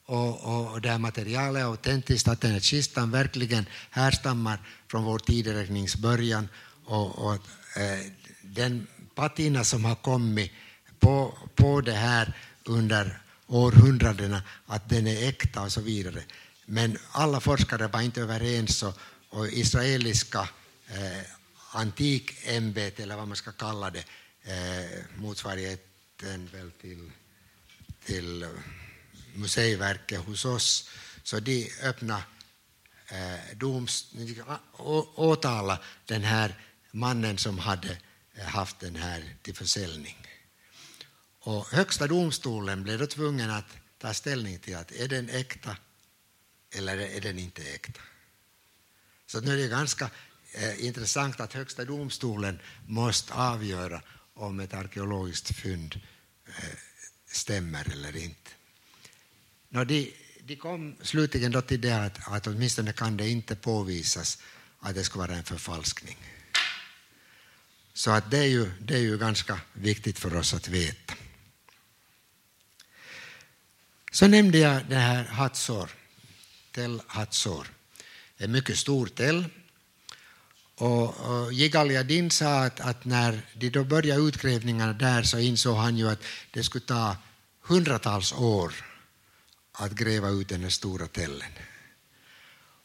och, 0.05 0.45
och, 0.45 0.73
och 0.73 0.81
det 0.81 0.89
här 0.89 0.99
materialet 0.99 1.63
är 1.63 1.67
autentiskt, 1.67 2.29
att 2.29 2.41
den 2.41 2.53
här 2.53 2.61
kistan 2.61 3.11
verkligen 3.11 3.67
härstammar 3.91 4.59
från 4.89 5.05
vår 5.05 5.19
tideräknings 5.19 5.97
början 5.97 6.49
och, 6.85 7.19
och 7.19 7.35
eh, 7.77 8.07
den 8.43 8.87
patina 9.15 9.65
som 9.65 9.85
har 9.85 9.95
kommit 9.95 10.53
på, 10.99 11.39
på 11.55 11.81
det 11.81 11.93
här 11.93 12.33
under 12.65 13.21
århundradena, 13.47 14.43
att 14.67 14.89
den 14.89 15.07
är 15.07 15.29
äkta 15.29 15.63
och 15.63 15.73
så 15.73 15.81
vidare. 15.81 16.23
Men 16.67 16.99
alla 17.13 17.41
forskare 17.41 17.87
var 17.87 18.01
inte 18.01 18.21
överens 18.21 18.83
och, 18.83 18.95
och 19.31 19.49
israeliska 19.49 20.49
eh, 20.89 21.25
antikämbete, 21.73 23.03
eller 23.03 23.17
vad 23.17 23.29
man 23.29 23.37
ska 23.37 23.53
kalla 23.53 23.91
det, 23.91 24.05
eh, 24.49 25.05
motsvarigheten 25.17 26.49
väl 26.53 26.71
till, 26.71 27.11
till 28.05 28.47
museiverket 29.35 30.21
hos 30.21 30.45
oss, 30.45 30.91
så 31.23 31.41
de 31.41 31.71
öppnade 31.83 32.23
eh, 33.09 33.57
doms, 33.57 34.15
åtala 35.15 35.81
den 36.05 36.23
här 36.23 36.55
mannen 36.91 37.39
som 37.39 37.59
hade 37.59 37.99
eh, 38.35 38.45
haft 38.45 38.81
den 38.81 38.97
här 38.97 39.35
till 39.43 39.55
försäljning. 39.55 40.17
Och 41.41 41.69
högsta 41.69 42.07
domstolen 42.07 42.83
blev 42.83 42.99
då 42.99 43.07
tvungen 43.07 43.51
att 43.51 43.77
ta 43.99 44.15
ställning 44.15 44.59
till 44.59 44.77
att 44.77 44.93
är 44.93 45.09
den 45.09 45.29
äkta 45.29 45.77
eller 46.71 46.99
är 46.99 47.21
den 47.21 47.39
inte 47.39 47.63
äkta. 47.63 48.01
Så 49.27 49.41
nu 49.41 49.53
är 49.53 49.57
det 49.57 49.69
ganska 49.69 50.11
eh, 50.53 50.85
intressant 50.85 51.41
att 51.41 51.53
högsta 51.53 51.85
domstolen 51.85 52.61
måste 52.87 53.35
avgöra 53.35 54.03
om 54.39 54.61
ett 54.61 54.75
arkeologiskt 54.75 55.55
fynd 55.57 56.01
eh, 56.47 56.79
stämmer 57.27 57.93
eller 57.93 58.17
inte. 58.17 58.51
No, 59.69 59.85
de, 59.85 60.13
de 60.43 60.57
kom 60.57 60.97
slutligen 61.03 61.53
då 61.53 61.63
till 61.63 61.81
det 61.81 62.05
att, 62.05 62.29
att 62.29 62.47
åtminstone 62.47 62.93
kan 62.93 63.17
det 63.17 63.29
inte 63.29 63.57
påvisas 63.57 64.39
att 64.81 64.95
det 64.95 65.05
skulle 65.05 65.27
vara 65.27 65.37
en 65.37 65.45
förfalskning. 65.45 66.17
Så 67.93 68.11
att 68.11 68.31
det, 68.31 68.39
är 68.39 68.47
ju, 68.47 68.71
det 68.81 68.95
är 68.95 68.99
ju 68.99 69.19
ganska 69.19 69.61
viktigt 69.73 70.19
för 70.19 70.37
oss 70.37 70.55
att 70.55 70.69
veta. 70.69 71.15
Så 74.13 74.27
nämnde 74.27 74.59
jag 74.59 74.87
det 74.89 74.97
här 74.97 75.25
Hatzor, 75.25 75.91
Tel 76.73 77.03
Hatzor. 77.07 77.67
En 78.37 78.53
mycket 78.53 78.79
stor 78.79 79.07
tell. 79.07 79.45
Och, 80.79 81.21
och 81.21 81.53
Yigal 81.53 82.31
sa 82.31 82.65
att, 82.65 82.81
att, 82.81 83.05
när 83.05 83.41
de 83.55 83.71
då 83.71 83.85
började 83.85 84.23
utgrävningarna 84.23 84.93
där 84.93 85.23
så 85.23 85.39
insåg 85.39 85.77
han 85.77 85.97
ju 85.97 86.09
att 86.11 86.23
det 86.51 86.63
skulle 86.63 86.85
ta 86.85 87.17
hundratals 87.63 88.33
år 88.33 88.73
att 89.73 89.93
gräva 89.93 90.29
ut 90.29 90.49
den 90.49 90.63
här 90.63 90.71
stora 90.71 91.07
tällen. 91.07 91.53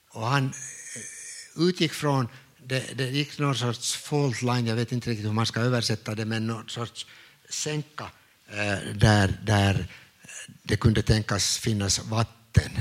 Och 0.10 0.28
han 0.28 0.46
eh, 0.46 1.62
utgick 1.68 1.94
från, 1.94 2.28
det, 2.64 2.98
det 2.98 3.10
gick 3.10 3.40
någon 3.40 3.56
sorts 3.56 3.96
fault 3.96 4.42
line, 4.42 4.68
jag 4.68 4.76
vet 4.76 4.92
inte 4.92 5.10
riktigt 5.10 5.26
hur 5.26 5.34
man 5.34 5.46
ska 5.46 5.60
översätta 5.60 6.16
det, 6.16 6.26
men 6.26 6.48
någon 6.48 6.70
sorts 6.70 7.06
sänka 7.50 8.12
eh, 8.50 8.94
där, 8.96 9.40
där 9.44 9.88
det 10.64 10.78
kunde 10.78 11.02
tänkas 11.02 11.58
finnas 11.58 12.00
vatten. 12.00 12.72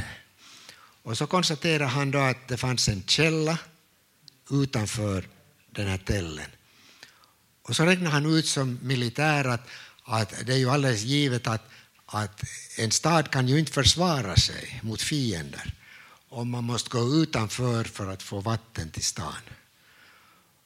Och 1.02 1.18
så 1.18 1.26
konstaterade 1.26 1.84
han 1.84 2.10
då 2.10 2.18
att 2.18 2.48
det 2.48 2.56
fanns 2.56 2.88
en 2.88 3.02
källa 3.06 3.58
utanför 4.52 5.28
den 5.70 5.86
här 5.86 5.98
tällen. 5.98 6.50
Och 7.62 7.76
så 7.76 7.84
räknar 7.84 8.10
han 8.10 8.26
ut 8.26 8.46
som 8.46 8.78
militär 8.82 9.44
att, 9.44 9.68
att 10.04 10.34
det 10.46 10.52
är 10.52 10.56
ju 10.56 10.70
alldeles 10.70 11.02
givet 11.02 11.46
att, 11.46 11.68
att 12.06 12.42
en 12.78 12.90
stad 12.90 13.30
kan 13.30 13.48
ju 13.48 13.58
inte 13.58 13.72
försvara 13.72 14.36
sig 14.36 14.80
mot 14.82 15.02
fiender 15.02 15.74
om 16.28 16.50
man 16.50 16.64
måste 16.64 16.90
gå 16.90 17.14
utanför 17.14 17.84
för 17.84 18.06
att 18.06 18.22
få 18.22 18.40
vatten 18.40 18.90
till 18.90 19.04
stan. 19.04 19.42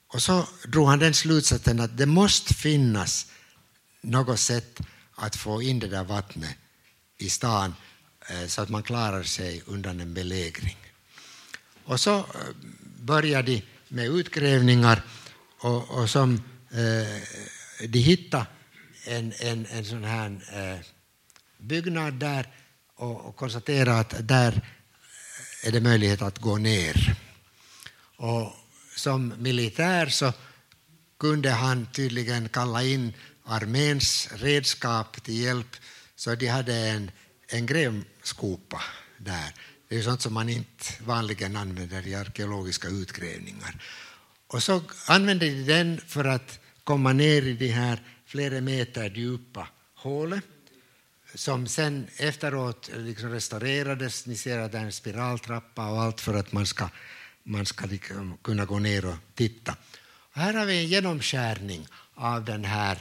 Och 0.07 0.23
så 0.23 0.47
drog 0.67 0.87
han 0.87 0.99
den 0.99 1.13
slutsatsen 1.13 1.79
att 1.79 1.97
det 1.97 2.05
måste 2.05 2.53
finnas 2.53 3.27
något 4.01 4.39
sätt 4.39 4.79
att 5.15 5.35
få 5.35 5.61
in 5.61 5.79
det 5.79 5.87
där 5.87 6.03
vattnet 6.03 6.57
i 7.17 7.29
stan 7.29 7.75
eh, 8.29 8.47
så 8.47 8.61
att 8.61 8.69
man 8.69 8.83
klarar 8.83 9.23
sig 9.23 9.63
undan 9.65 9.99
en 9.99 10.13
belägring. 10.13 10.77
Och 11.83 11.99
så 11.99 12.17
eh, 12.17 12.25
började 12.99 13.51
de 13.51 13.63
med 13.87 14.05
utgrävningar 14.05 15.01
och, 15.59 15.89
och 15.89 16.09
som 16.09 16.33
eh, 16.71 17.87
de 17.87 17.99
hittade 17.99 18.45
en, 19.05 19.33
en, 19.39 19.65
en 19.65 19.85
sån 19.85 20.03
här 20.03 20.39
eh, 20.53 20.79
byggnad 21.57 22.13
där 22.13 22.47
och, 22.95 23.25
och 23.25 23.35
konstaterade 23.35 23.99
att 23.99 24.27
där 24.27 24.61
är 25.63 25.71
det 25.71 25.81
möjlighet 25.81 26.21
att 26.21 26.39
gå 26.39 26.57
ner. 26.57 27.15
Och 28.17 28.53
som 28.95 29.33
militär 29.37 30.07
så 30.07 30.33
kunde 31.19 31.51
han 31.51 31.87
tydligen 31.93 32.49
kalla 32.49 32.83
in 32.83 33.13
arméns 33.43 34.29
redskap 34.35 35.23
till 35.23 35.41
hjälp 35.41 35.75
så 36.15 36.35
de 36.35 36.47
hade 36.47 36.75
en, 36.75 37.11
en 37.47 37.65
grävskopa 37.65 38.81
där. 39.17 39.53
Det 39.87 39.97
är 39.97 40.01
sånt 40.01 40.21
som 40.21 40.33
man 40.33 40.49
inte 40.49 40.85
vanligen 41.05 41.55
använder 41.55 42.07
i 42.07 42.15
arkeologiska 42.15 42.87
utgrävningar. 42.87 43.81
Och 44.47 44.63
så 44.63 44.81
använde 45.07 45.49
de 45.49 45.63
den 45.63 46.01
för 46.07 46.25
att 46.25 46.59
komma 46.83 47.13
ner 47.13 47.41
i 47.41 47.53
det 47.53 47.67
här 47.67 48.03
flera 48.25 48.61
meter 48.61 49.09
djupa 49.09 49.67
hålet 49.95 50.43
som 51.35 51.67
sen 51.67 52.07
efteråt 52.17 52.89
liksom 52.95 53.29
restaurerades. 53.29 54.25
Ni 54.25 54.35
ser 54.35 54.59
att 54.59 54.71
det 54.71 54.77
är 54.77 54.83
en 54.83 54.91
spiraltrappa 54.91 55.87
och 55.87 56.01
allt 56.01 56.21
för 56.21 56.33
att 56.33 56.51
man 56.51 56.65
ska, 56.65 56.89
man 57.43 57.65
ska 57.65 57.85
liksom 57.85 58.37
kunna 58.41 58.65
gå 58.65 58.79
ner 58.79 59.05
och 59.05 59.15
titta. 59.35 59.75
Och 60.31 60.41
här 60.41 60.53
har 60.53 60.65
vi 60.65 60.77
en 60.77 60.87
genomskärning 60.87 61.87
av 62.13 62.45
den 62.45 62.65
här 62.65 62.97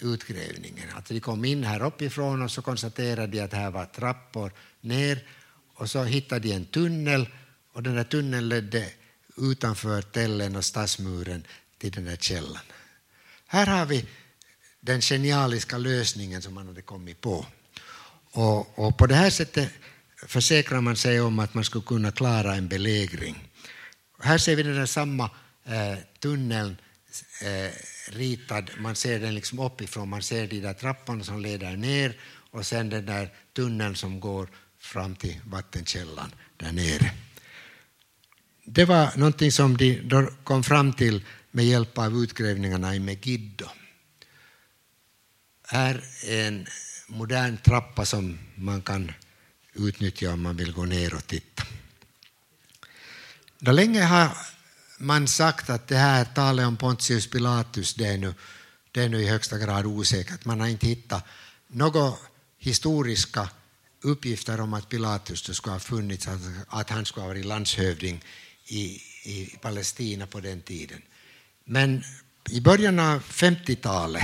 utgrävningen. 0.00 0.88
Att 0.94 1.06
de 1.06 1.20
kom 1.20 1.44
in 1.44 1.64
här 1.64 1.82
uppifrån 1.82 2.42
och 2.42 2.50
så 2.50 2.62
konstaterade 2.62 3.26
de 3.26 3.40
att 3.40 3.52
här 3.52 3.70
var 3.70 3.84
trappor 3.84 4.52
ner 4.80 5.24
och 5.78 5.90
så 5.90 6.04
hittade 6.04 6.48
de 6.48 6.54
en 6.54 6.64
tunnel 6.64 7.28
och 7.72 7.82
den 7.82 7.94
där 7.94 8.04
tunneln 8.04 8.48
ledde 8.48 8.90
utanför 9.36 10.02
tällen 10.02 10.56
och 10.56 10.64
stadsmuren 10.64 11.46
till 11.78 11.92
den 11.92 12.04
där 12.04 12.16
källan. 12.16 12.62
här 13.46 13.66
har 13.66 13.86
vi 13.86 14.06
den 14.80 15.00
genialiska 15.00 15.78
lösningen 15.78 16.42
som 16.42 16.54
man 16.54 16.66
hade 16.66 16.82
kommit 16.82 17.20
på. 17.20 17.46
Och, 18.30 18.78
och 18.78 18.98
på 18.98 19.06
det 19.06 19.14
här 19.14 19.30
sättet 19.30 19.70
försäkrar 20.26 20.80
man 20.80 20.96
sig 20.96 21.20
om 21.20 21.38
att 21.38 21.54
man 21.54 21.64
skulle 21.64 21.84
kunna 21.84 22.10
klara 22.12 22.54
en 22.54 22.68
belägring. 22.68 23.48
Här 24.20 24.38
ser 24.38 24.56
vi 24.56 24.62
den 24.62 24.74
där 24.74 24.86
samma 24.86 25.30
eh, 25.64 25.98
tunneln 26.20 26.76
eh, 27.42 27.72
ritad, 28.12 28.70
man 28.78 28.96
ser 28.96 29.20
den 29.20 29.34
liksom 29.34 29.58
uppifrån, 29.58 30.08
man 30.08 30.22
ser 30.22 30.46
de 30.46 30.60
där 30.60 30.74
trapporna 30.74 31.24
som 31.24 31.40
leder 31.40 31.76
ner 31.76 32.20
och 32.50 32.66
sen 32.66 32.90
den 32.90 33.06
där 33.06 33.34
tunneln 33.52 33.96
som 33.96 34.20
går 34.20 34.48
fram 34.88 35.16
till 35.16 35.40
vattenkällan 35.44 36.34
där 36.56 36.72
nere. 36.72 37.10
Det 38.64 38.84
var 38.84 39.16
någonting 39.16 39.52
som 39.52 39.76
de 39.76 40.30
kom 40.44 40.64
fram 40.64 40.92
till 40.92 41.24
med 41.50 41.64
hjälp 41.64 41.98
av 41.98 42.16
utgrävningarna 42.16 42.94
i 42.94 42.98
Megiddo. 42.98 43.66
Här 45.68 46.04
är 46.26 46.46
en 46.46 46.66
modern 47.06 47.56
trappa 47.56 48.04
som 48.04 48.38
man 48.54 48.82
kan 48.82 49.12
utnyttja 49.72 50.32
om 50.32 50.42
man 50.42 50.56
vill 50.56 50.72
gå 50.72 50.84
ner 50.84 51.14
och 51.14 51.26
titta. 51.26 51.62
Då 53.58 53.72
länge 53.72 54.02
har 54.02 54.36
man 54.98 55.28
sagt 55.28 55.70
att 55.70 55.88
det 55.88 55.96
här 55.96 56.24
talet 56.24 56.66
om 56.66 56.76
Pontius 56.76 57.30
Pilatus 57.30 57.94
det 57.94 58.06
är, 58.06 58.18
nu, 58.18 58.34
det 58.92 59.02
är 59.02 59.08
nu 59.08 59.22
i 59.22 59.28
högsta 59.28 59.58
grad 59.58 59.86
osäkert. 59.86 60.44
Man 60.44 60.60
har 60.60 60.66
inte 60.66 60.86
hittat 60.86 61.24
några 61.66 62.12
historiska 62.58 63.48
uppgifter 64.00 64.60
om 64.60 64.74
att 64.74 64.88
Pilatus 64.88 65.56
skulle 65.56 65.72
ha 65.72 65.80
funnits, 65.80 66.28
att 66.68 66.90
han 66.90 67.04
skulle 67.04 67.22
ha 67.22 67.28
varit 67.28 67.46
landshövding 67.46 68.24
i, 68.66 69.00
i 69.24 69.56
Palestina 69.60 70.26
på 70.26 70.40
den 70.40 70.60
tiden. 70.60 71.02
Men 71.64 72.02
i 72.50 72.60
början 72.60 72.98
av 72.98 73.22
50-talet 73.22 74.22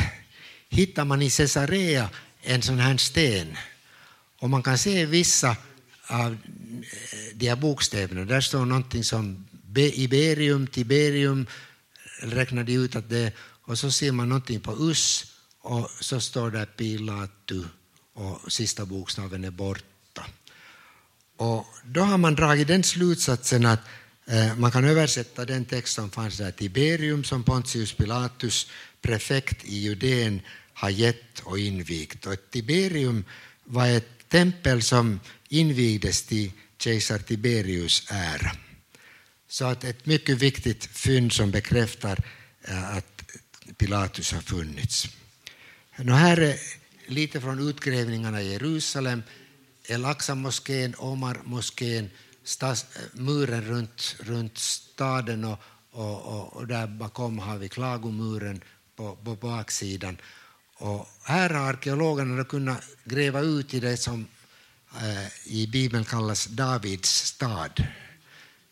hittar 0.69 1.05
man 1.05 1.23
i 1.23 1.31
Caesarea 1.31 2.11
en 2.43 2.63
sån 2.63 2.79
här 2.79 2.97
sten 2.97 3.57
och 4.39 4.51
man 4.51 4.63
kan 4.63 4.79
se 4.79 5.07
vissa 5.07 5.57
av 6.07 6.33
eh, 6.33 6.39
de 7.35 7.49
här 7.49 7.57
bokstäverna. 7.57 8.25
Där 8.25 8.41
står 8.41 8.65
någonting 8.65 9.05
som 9.05 9.47
Iberium, 9.77 10.67
Tiberium, 10.67 11.47
räknade 12.23 12.73
ut 12.73 12.97
att 12.97 13.11
det 13.11 13.33
och 13.39 13.79
så 13.79 13.91
ser 13.91 14.13
man 14.13 14.29
någonting 14.29 14.61
på 14.61 14.73
us 14.73 15.25
och 15.61 15.91
så 16.01 16.21
står 16.21 16.51
det 16.51 16.67
Pilatu 16.67 17.65
och 18.15 18.53
sista 18.53 18.87
bokstaven 18.87 19.45
är 19.45 19.51
borta. 19.51 20.27
Och 21.37 21.67
då 21.85 22.01
har 22.01 22.19
man 22.19 22.35
dragit 22.35 22.69
den 22.69 22.83
slutsatsen 22.83 23.67
att 23.67 23.81
eh, 24.27 24.57
man 24.57 24.71
kan 24.71 24.85
översätta 24.85 25.45
den 25.45 25.65
text 25.65 25.95
som 25.95 26.11
fanns 26.11 26.39
där, 26.39 26.51
Tiberium 26.51 27.25
som 27.25 27.43
Pontius 27.43 27.93
Pilatus, 27.93 28.71
prefekt 29.03 29.65
i 29.65 29.77
Judeen, 29.77 30.41
har 30.73 30.91
gett 30.91 31.41
och 31.41 31.59
invigt. 31.59 32.27
Och 32.27 32.33
ett 32.33 32.51
Tiberium 32.51 33.25
var 33.65 33.87
ett 33.87 34.29
tempel 34.29 34.83
som 34.83 35.21
invigdes 35.49 36.23
till 36.23 36.53
kejsar 36.79 37.19
Tiberius 37.19 38.07
ära. 38.11 38.53
Så 39.49 39.65
att 39.65 39.85
ett 39.85 40.07
mycket 40.07 40.39
viktigt 40.39 40.85
fynd 40.85 41.33
som 41.33 41.51
bekräftar 41.51 42.25
eh, 42.63 42.97
att 42.97 43.23
Pilatus 43.77 44.33
har 44.33 44.41
funnits. 44.41 45.09
Nu 45.99 46.13
här 46.13 46.37
är 46.37 46.57
lite 47.07 47.41
från 47.41 47.69
utgrävningarna 47.69 48.43
i 48.43 48.53
Jerusalem, 48.53 49.23
El-Aqsa-moskén, 49.87 50.95
Omar-moskén, 50.99 52.11
muren 53.13 53.65
runt, 53.65 54.17
runt 54.21 54.59
staden 54.59 55.45
och, 55.45 55.59
och, 55.91 56.23
och, 56.23 56.57
och, 56.57 56.67
där 56.67 56.87
bakom 56.87 57.39
har 57.39 57.59
vi 57.59 57.69
klagomuren 57.69 58.63
på, 58.97 59.17
på 59.17 59.35
baksidan. 59.35 60.17
Och 60.77 61.09
här 61.23 61.51
har 61.51 61.69
arkeologerna 61.69 62.45
kunnat 62.45 62.83
gräva 63.05 63.41
ut 63.41 63.75
i 63.75 63.81
det 63.81 63.97
som 63.97 64.27
eh, 64.97 65.53
i 65.53 65.67
Bibeln 65.67 66.05
kallas 66.05 66.47
Davids 66.47 67.11
stad. 67.11 67.87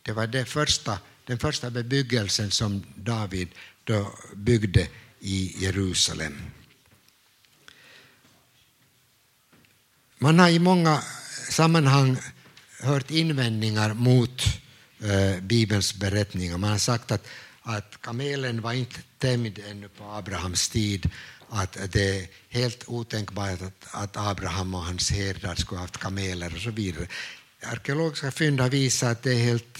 Det 0.02 0.12
var 0.12 0.26
det 0.26 0.44
första, 0.44 0.98
den 1.26 1.38
första 1.38 1.70
bebyggelsen 1.70 2.50
som 2.50 2.84
David 2.96 3.48
då 3.84 4.12
byggde 4.34 4.88
i 5.20 5.64
Jerusalem. 5.64 6.34
Man 10.22 10.38
har 10.38 10.48
i 10.48 10.58
många 10.58 11.02
sammanhang 11.50 12.16
hört 12.80 13.10
invändningar 13.10 13.94
mot 13.94 14.42
eh, 15.00 15.40
Bibelns 15.40 15.94
berättningar. 15.94 16.58
Man 16.58 16.70
har 16.70 16.78
sagt 16.78 17.12
att, 17.12 17.26
att 17.62 17.98
kamelen 18.00 18.62
var 18.62 18.72
inte 18.72 19.00
tämjd 19.18 19.58
ännu 19.70 19.88
på 19.88 20.04
Abrahams 20.04 20.68
tid, 20.68 21.10
att 21.48 21.78
det 21.92 22.18
är 22.18 22.26
helt 22.48 22.84
otänkbart 22.86 23.62
att, 23.62 23.86
att 23.90 24.16
Abraham 24.16 24.74
och 24.74 24.84
hans 24.84 25.10
herdar 25.10 25.54
skulle 25.54 25.78
ha 25.78 25.84
haft 25.84 25.98
kameler 25.98 26.54
och 26.54 26.60
så 26.60 26.70
vidare. 26.70 27.06
Arkeologiska 27.62 28.30
fynd 28.30 28.60
har 28.60 28.68
visat 28.68 29.12
att 29.12 29.22
det 29.22 29.32
är 29.32 29.44
helt 29.44 29.78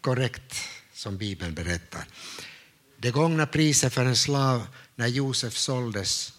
korrekt 0.00 0.54
som 0.94 1.16
Bibeln 1.16 1.54
berättar. 1.54 2.04
Det 2.96 3.10
gångna 3.10 3.46
priset 3.46 3.92
för 3.92 4.04
en 4.04 4.16
slav 4.16 4.66
när 4.96 5.06
Josef 5.06 5.56
såldes 5.56 6.32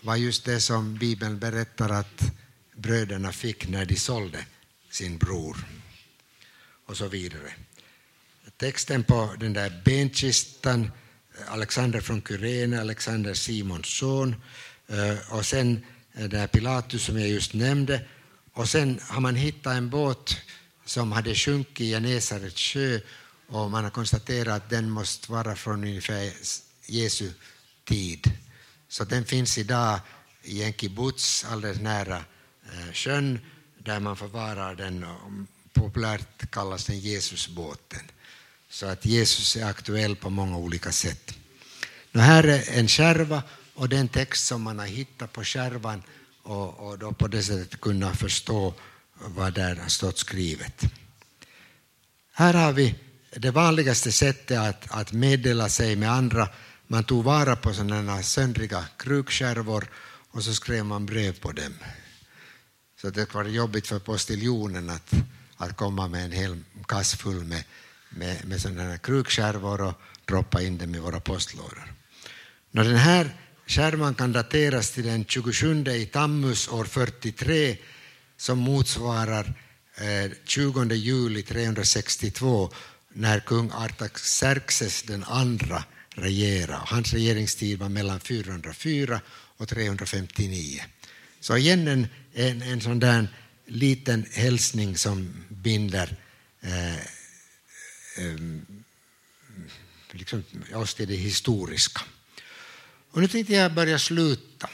var 0.00 0.16
just 0.16 0.44
det 0.44 0.60
som 0.60 0.94
Bibeln 0.94 1.38
berättar 1.38 1.90
att 1.90 2.32
bröderna 2.76 3.32
fick 3.32 3.68
när 3.68 3.84
de 3.84 3.96
sålde 3.96 4.44
sin 4.90 5.18
bror. 5.18 5.56
Och 6.86 6.96
så 6.96 7.08
vidare. 7.08 7.52
Texten 8.56 9.04
på 9.04 9.34
den 9.40 9.52
där 9.52 9.82
benkistan, 9.84 10.90
Alexander 11.46 12.00
från 12.00 12.22
Kyrene, 12.22 12.80
Alexander 12.80 13.34
Simons 13.34 13.86
son, 13.86 14.36
eh, 14.88 15.32
och 15.32 15.46
sen 15.46 15.84
eh, 16.14 16.20
den 16.20 16.30
där 16.30 16.46
Pilatus 16.46 17.04
som 17.04 17.20
jag 17.20 17.28
just 17.28 17.54
nämnde. 17.54 18.06
Och 18.52 18.68
sen 18.68 19.00
har 19.02 19.20
man 19.20 19.34
hittat 19.34 19.76
en 19.76 19.90
båt 19.90 20.36
som 20.84 21.12
hade 21.12 21.34
sjunkit 21.34 21.80
i 21.80 21.90
Genesarets 21.90 22.60
sjö 22.60 23.00
och 23.48 23.70
man 23.70 23.84
har 23.84 23.90
konstaterat 23.90 24.62
att 24.62 24.70
den 24.70 24.90
måste 24.90 25.32
vara 25.32 25.56
från 25.56 25.84
ungefär 25.84 26.32
Jesu 26.86 27.30
tid. 27.84 28.30
Så 28.88 29.04
den 29.04 29.24
finns 29.24 29.58
idag 29.58 30.00
i 30.42 30.62
en 30.62 30.72
kibbutz 30.72 31.44
alldeles 31.44 31.80
nära 31.80 32.24
Eh, 32.72 32.92
sjön 32.92 33.38
där 33.78 34.00
man 34.00 34.16
förvarar 34.16 34.74
den 34.74 35.06
populärt 35.72 36.50
kallas 36.50 36.84
den 36.84 37.00
Jesusbåten. 37.00 38.00
Så 38.68 38.86
att 38.86 39.06
Jesus 39.06 39.56
är 39.56 39.64
aktuell 39.64 40.16
på 40.16 40.30
många 40.30 40.56
olika 40.56 40.92
sätt. 40.92 41.34
Nu 42.12 42.20
här 42.20 42.44
är 42.44 42.78
en 42.78 42.88
skärva 42.88 43.42
och 43.74 43.88
den 43.88 44.08
text 44.08 44.46
som 44.46 44.62
man 44.62 44.78
har 44.78 44.86
hittat 44.86 45.32
på 45.32 45.44
skärvan 45.44 46.02
och, 46.42 46.88
och 46.88 46.98
då 46.98 47.12
på 47.12 47.28
det 47.28 47.42
sättet 47.42 47.80
kunna 47.80 48.14
förstå 48.14 48.74
vad 49.14 49.54
där 49.54 49.76
har 49.76 49.88
stått 49.88 50.18
skrivet. 50.18 50.84
Här 52.32 52.54
har 52.54 52.72
vi 52.72 52.94
det 53.36 53.50
vanligaste 53.50 54.12
sättet 54.12 54.58
att, 54.58 54.84
att 54.90 55.12
meddela 55.12 55.68
sig 55.68 55.96
med 55.96 56.12
andra. 56.12 56.48
Man 56.86 57.04
tog 57.04 57.24
vara 57.24 57.56
på 57.56 57.74
sådana 57.74 58.22
söndriga 58.22 58.84
krukskärvor 58.96 59.88
och 60.30 60.44
så 60.44 60.54
skrev 60.54 60.84
man 60.84 61.06
brev 61.06 61.40
på 61.40 61.52
dem. 61.52 61.74
Så 63.00 63.10
det 63.10 63.34
var 63.34 63.44
jobbigt 63.44 63.86
för 63.86 63.98
postiljonen 63.98 64.90
att, 64.90 65.12
att 65.56 65.76
komma 65.76 66.08
med 66.08 66.24
en 66.24 66.32
hel 66.32 66.62
kass 66.88 67.14
full 67.14 67.44
med, 67.44 67.64
med, 68.10 68.44
med 68.44 68.60
sådana 68.60 68.98
krukskärvor 68.98 69.80
och 69.80 69.94
droppa 70.24 70.62
in 70.62 70.78
dem 70.78 70.94
i 70.94 70.98
våra 70.98 71.20
postlådor. 71.20 71.92
När 72.70 72.84
den 72.84 72.96
här 72.96 73.30
skärvan 73.66 74.14
kan 74.14 74.32
dateras 74.32 74.90
till 74.90 75.04
den 75.04 75.24
27 75.24 75.84
i 75.84 76.06
Tammus 76.06 76.68
år 76.68 76.84
43 76.84 77.76
som 78.36 78.58
motsvarar 78.58 79.54
eh, 79.96 80.30
20 80.44 80.94
juli 80.94 81.42
362 81.42 82.70
när 83.12 83.40
kung 83.40 83.70
Artaxerxes 83.70 85.02
den 85.02 85.24
andra 85.24 85.84
regerade. 86.10 86.80
Hans 86.86 87.12
regeringstid 87.12 87.78
var 87.78 87.88
mellan 87.88 88.20
404 88.20 89.20
och 89.56 89.68
359. 89.68 90.82
Så 91.46 91.56
igen 91.56 91.88
en, 91.88 92.08
en, 92.34 92.62
en 92.62 92.80
sån 92.80 92.98
där 92.98 93.28
liten 93.66 94.26
hälsning 94.32 94.96
som 94.96 95.44
binder 95.48 96.16
eh, 96.60 96.96
eh, 96.96 98.40
liksom 100.10 100.44
oss 100.74 100.94
till 100.94 101.08
det 101.08 101.14
historiska. 101.14 102.02
Och 103.10 103.20
nu 103.20 103.28
tänkte 103.28 103.52
jag 103.52 103.74
börja 103.74 103.98
sluta. 103.98 104.70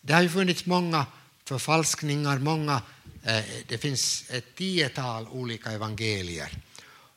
Det 0.00 0.12
har 0.12 0.22
ju 0.22 0.28
funnits 0.28 0.66
många 0.66 1.06
förfalskningar, 1.44 2.38
många, 2.38 2.82
eh, 3.22 3.44
det 3.66 3.78
finns 3.78 4.24
ett 4.30 4.54
tiotal 4.54 5.28
olika 5.28 5.70
evangelier. 5.70 6.58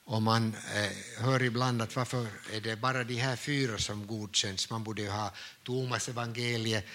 Och 0.05 0.22
man 0.22 0.55
eh, 0.76 1.24
hör 1.24 1.43
ibland 1.43 1.82
att 1.82 1.95
varför 1.95 2.28
är 2.53 2.61
det 2.61 2.76
bara 2.76 3.03
de 3.03 3.16
här 3.16 3.36
fyra 3.36 3.78
som 3.78 4.07
godkänns? 4.07 4.70
Man 4.70 4.84
borde 4.84 5.01
ju 5.01 5.09
ha 5.09 5.34
Thomas 5.64 6.09
evangeliet. 6.09 6.86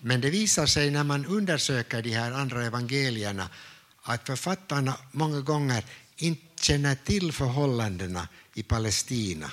Men 0.00 0.20
det 0.20 0.30
visar 0.30 0.66
sig 0.66 0.90
när 0.90 1.04
man 1.04 1.26
undersöker 1.26 2.02
de 2.02 2.10
här 2.10 2.32
andra 2.32 2.64
evangelierna 2.64 3.48
att 4.02 4.26
författarna 4.26 4.96
många 5.12 5.40
gånger 5.40 5.84
inte 6.16 6.62
känner 6.62 6.94
till 6.94 7.32
förhållandena 7.32 8.28
i 8.54 8.62
Palestina 8.62 9.52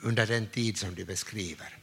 under 0.00 0.26
den 0.26 0.46
tid 0.46 0.78
som 0.78 0.94
de 0.94 1.04
beskriver. 1.04 1.78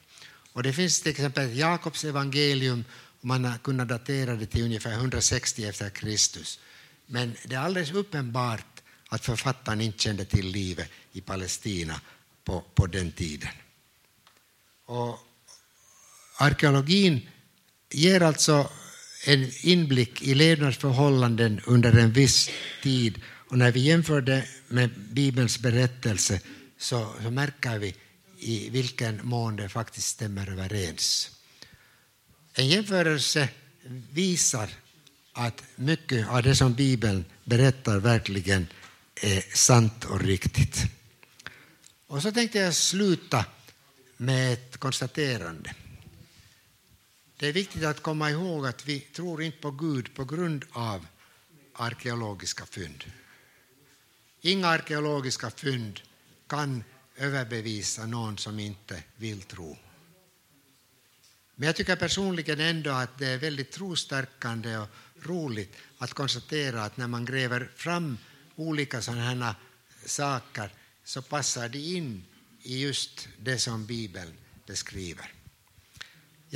Och 0.53 0.63
det 0.63 0.73
finns 0.73 1.01
till 1.01 1.11
exempel 1.11 1.57
Jakobs 1.57 2.03
evangelium, 2.03 2.85
man 3.21 3.45
har 3.45 3.57
kunnat 3.57 3.87
datera 3.87 4.35
det 4.35 4.45
till 4.45 4.63
ungefär 4.63 4.93
160 4.93 5.65
efter 5.65 5.89
Kristus. 5.89 6.59
Men 7.05 7.35
det 7.45 7.55
är 7.55 7.59
alldeles 7.59 7.91
uppenbart 7.91 8.81
att 9.09 9.25
författaren 9.25 9.81
inte 9.81 9.99
kände 9.99 10.25
till 10.25 10.47
livet 10.47 10.89
i 11.11 11.21
Palestina 11.21 12.01
på, 12.43 12.63
på 12.75 12.87
den 12.87 13.11
tiden. 13.11 13.49
Och 14.85 15.19
arkeologin 16.37 17.29
ger 17.93 18.21
alltså 18.21 18.69
en 19.25 19.51
inblick 19.61 20.21
i 20.21 20.35
levnadsförhållanden 20.35 21.61
under 21.65 21.97
en 21.97 22.11
viss 22.11 22.49
tid. 22.83 23.21
Och 23.25 23.57
när 23.57 23.71
vi 23.71 23.79
jämför 23.79 24.21
det 24.21 24.45
med 24.67 24.89
Bibelns 25.09 25.59
berättelse 25.59 26.41
så, 26.77 27.13
så 27.23 27.31
märker 27.31 27.79
vi 27.79 27.95
i 28.39 28.69
vilken 28.69 29.19
mån 29.23 29.55
det 29.55 29.69
faktiskt 29.69 30.07
stämmer 30.07 30.51
överens. 30.51 31.31
En 32.53 32.67
jämförelse 32.67 33.49
visar 34.11 34.69
att 35.33 35.63
mycket 35.75 36.27
av 36.27 36.43
det 36.43 36.55
som 36.55 36.73
Bibeln 36.73 37.25
berättar 37.43 37.99
verkligen 37.99 38.67
är 39.21 39.55
sant 39.55 40.05
och 40.05 40.21
riktigt. 40.21 40.83
Och 42.07 42.21
så 42.21 42.31
tänkte 42.31 42.59
jag 42.59 42.73
sluta 42.73 43.45
med 44.17 44.53
ett 44.53 44.77
konstaterande. 44.77 45.75
Det 47.43 47.49
är 47.49 47.53
viktigt 47.53 47.83
att 47.83 48.01
komma 48.01 48.29
ihåg 48.31 48.65
att 48.65 48.85
vi 48.85 48.99
tror 48.99 49.43
inte 49.43 49.57
på 49.57 49.71
Gud 49.71 50.15
på 50.15 50.25
grund 50.25 50.65
av 50.71 51.07
arkeologiska 51.73 52.65
fynd. 52.65 53.03
Inga 54.41 54.67
arkeologiska 54.67 55.49
fynd 55.49 55.99
kan 56.47 56.83
överbevisa 57.17 58.05
någon 58.05 58.37
som 58.37 58.59
inte 58.59 59.03
vill 59.15 59.41
tro. 59.41 59.77
Men 61.55 61.67
jag 61.67 61.75
tycker 61.75 61.95
personligen 61.95 62.59
ändå 62.59 62.91
att 62.91 63.17
det 63.17 63.27
är 63.27 63.37
väldigt 63.37 63.71
trostärkande 63.71 64.77
och 64.77 64.89
roligt 65.21 65.75
att 65.97 66.13
konstatera 66.13 66.83
att 66.83 66.97
när 66.97 67.07
man 67.07 67.25
gräver 67.25 67.71
fram 67.75 68.17
olika 68.55 69.01
sådana 69.01 69.21
här 69.21 69.55
saker 70.05 70.73
så 71.03 71.21
passar 71.21 71.69
de 71.69 71.79
in 71.79 72.25
i 72.61 72.81
just 72.81 73.27
det 73.39 73.59
som 73.59 73.85
Bibeln 73.85 74.33
beskriver. 74.65 75.42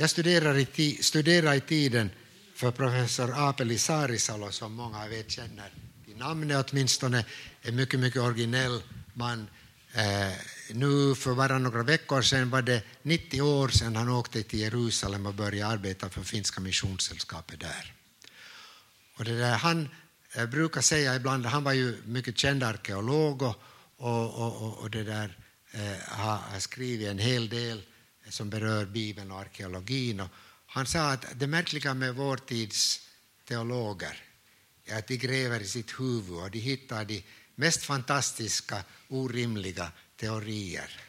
Jag 0.00 0.10
studerade 0.10 0.66
i, 0.74 0.98
studerade 1.02 1.56
i 1.56 1.60
tiden 1.60 2.10
för 2.54 2.70
professor 2.70 3.48
Apeli 3.48 3.78
Saarisalo 3.78 4.52
som 4.52 4.72
många 4.72 5.02
av 5.04 5.12
er 5.12 5.24
känner 5.28 5.72
i 6.06 6.14
namnet 6.14 6.70
åtminstone, 6.70 7.24
en 7.62 7.76
mycket, 7.76 8.00
mycket 8.00 8.22
originell 8.22 8.82
man. 9.14 9.46
Eh, 9.92 10.32
nu 10.72 11.14
för 11.14 11.34
bara 11.34 11.58
några 11.58 11.82
veckor 11.82 12.22
sedan 12.22 12.50
var 12.50 12.62
det 12.62 12.82
90 13.02 13.42
år 13.42 13.68
sedan 13.68 13.96
han 13.96 14.08
åkte 14.08 14.42
till 14.42 14.58
Jerusalem 14.58 15.26
och 15.26 15.34
började 15.34 15.72
arbeta 15.72 16.08
för 16.08 16.22
Finska 16.22 16.60
missionssällskapet 16.60 17.60
där. 17.60 17.92
Och 19.16 19.24
det 19.24 19.38
där, 19.38 19.56
han 19.56 19.88
eh, 20.32 20.46
brukar 20.46 20.80
säga 20.80 21.16
ibland, 21.16 21.46
han 21.46 21.64
var 21.64 21.72
ju 21.72 21.96
mycket 22.04 22.38
känd 22.38 22.62
arkeolog 22.62 23.42
och, 23.42 23.56
och, 23.96 24.62
och, 24.62 24.78
och 24.78 24.90
det 24.90 25.04
där, 25.04 25.38
eh, 25.72 25.98
har 26.08 26.60
skrivit 26.60 27.08
en 27.08 27.18
hel 27.18 27.48
del 27.48 27.82
som 28.28 28.50
berör 28.50 28.86
Bibeln 28.86 29.30
och 29.30 29.40
arkeologin. 29.40 30.20
Och 30.20 30.28
han 30.66 30.86
sa 30.86 31.12
att 31.12 31.26
det 31.34 31.46
märkliga 31.46 31.94
med 31.94 32.14
vår 32.14 32.36
tids 32.36 33.08
teologer 33.44 34.22
är 34.84 34.98
att 34.98 35.06
de 35.06 35.16
gräver 35.16 35.60
i 35.60 35.66
sitt 35.66 36.00
huvud 36.00 36.42
och 36.42 36.50
de 36.50 36.58
hittar 36.58 37.04
de 37.04 37.24
mest 37.54 37.82
fantastiska, 37.82 38.84
orimliga 39.08 39.92
teorier. 40.16 41.00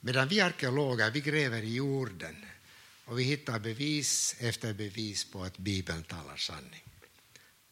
Medan 0.00 0.28
vi 0.28 0.40
arkeologer 0.40 1.10
vi 1.10 1.20
gräver 1.20 1.62
i 1.62 1.74
jorden 1.74 2.44
och 3.04 3.18
vi 3.18 3.22
hittar 3.22 3.58
bevis 3.58 4.36
efter 4.38 4.74
bevis 4.74 5.24
på 5.32 5.42
att 5.42 5.58
Bibeln 5.58 6.02
talar 6.02 6.36
sanning. 6.36 6.84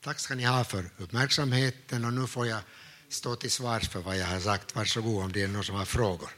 Tack 0.00 0.18
ska 0.20 0.34
ni 0.34 0.44
ha 0.44 0.64
för 0.64 0.90
uppmärksamheten 0.98 2.04
och 2.04 2.12
nu 2.12 2.26
får 2.26 2.46
jag 2.46 2.60
stå 3.08 3.36
till 3.36 3.50
svars 3.50 3.88
för 3.88 4.00
vad 4.00 4.18
jag 4.18 4.26
har 4.26 4.40
sagt. 4.40 4.74
Varsågod 4.74 5.24
om 5.24 5.32
det 5.32 5.42
är 5.42 5.48
någon 5.48 5.64
som 5.64 5.76
har 5.76 5.84
frågor. 5.84 6.30